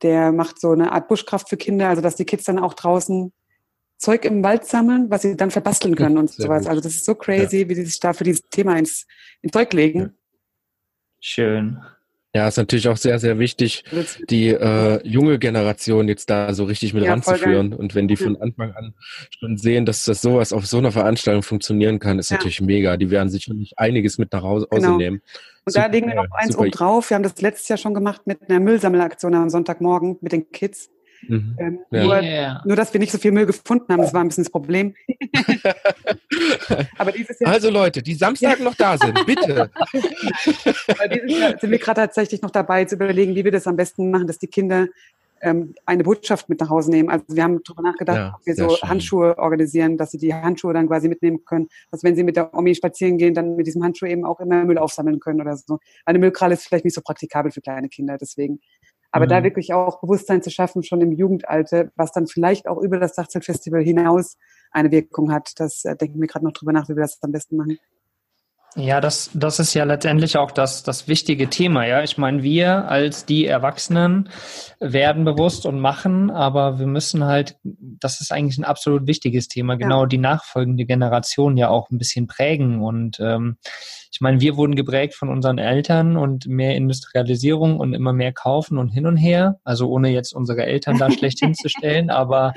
der 0.03 0.31
macht 0.31 0.61
so 0.61 0.71
eine 0.71 0.91
Art 0.91 1.07
Buschkraft 1.07 1.49
für 1.49 1.57
Kinder, 1.57 1.89
also 1.89 2.03
dass 2.03 2.15
die 2.15 2.25
Kids 2.25 2.43
dann 2.43 2.59
auch 2.59 2.75
draußen 2.75 3.33
Zeug 3.97 4.25
im 4.25 4.43
Wald 4.43 4.63
sammeln, 4.65 5.09
was 5.09 5.23
sie 5.23 5.35
dann 5.35 5.49
verbasteln 5.49 5.95
können 5.95 6.19
und 6.19 6.29
sowas. 6.29 6.67
Also 6.67 6.81
das 6.81 6.93
ist 6.93 7.05
so 7.05 7.15
crazy, 7.15 7.63
ja. 7.63 7.69
wie 7.69 7.73
die 7.73 7.85
sich 7.85 7.99
da 7.99 8.13
für 8.13 8.23
dieses 8.23 8.43
Thema 8.51 8.77
ins, 8.77 9.07
ins 9.41 9.53
Zeug 9.53 9.73
legen. 9.73 10.15
Schön. 11.19 11.81
Ja, 12.35 12.47
ist 12.47 12.57
natürlich 12.57 12.87
auch 12.87 12.97
sehr, 12.97 13.19
sehr 13.19 13.39
wichtig, 13.39 13.83
die 14.29 14.49
äh, 14.49 14.99
junge 15.07 15.39
Generation 15.39 16.07
jetzt 16.07 16.29
da 16.29 16.53
so 16.53 16.65
richtig 16.65 16.93
mit 16.93 17.03
ja, 17.03 17.11
ranzuführen. 17.11 17.73
Und 17.73 17.95
wenn 17.95 18.07
die 18.07 18.17
von 18.17 18.39
Anfang 18.39 18.73
an 18.73 18.93
schon 19.39 19.57
sehen, 19.57 19.85
dass 19.85 20.03
das 20.03 20.21
sowas 20.21 20.53
auf 20.53 20.67
so 20.67 20.77
einer 20.77 20.91
Veranstaltung 20.91 21.41
funktionieren 21.41 21.99
kann, 21.99 22.19
ist 22.19 22.29
ja. 22.29 22.35
natürlich 22.35 22.61
mega. 22.61 22.97
Die 22.97 23.09
werden 23.09 23.29
sicherlich 23.29 23.73
einiges 23.77 24.17
mit 24.17 24.33
nach 24.33 24.43
Hause 24.43 24.67
genau. 24.69 24.97
nehmen. 24.97 25.21
Und 25.65 25.73
super, 25.73 25.87
da 25.87 25.91
legen 25.91 26.07
wir 26.07 26.15
noch 26.15 26.27
eins 26.31 26.55
oben 26.57 26.69
drauf. 26.69 27.09
Wir 27.09 27.15
haben 27.15 27.23
das 27.23 27.41
letztes 27.41 27.69
Jahr 27.69 27.77
schon 27.77 27.93
gemacht 27.93 28.21
mit 28.25 28.49
einer 28.49 28.59
Müllsammelaktion 28.59 29.33
am 29.33 29.49
Sonntagmorgen 29.49 30.17
mit 30.21 30.31
den 30.31 30.51
Kids. 30.51 30.89
Mhm. 31.27 31.55
Ähm, 31.59 31.79
ja. 31.91 32.03
nur, 32.03 32.21
yeah. 32.21 32.61
nur, 32.65 32.75
dass 32.75 32.93
wir 32.93 32.99
nicht 32.99 33.11
so 33.11 33.17
viel 33.17 33.31
Müll 33.31 33.45
gefunden 33.45 33.91
haben, 33.91 34.01
das 34.01 34.13
war 34.13 34.21
ein 34.21 34.27
bisschen 34.27 34.43
das 34.43 34.51
Problem. 34.51 34.93
Aber 36.97 37.11
dieses 37.11 37.39
Jahr 37.39 37.51
also 37.51 37.69
Leute, 37.69 38.01
die 38.01 38.13
Samstag 38.13 38.59
noch 38.59 38.75
da 38.75 38.97
sind, 38.97 39.25
bitte. 39.25 39.69
Aber 40.87 41.07
dieses 41.07 41.39
Jahr 41.39 41.59
sind 41.59 41.71
wir 41.71 41.79
gerade 41.79 42.01
tatsächlich 42.01 42.41
noch 42.41 42.51
dabei 42.51 42.85
zu 42.85 42.95
überlegen, 42.95 43.35
wie 43.35 43.43
wir 43.43 43.51
das 43.51 43.67
am 43.67 43.75
besten 43.75 44.11
machen, 44.11 44.27
dass 44.27 44.39
die 44.39 44.47
Kinder 44.47 44.87
ähm, 45.41 45.75
eine 45.85 46.03
Botschaft 46.03 46.49
mit 46.49 46.59
nach 46.59 46.69
Hause 46.69 46.91
nehmen. 46.91 47.09
Also 47.09 47.25
wir 47.29 47.43
haben 47.43 47.61
darüber 47.63 47.83
nachgedacht, 47.83 48.17
ja, 48.17 48.35
ob 48.35 48.45
wir 48.45 48.55
so 48.55 48.69
schön. 48.69 48.89
Handschuhe 48.89 49.37
organisieren, 49.37 49.97
dass 49.97 50.11
sie 50.11 50.17
die 50.17 50.33
Handschuhe 50.33 50.73
dann 50.73 50.87
quasi 50.87 51.07
mitnehmen 51.07 51.43
können, 51.45 51.67
dass 51.91 52.03
wenn 52.03 52.15
sie 52.15 52.23
mit 52.23 52.35
der 52.35 52.53
Omi 52.53 52.73
spazieren 52.75 53.17
gehen, 53.17 53.33
dann 53.33 53.55
mit 53.55 53.67
diesem 53.67 53.83
Handschuh 53.83 54.05
eben 54.05 54.25
auch 54.25 54.39
immer 54.39 54.63
Müll 54.65 54.77
aufsammeln 54.77 55.19
können 55.19 55.41
oder 55.41 55.55
so. 55.57 55.79
Eine 56.05 56.19
Müllkralle 56.19 56.53
ist 56.53 56.67
vielleicht 56.67 56.85
nicht 56.85 56.95
so 56.95 57.01
praktikabel 57.01 57.51
für 57.51 57.61
kleine 57.61 57.89
Kinder, 57.89 58.17
deswegen 58.17 58.59
aber 59.17 59.25
mhm. 59.25 59.29
da 59.29 59.43
wirklich 59.43 59.73
auch 59.73 59.99
Bewusstsein 59.99 60.43
zu 60.43 60.51
schaffen, 60.51 60.83
schon 60.83 61.01
im 61.01 61.11
Jugendalter, 61.11 61.89
was 61.95 62.11
dann 62.11 62.27
vielleicht 62.27 62.67
auch 62.67 62.77
über 62.77 62.99
das 62.99 63.13
Dachzeltfestival 63.13 63.81
hinaus 63.81 64.37
eine 64.71 64.91
Wirkung 64.91 65.31
hat. 65.31 65.53
Das 65.57 65.83
äh, 65.85 65.95
denken 65.95 66.21
wir 66.21 66.27
gerade 66.27 66.45
noch 66.45 66.53
drüber 66.53 66.71
nach, 66.71 66.87
wie 66.87 66.95
wir 66.95 67.01
das 67.01 67.17
am 67.23 67.31
besten 67.31 67.57
machen. 67.57 67.79
Ja, 68.75 69.01
das, 69.01 69.31
das 69.33 69.59
ist 69.59 69.73
ja 69.73 69.85
letztendlich 69.85 70.37
auch 70.37 70.51
das, 70.51 70.83
das 70.83 71.07
wichtige 71.07 71.49
Thema. 71.49 71.87
Ja, 71.87 72.03
ich 72.03 72.19
meine, 72.19 72.43
wir 72.43 72.87
als 72.87 73.25
die 73.25 73.47
Erwachsenen 73.47 74.29
werden 74.79 75.25
bewusst 75.25 75.65
und 75.65 75.79
machen, 75.79 76.29
aber 76.29 76.77
wir 76.77 76.85
müssen 76.85 77.23
halt, 77.23 77.57
das 77.63 78.21
ist 78.21 78.31
eigentlich 78.31 78.59
ein 78.59 78.65
absolut 78.65 79.07
wichtiges 79.07 79.47
Thema, 79.47 79.77
genau 79.77 80.01
ja. 80.01 80.05
die 80.05 80.19
nachfolgende 80.19 80.85
Generation 80.85 81.57
ja 81.57 81.69
auch 81.69 81.89
ein 81.89 81.97
bisschen 81.97 82.27
prägen. 82.27 82.83
Und 82.83 83.19
ähm, 83.19 83.57
ich 84.17 84.21
meine, 84.21 84.41
wir 84.41 84.57
wurden 84.57 84.73
geprägt 84.73 85.13
von 85.13 85.29
unseren 85.29 85.59
Eltern 85.59 86.17
und 86.17 86.47
mehr 86.47 86.75
Industrialisierung 86.75 87.79
und 87.79 87.93
immer 87.93 88.13
mehr 88.13 88.33
kaufen 88.33 88.79
und 88.79 88.89
hin 88.89 89.05
und 89.05 89.15
her. 89.15 89.59
Also 89.63 89.87
ohne 89.91 90.09
jetzt 90.09 90.33
unsere 90.33 90.65
Eltern 90.65 90.97
da 90.97 91.11
schlecht 91.11 91.37
hinzustellen, 91.43 92.09
aber 92.09 92.53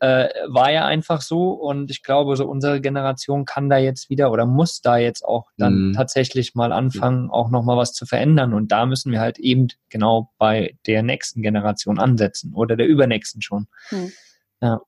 äh, 0.00 0.26
war 0.48 0.72
ja 0.72 0.86
einfach 0.86 1.20
so. 1.20 1.50
Und 1.50 1.92
ich 1.92 2.02
glaube, 2.02 2.34
so 2.34 2.48
unsere 2.48 2.80
Generation 2.80 3.44
kann 3.44 3.70
da 3.70 3.78
jetzt 3.78 4.10
wieder 4.10 4.32
oder 4.32 4.44
muss 4.44 4.80
da 4.80 4.96
jetzt 4.96 5.24
auch 5.24 5.46
dann 5.56 5.90
mhm. 5.90 5.92
tatsächlich 5.92 6.56
mal 6.56 6.72
anfangen, 6.72 7.30
auch 7.30 7.48
nochmal 7.48 7.76
was 7.76 7.92
zu 7.92 8.06
verändern. 8.06 8.52
Und 8.52 8.72
da 8.72 8.84
müssen 8.84 9.12
wir 9.12 9.20
halt 9.20 9.38
eben 9.38 9.68
genau 9.90 10.32
bei 10.36 10.76
der 10.88 11.04
nächsten 11.04 11.42
Generation 11.42 12.00
ansetzen 12.00 12.54
oder 12.54 12.74
der 12.74 12.88
übernächsten 12.88 13.40
schon. 13.40 13.68
Mhm. 13.92 14.10
Ja. 14.60 14.80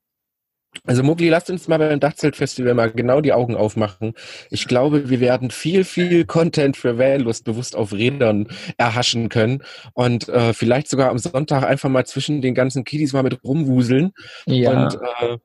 Also 0.85 1.03
Mugli, 1.03 1.29
lasst 1.29 1.49
uns 1.49 1.67
mal 1.67 1.77
beim 1.77 1.99
Dachzeltfestival 1.99 2.73
mal 2.73 2.91
genau 2.91 3.21
die 3.21 3.33
Augen 3.33 3.55
aufmachen. 3.55 4.13
Ich 4.49 4.67
glaube, 4.67 5.09
wir 5.09 5.19
werden 5.19 5.51
viel, 5.51 5.83
viel 5.83 6.25
Content 6.25 6.77
für 6.77 6.97
Vanlust 6.97 7.45
bewusst 7.45 7.75
auf 7.75 7.93
Rädern 7.93 8.47
erhaschen 8.77 9.29
können 9.29 9.63
und 9.93 10.29
äh, 10.29 10.53
vielleicht 10.53 10.89
sogar 10.89 11.09
am 11.09 11.17
Sonntag 11.17 11.63
einfach 11.63 11.89
mal 11.89 12.05
zwischen 12.05 12.41
den 12.41 12.55
ganzen 12.55 12.83
Kiddies 12.83 13.13
mal 13.13 13.23
mit 13.23 13.43
rumwuseln 13.43 14.11
ja. 14.45 14.71
und 14.71 14.95
äh, 14.95 15.37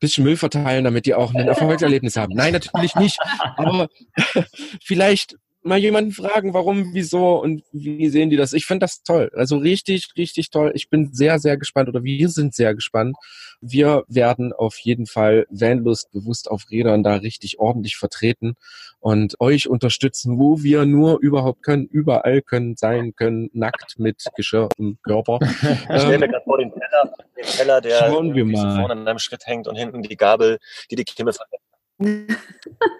bisschen 0.00 0.24
Müll 0.24 0.36
verteilen, 0.36 0.84
damit 0.84 1.06
die 1.06 1.14
auch 1.14 1.34
ein 1.34 1.48
Erfolgserlebnis 1.48 2.16
haben. 2.16 2.34
Nein, 2.34 2.52
natürlich 2.52 2.94
nicht. 2.96 3.18
Aber 3.56 3.88
vielleicht 4.82 5.36
mal 5.64 5.78
jemanden 5.78 6.12
fragen, 6.12 6.52
warum, 6.52 6.92
wieso 6.92 7.42
und 7.42 7.64
wie 7.72 8.08
sehen 8.08 8.30
die 8.30 8.36
das. 8.36 8.52
Ich 8.52 8.66
finde 8.66 8.84
das 8.84 9.02
toll. 9.02 9.30
Also 9.34 9.56
richtig, 9.56 10.08
richtig 10.16 10.50
toll. 10.50 10.72
Ich 10.74 10.90
bin 10.90 11.12
sehr, 11.12 11.38
sehr 11.38 11.56
gespannt 11.56 11.88
oder 11.88 12.04
wir 12.04 12.28
sind 12.28 12.54
sehr 12.54 12.74
gespannt. 12.74 13.16
Wir 13.60 14.04
werden 14.08 14.52
auf 14.52 14.76
jeden 14.78 15.06
Fall 15.06 15.46
Vanlust 15.50 16.12
bewusst 16.12 16.50
auf 16.50 16.70
Rädern 16.70 17.02
da 17.02 17.16
richtig 17.16 17.58
ordentlich 17.58 17.96
vertreten 17.96 18.56
und 19.00 19.40
euch 19.40 19.68
unterstützen, 19.68 20.38
wo 20.38 20.62
wir 20.62 20.84
nur 20.84 21.18
überhaupt 21.20 21.62
können, 21.62 21.86
überall 21.86 22.42
können, 22.42 22.76
sein 22.76 23.14
können, 23.14 23.48
nackt 23.54 23.98
mit 23.98 24.22
Geschirr 24.36 24.68
im 24.78 24.98
Körper. 25.02 25.38
Ich 25.94 26.00
stelle 26.00 26.18
mir 26.18 26.28
gerade 26.28 26.44
vor 26.44 26.58
den 26.58 26.70
Teller, 26.72 27.12
den 27.36 27.44
Teller 27.44 27.80
der 27.80 27.98
Schauen 27.98 28.34
wir 28.34 28.44
mal. 28.44 28.80
vorne 28.80 28.92
an 28.92 29.08
einem 29.08 29.18
Schritt 29.18 29.46
hängt 29.46 29.66
und 29.66 29.76
hinten 29.76 30.02
die 30.02 30.16
Gabel, 30.16 30.58
die 30.90 30.96
die 30.96 31.04
Kimme 31.04 31.32
verhält. 31.32 31.60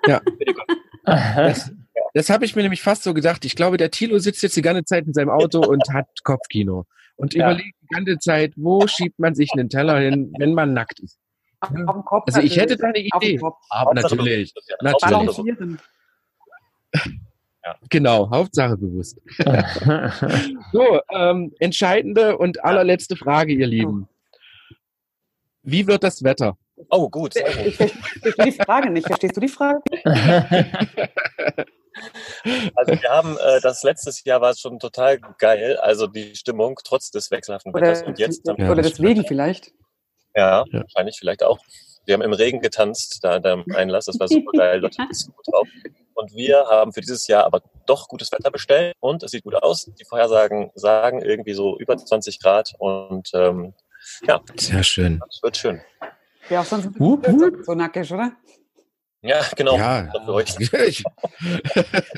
Ja. 0.07 0.21
Das, 1.05 1.71
das 2.15 2.31
habe 2.31 2.45
ich 2.45 2.55
mir 2.57 2.63
nämlich 2.63 2.83
fast 2.83 3.03
so 3.03 3.15
gedacht. 3.15 3.45
Ich 3.45 3.57
glaube, 3.57 3.77
der 3.77 3.91
Tilo 3.91 4.19
sitzt 4.19 4.43
jetzt 4.43 4.57
die 4.57 4.63
ganze 4.63 4.85
Zeit 4.85 5.07
in 5.07 5.13
seinem 5.13 5.31
Auto 5.31 5.61
und 5.69 5.83
hat 5.93 6.09
Kopfkino 6.23 6.87
und 7.17 7.35
ja. 7.35 7.51
überlegt 7.51 7.77
die 7.83 7.95
ganze 7.95 8.19
Zeit, 8.19 8.53
wo 8.57 8.87
schiebt 8.87 9.19
man 9.19 9.35
sich 9.35 9.51
einen 9.53 9.69
Teller 9.69 9.99
hin, 9.99 10.33
wenn 10.39 10.55
man 10.55 10.73
nackt 10.73 11.01
ist. 11.01 11.19
Auf 11.61 11.71
dem 11.71 11.87
Kopf. 11.87 12.25
Also 12.27 12.41
ich 12.41 12.57
hätte 12.57 12.77
da 12.77 12.89
eine 12.89 12.99
Idee. 12.99 13.41
Aber 13.71 13.95
natürlich. 13.95 14.53
natürlich. 14.81 15.81
Ja. 17.65 17.77
Genau, 17.89 18.29
Hauptsache 18.29 18.77
bewusst. 18.77 19.19
so, 20.73 21.01
ähm, 21.11 21.55
entscheidende 21.61 22.37
und 22.37 22.63
allerletzte 22.63 23.17
Frage, 23.17 23.55
ihr 23.55 23.67
Lieben. 23.67 24.07
Wie 25.63 25.87
wird 25.87 26.05
das 26.05 26.23
Wetter? 26.23 26.59
Oh, 26.91 27.09
gut. 27.09 27.37
Ich 27.37 27.77
verstehe 27.77 28.45
die 28.45 28.53
Frage 28.53 28.91
nicht. 28.91 29.07
Verstehst 29.07 29.37
du 29.37 29.41
die 29.41 29.49
Frage? 29.49 29.81
Also 32.75 33.01
wir 33.01 33.11
haben 33.11 33.37
äh, 33.39 33.61
das 33.61 33.83
letztes 33.83 34.25
Jahr 34.25 34.41
war 34.41 34.51
es 34.51 34.61
schon 34.61 34.79
total 34.79 35.19
geil, 35.39 35.77
also 35.79 36.07
die 36.07 36.35
Stimmung 36.35 36.79
trotz 36.85 37.11
des 37.11 37.31
wechselhaften 37.31 37.73
Wetters 37.73 38.03
und 38.03 38.19
jetzt 38.19 38.47
ja, 38.47 38.71
oder 38.71 38.83
deswegen 38.83 39.25
vielleicht. 39.25 39.73
Ja, 40.35 40.65
ja, 40.71 40.81
wahrscheinlich 40.81 41.17
vielleicht 41.19 41.43
auch. 41.43 41.59
Wir 42.07 42.15
haben 42.15 42.23
im 42.23 42.33
Regen 42.33 42.61
getanzt, 42.61 43.21
da 43.23 43.37
am 43.37 43.65
Einlass, 43.75 44.07
das 44.07 44.19
war 44.19 44.29
super 44.29 44.53
geil, 44.53 44.81
Leute 44.81 44.97
sind 45.11 45.35
gut 45.37 45.47
drauf. 45.51 45.69
Und 46.15 46.35
wir 46.35 46.67
haben 46.69 46.93
für 46.93 47.01
dieses 47.01 47.27
Jahr 47.27 47.45
aber 47.45 47.63
doch 47.87 48.09
gutes 48.09 48.31
Wetter 48.31 48.51
bestellt 48.51 48.95
und 49.01 49.23
es 49.23 49.33
sieht 49.33 49.45
gut 49.45 49.55
aus. 49.55 49.91
Die 49.99 50.05
Vorhersagen 50.05 50.71
sagen 50.75 51.23
irgendwie 51.23 51.55
so 51.55 51.79
über 51.79 51.97
20 51.97 52.41
Grad 52.41 52.73
und 52.79 53.31
ähm, 53.35 53.75
ja. 54.27 54.41
Sehr 54.57 54.83
schön. 54.83 55.21
Das 55.27 55.41
wird 55.43 55.57
schön. 55.57 55.81
Ja, 56.51 56.61
auch 56.61 56.65
sonst 56.65 56.89
wup, 57.01 57.27
wup. 57.27 57.65
so 57.65 57.75
nackig, 57.75 58.13
oder? 58.13 58.33
Ja, 59.25 59.41
genau. 59.57 59.79
Ja, 59.79 60.13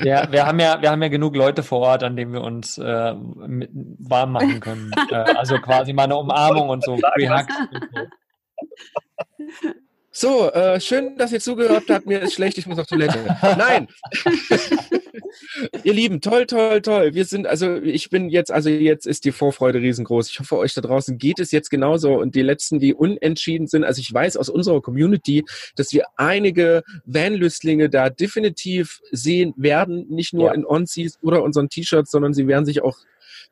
ja, 0.03 0.31
wir 0.31 0.45
haben 0.45 0.59
ja, 0.59 0.81
wir 0.81 0.91
haben 0.91 1.01
ja 1.01 1.07
genug 1.07 1.37
Leute 1.37 1.63
vor 1.63 1.79
Ort, 1.79 2.03
an 2.03 2.17
denen 2.17 2.33
wir 2.33 2.41
uns 2.41 2.77
äh, 2.77 3.13
warm 3.13 4.33
machen 4.33 4.59
können. 4.59 4.91
äh, 5.09 5.15
also 5.15 5.57
quasi 5.59 5.93
mal 5.93 6.03
eine 6.03 6.17
Umarmung 6.17 6.67
und 6.67 6.83
so. 6.83 6.97
Free 7.15 7.29
Hugs 7.29 7.55
und 7.71 7.87
so. 10.19 10.51
Äh, 10.51 10.79
schön, 10.79 11.17
dass 11.17 11.31
ihr 11.31 11.39
zugehört 11.39 11.85
habt. 11.89 12.05
Mir 12.05 12.21
ist 12.21 12.33
schlecht, 12.33 12.57
ich 12.57 12.67
muss 12.67 12.79
auf 12.79 12.87
Toilette. 12.87 13.19
Nein. 13.41 13.87
ihr 15.83 15.93
Lieben, 15.93 16.21
toll, 16.21 16.45
toll, 16.45 16.81
toll. 16.81 17.13
Wir 17.13 17.25
sind, 17.25 17.47
also 17.47 17.75
ich 17.75 18.09
bin 18.09 18.29
jetzt, 18.29 18.51
also 18.51 18.69
jetzt 18.69 19.05
ist 19.05 19.25
die 19.25 19.31
Vorfreude 19.31 19.79
riesengroß. 19.79 20.29
Ich 20.29 20.39
hoffe, 20.39 20.57
euch 20.57 20.73
da 20.73 20.81
draußen 20.81 21.17
geht 21.17 21.39
es 21.39 21.51
jetzt 21.51 21.69
genauso. 21.69 22.13
Und 22.13 22.35
die 22.35 22.41
letzten, 22.41 22.79
die 22.79 22.93
unentschieden 22.93 23.67
sind, 23.67 23.83
also 23.83 23.99
ich 23.99 24.13
weiß 24.13 24.37
aus 24.37 24.49
unserer 24.49 24.81
Community, 24.81 25.43
dass 25.75 25.91
wir 25.93 26.05
einige 26.15 26.83
Vanlüstlinge 27.05 27.89
da 27.89 28.09
definitiv 28.09 29.01
sehen 29.11 29.53
werden, 29.57 30.07
nicht 30.09 30.33
nur 30.33 30.47
ja. 30.47 30.53
in 30.53 30.65
Onsies 30.65 31.17
oder 31.21 31.43
unseren 31.43 31.69
T-Shirts, 31.69 32.11
sondern 32.11 32.33
sie 32.33 32.47
werden 32.47 32.65
sich 32.65 32.81
auch 32.81 32.97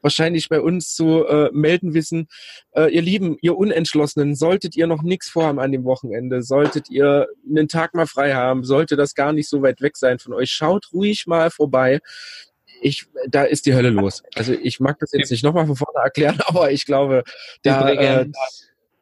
wahrscheinlich 0.02 0.50
bei 0.50 0.62
uns 0.62 0.94
zu 0.94 1.26
äh, 1.26 1.50
melden 1.52 1.94
wissen. 1.94 2.28
Äh, 2.72 2.94
ihr 2.94 3.02
Lieben, 3.02 3.38
ihr 3.42 3.58
Unentschlossenen, 3.58 4.36
solltet 4.36 4.76
ihr 4.76 4.88
noch 4.88 5.04
nichts 5.04 5.30
vorhaben 5.30 5.60
an 5.60 5.72
dem 5.72 5.84
Wochenende, 5.84 6.42
solltet 6.44 6.90
ihr 6.90 7.28
einen 7.48 7.68
Tag 7.68 7.94
mal 7.94 8.08
frei 8.08 8.34
haben, 8.34 8.64
sollte 8.64 8.96
das 8.96 9.16
gar 9.16 9.34
nicht 9.34 9.50
so 9.50 9.62
weit 9.62 9.82
weg 9.82 9.98
sein 9.98 10.20
von 10.20 10.34
euch, 10.34 10.52
schaut 10.52 10.92
ruhig 10.94 11.28
mal 11.28 11.50
vorbei. 11.50 12.00
Ich, 12.82 13.08
da 13.30 13.44
ist 13.44 13.66
die 13.66 13.74
Hölle 13.74 13.90
los. 13.90 14.22
Also 14.36 14.54
ich 14.54 14.80
mag 14.80 15.00
das 15.00 15.12
jetzt 15.14 15.32
nicht 15.32 15.44
nochmal 15.44 15.66
von 15.66 15.76
vorne 15.76 16.04
erklären, 16.04 16.40
aber 16.46 16.72
ich 16.72 16.86
glaube, 16.86 17.24
da, 17.64 17.90
äh, 17.90 18.26
da 18.26 18.40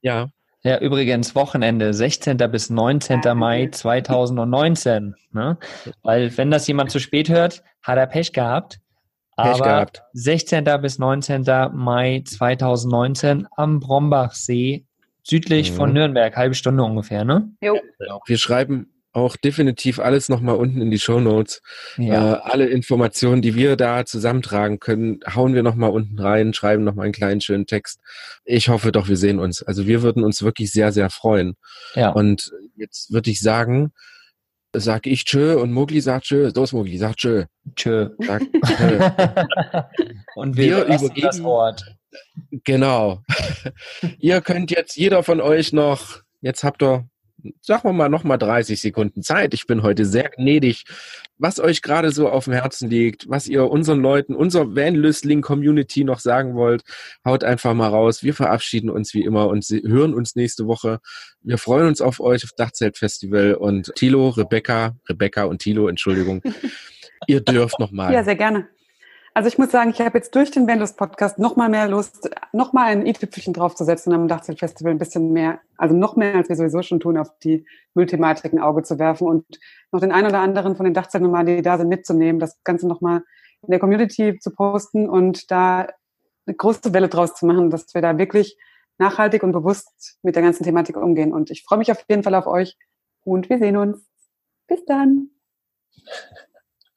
ja. 0.01 0.29
Ja, 0.65 0.79
übrigens 0.79 1.35
Wochenende, 1.35 1.93
16. 1.93 2.37
bis 2.37 2.69
19. 2.69 3.19
Mai 3.35 3.67
2019. 3.69 5.13
Ne? 5.33 5.57
Weil 6.03 6.37
wenn 6.37 6.51
das 6.51 6.67
jemand 6.67 6.89
zu 6.89 6.99
spät 6.99 7.27
hört, 7.27 7.63
hat 7.81 7.97
er 7.97 8.07
Pech 8.07 8.31
gehabt. 8.31 8.79
Aber 9.35 9.63
gehabt. 9.63 10.03
16. 10.13 10.63
bis 10.81 10.99
19. 10.99 11.43
Mai 11.73 12.23
2019 12.25 13.47
am 13.55 13.79
Brombachsee, 13.79 14.85
südlich 15.23 15.71
mhm. 15.71 15.75
von 15.75 15.93
Nürnberg, 15.93 16.35
halbe 16.35 16.55
Stunde 16.55 16.83
ungefähr, 16.83 17.25
ne? 17.25 17.49
Jo. 17.61 17.79
Wir 18.25 18.37
schreiben 18.37 18.93
auch 19.13 19.37
definitiv 19.37 19.99
alles 19.99 20.27
nochmal 20.27 20.55
unten 20.55 20.81
in 20.81 20.89
die 20.89 20.99
Show 20.99 21.19
Notes. 21.19 21.61
Ja. 21.97 22.33
Äh, 22.33 22.39
alle 22.41 22.65
Informationen, 22.65 23.43
die 23.43 23.55
wir 23.55 23.75
da 23.75 24.05
zusammentragen 24.05 24.79
können, 24.79 25.19
hauen 25.33 25.53
wir 25.53 25.61
nochmal 25.61 25.91
unten 25.91 26.19
rein, 26.19 26.53
schreiben 26.53 26.83
nochmal 26.83 27.05
einen 27.05 27.13
kleinen 27.13 27.39
schönen 27.39 27.67
Text. 27.67 27.99
Ich 28.43 28.69
hoffe 28.69 28.91
doch, 28.91 29.07
wir 29.07 29.17
sehen 29.17 29.39
uns. 29.39 29.61
Also 29.61 29.85
wir 29.85 30.01
würden 30.01 30.23
uns 30.23 30.41
wirklich 30.41 30.71
sehr, 30.71 30.91
sehr 30.91 31.11
freuen. 31.11 31.55
Ja. 31.93 32.09
Und 32.09 32.51
jetzt 32.75 33.13
würde 33.13 33.29
ich 33.29 33.39
sagen, 33.39 33.93
sag 34.73 35.07
ich 35.07 35.25
tschö 35.25 35.55
und 35.55 35.71
Mogli 35.71 36.01
sagt 36.01 36.25
tschö. 36.25 36.51
Los, 36.55 36.73
Mogli, 36.73 36.97
sag 36.97 37.15
tschö. 37.15 37.45
Tschö. 37.75 38.09
Sag, 38.19 38.41
tschö. 38.65 39.11
und 40.35 40.57
wir, 40.57 40.87
wir 40.87 40.95
übergeben 40.95 41.27
das 41.27 41.43
Wort. 41.43 41.85
Genau. 42.63 43.21
ihr 44.19 44.41
könnt 44.41 44.71
jetzt 44.71 44.95
jeder 44.95 45.23
von 45.23 45.41
euch 45.41 45.73
noch, 45.73 46.21
jetzt 46.41 46.63
habt 46.63 46.81
ihr 46.83 47.07
sagen 47.61 47.83
wir 47.83 47.93
mal 47.93 48.09
noch 48.09 48.23
mal 48.23 48.37
30 48.37 48.79
Sekunden 48.79 49.21
Zeit. 49.21 49.53
Ich 49.53 49.67
bin 49.67 49.83
heute 49.83 50.05
sehr 50.05 50.29
gnädig, 50.29 50.85
was 51.37 51.59
euch 51.59 51.81
gerade 51.81 52.11
so 52.11 52.29
auf 52.29 52.45
dem 52.45 52.53
Herzen 52.53 52.89
liegt, 52.89 53.29
was 53.29 53.47
ihr 53.47 53.69
unseren 53.69 54.01
Leuten, 54.01 54.35
unserer 54.35 54.75
Van-Lüstling-Community 54.75 56.03
noch 56.03 56.19
sagen 56.19 56.55
wollt. 56.55 56.83
Haut 57.25 57.43
einfach 57.43 57.73
mal 57.73 57.89
raus. 57.89 58.23
Wir 58.23 58.33
verabschieden 58.33 58.89
uns 58.89 59.13
wie 59.13 59.23
immer 59.23 59.47
und 59.47 59.65
hören 59.65 60.13
uns 60.13 60.35
nächste 60.35 60.67
Woche. 60.67 60.99
Wir 61.41 61.57
freuen 61.57 61.87
uns 61.87 62.01
auf 62.01 62.19
euch 62.19 62.43
auf 62.43 62.51
Dachzelt-Festival 62.55 63.55
und 63.55 63.91
Tilo, 63.95 64.29
Rebecca, 64.29 64.95
Rebecca 65.09 65.43
und 65.43 65.59
Tilo, 65.59 65.87
Entschuldigung. 65.87 66.41
ihr 67.27 67.41
dürft 67.41 67.79
noch 67.79 67.91
mal. 67.91 68.13
Ja, 68.13 68.23
sehr 68.23 68.35
gerne. 68.35 68.67
Also 69.35 69.47
ich 69.47 69.57
muss 69.57 69.71
sagen, 69.71 69.89
ich 69.89 69.99
habe 69.99 70.17
jetzt 70.17 70.35
durch 70.35 70.51
den 70.51 70.67
Wendus-Podcast 70.67 71.39
noch 71.39 71.55
mal 71.55 71.67
mehr 71.67 71.87
Lust, 71.87 72.29
noch 72.51 72.71
mal 72.71 72.85
ein 72.85 73.05
i-Tüpfelchen 73.05 73.53
draufzusetzen 73.53 74.13
am 74.13 74.27
Dachzeltfestival 74.27 74.91
ein 74.91 74.99
bisschen 74.99 75.33
mehr, 75.33 75.59
also 75.75 75.95
noch 75.95 76.15
mehr, 76.15 76.35
als 76.35 76.49
wir 76.49 76.55
sowieso 76.55 76.83
schon 76.83 76.99
tun, 76.99 77.17
auf 77.17 77.29
die 77.39 77.65
Müllthematik 77.95 78.53
ein 78.53 78.59
Auge 78.59 78.83
zu 78.83 78.99
werfen 78.99 79.27
und 79.27 79.45
noch 79.91 80.01
den 80.01 80.11
einen 80.11 80.27
oder 80.27 80.39
anderen 80.39 80.75
von 80.75 80.83
den 80.83 80.93
Dachzeltnomaden, 80.93 81.55
die 81.55 81.63
da 81.63 81.79
sind, 81.79 81.89
mitzunehmen, 81.89 82.39
das 82.39 82.63
Ganze 82.63 82.87
noch 82.87 83.01
mal 83.01 83.23
in 83.63 83.71
der 83.71 83.79
Community 83.79 84.37
zu 84.37 84.51
posten 84.51 85.09
und 85.09 85.49
da 85.49 85.87
eine 86.45 86.55
große 86.55 86.93
Welle 86.93 87.09
draus 87.09 87.33
zu 87.33 87.47
machen, 87.47 87.71
dass 87.71 87.91
wir 87.95 88.01
da 88.01 88.19
wirklich 88.19 88.55
nachhaltig 88.99 89.41
und 89.41 89.51
bewusst 89.51 90.19
mit 90.21 90.35
der 90.35 90.43
ganzen 90.43 90.63
Thematik 90.63 90.95
umgehen. 90.95 91.33
Und 91.33 91.49
ich 91.49 91.63
freue 91.63 91.79
mich 91.79 91.91
auf 91.91 92.03
jeden 92.07 92.21
Fall 92.21 92.35
auf 92.35 92.45
euch 92.45 92.77
und 93.23 93.49
wir 93.49 93.57
sehen 93.57 93.77
uns. 93.77 94.05
Bis 94.67 94.85
dann. 94.85 95.29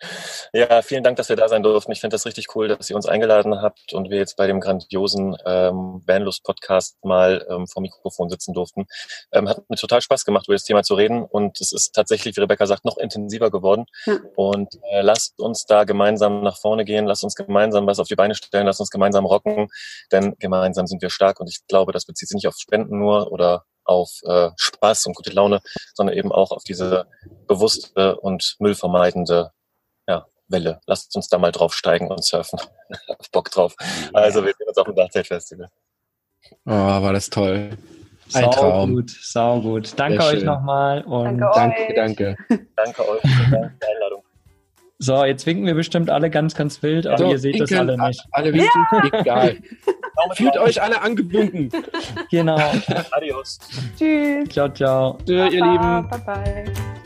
Ja, 0.52 0.82
vielen 0.82 1.02
Dank, 1.02 1.16
dass 1.16 1.28
wir 1.28 1.36
da 1.36 1.48
sein 1.48 1.62
durften. 1.62 1.92
Ich 1.92 2.00
finde 2.00 2.14
das 2.14 2.26
richtig 2.26 2.54
cool, 2.54 2.68
dass 2.68 2.88
ihr 2.90 2.96
uns 2.96 3.06
eingeladen 3.06 3.60
habt 3.60 3.92
und 3.92 4.10
wir 4.10 4.18
jetzt 4.18 4.36
bei 4.36 4.46
dem 4.46 4.60
grandiosen 4.60 5.36
ähm, 5.44 6.02
Vanlust-Podcast 6.06 7.04
mal 7.04 7.46
ähm, 7.48 7.66
vor 7.66 7.82
Mikrofon 7.82 8.28
sitzen 8.28 8.54
durften. 8.54 8.86
Ähm, 9.32 9.48
hat 9.48 9.68
mir 9.68 9.76
total 9.76 10.00
Spaß 10.00 10.24
gemacht, 10.24 10.46
über 10.46 10.54
das 10.54 10.64
Thema 10.64 10.82
zu 10.82 10.94
reden 10.94 11.24
und 11.24 11.60
es 11.60 11.72
ist 11.72 11.94
tatsächlich, 11.94 12.36
wie 12.36 12.40
Rebecca 12.40 12.66
sagt, 12.66 12.84
noch 12.84 12.96
intensiver 12.96 13.50
geworden. 13.50 13.86
Ja. 14.06 14.18
Und 14.36 14.74
äh, 14.90 15.02
lasst 15.02 15.40
uns 15.40 15.64
da 15.66 15.84
gemeinsam 15.84 16.42
nach 16.42 16.58
vorne 16.58 16.84
gehen, 16.84 17.06
lasst 17.06 17.24
uns 17.24 17.34
gemeinsam 17.34 17.86
was 17.86 17.98
auf 17.98 18.08
die 18.08 18.16
Beine 18.16 18.34
stellen, 18.34 18.66
lasst 18.66 18.80
uns 18.80 18.90
gemeinsam 18.90 19.26
rocken, 19.26 19.68
denn 20.12 20.36
gemeinsam 20.38 20.86
sind 20.86 21.02
wir 21.02 21.10
stark 21.10 21.40
und 21.40 21.48
ich 21.48 21.66
glaube, 21.66 21.92
das 21.92 22.04
bezieht 22.04 22.28
sich 22.28 22.36
nicht 22.36 22.48
auf 22.48 22.56
Spenden 22.56 22.98
nur 22.98 23.32
oder 23.32 23.64
auf 23.84 24.20
äh, 24.24 24.50
Spaß 24.56 25.06
und 25.06 25.14
gute 25.14 25.30
Laune, 25.30 25.60
sondern 25.94 26.16
eben 26.16 26.32
auch 26.32 26.50
auf 26.50 26.64
diese 26.64 27.06
bewusste 27.46 28.16
und 28.16 28.56
müllvermeidende 28.58 29.52
Welle. 30.48 30.80
Lasst 30.86 31.14
uns 31.16 31.28
da 31.28 31.38
mal 31.38 31.52
draufsteigen 31.52 32.08
und 32.08 32.24
surfen. 32.24 32.58
Bock 33.32 33.50
drauf. 33.50 33.74
Also 34.12 34.44
wir 34.44 34.54
sehen 34.56 34.68
uns 34.68 34.78
auf 34.78 34.86
dem 34.86 34.94
Dachzeltfestival. 34.94 35.68
Oh, 36.64 36.70
war 36.70 37.12
das 37.12 37.28
toll. 37.30 37.70
Ein 38.34 38.44
sau 38.44 38.50
Traum. 38.50 38.94
gut, 38.94 39.10
sau 39.10 39.60
gut. 39.60 39.92
Danke 39.96 40.22
Sehr 40.22 40.32
euch 40.32 40.44
nochmal 40.44 41.02
und 41.02 41.38
danke, 41.38 41.94
danke. 41.94 42.36
Danke 42.74 43.08
euch 43.08 43.20
für 43.20 43.50
die 43.50 43.56
Einladung. 43.56 44.22
So, 44.98 45.24
jetzt 45.24 45.44
winken 45.44 45.66
wir 45.66 45.74
bestimmt 45.74 46.08
alle 46.08 46.30
ganz, 46.30 46.54
ganz 46.54 46.82
wild, 46.82 47.06
aber 47.06 47.18
so, 47.18 47.30
ihr 47.30 47.38
seht 47.38 47.60
das 47.60 47.72
alle 47.72 47.98
nicht. 47.98 48.22
Alle 48.32 48.52
winken, 48.52 48.86
ja. 48.92 49.20
egal. 49.20 49.56
Fühlt 50.34 50.56
euch 50.56 50.80
alle 50.80 51.02
angebunden. 51.02 51.70
Genau. 52.30 52.58
Adios. 53.10 53.58
Tschüss. 53.98 54.48
Ciao, 54.48 54.68
ciao. 54.70 55.18
Tschüss, 55.26 55.52
ihr 55.52 55.64
Lieben. 55.64 56.08
Bye, 56.08 56.20
bye. 56.24 57.05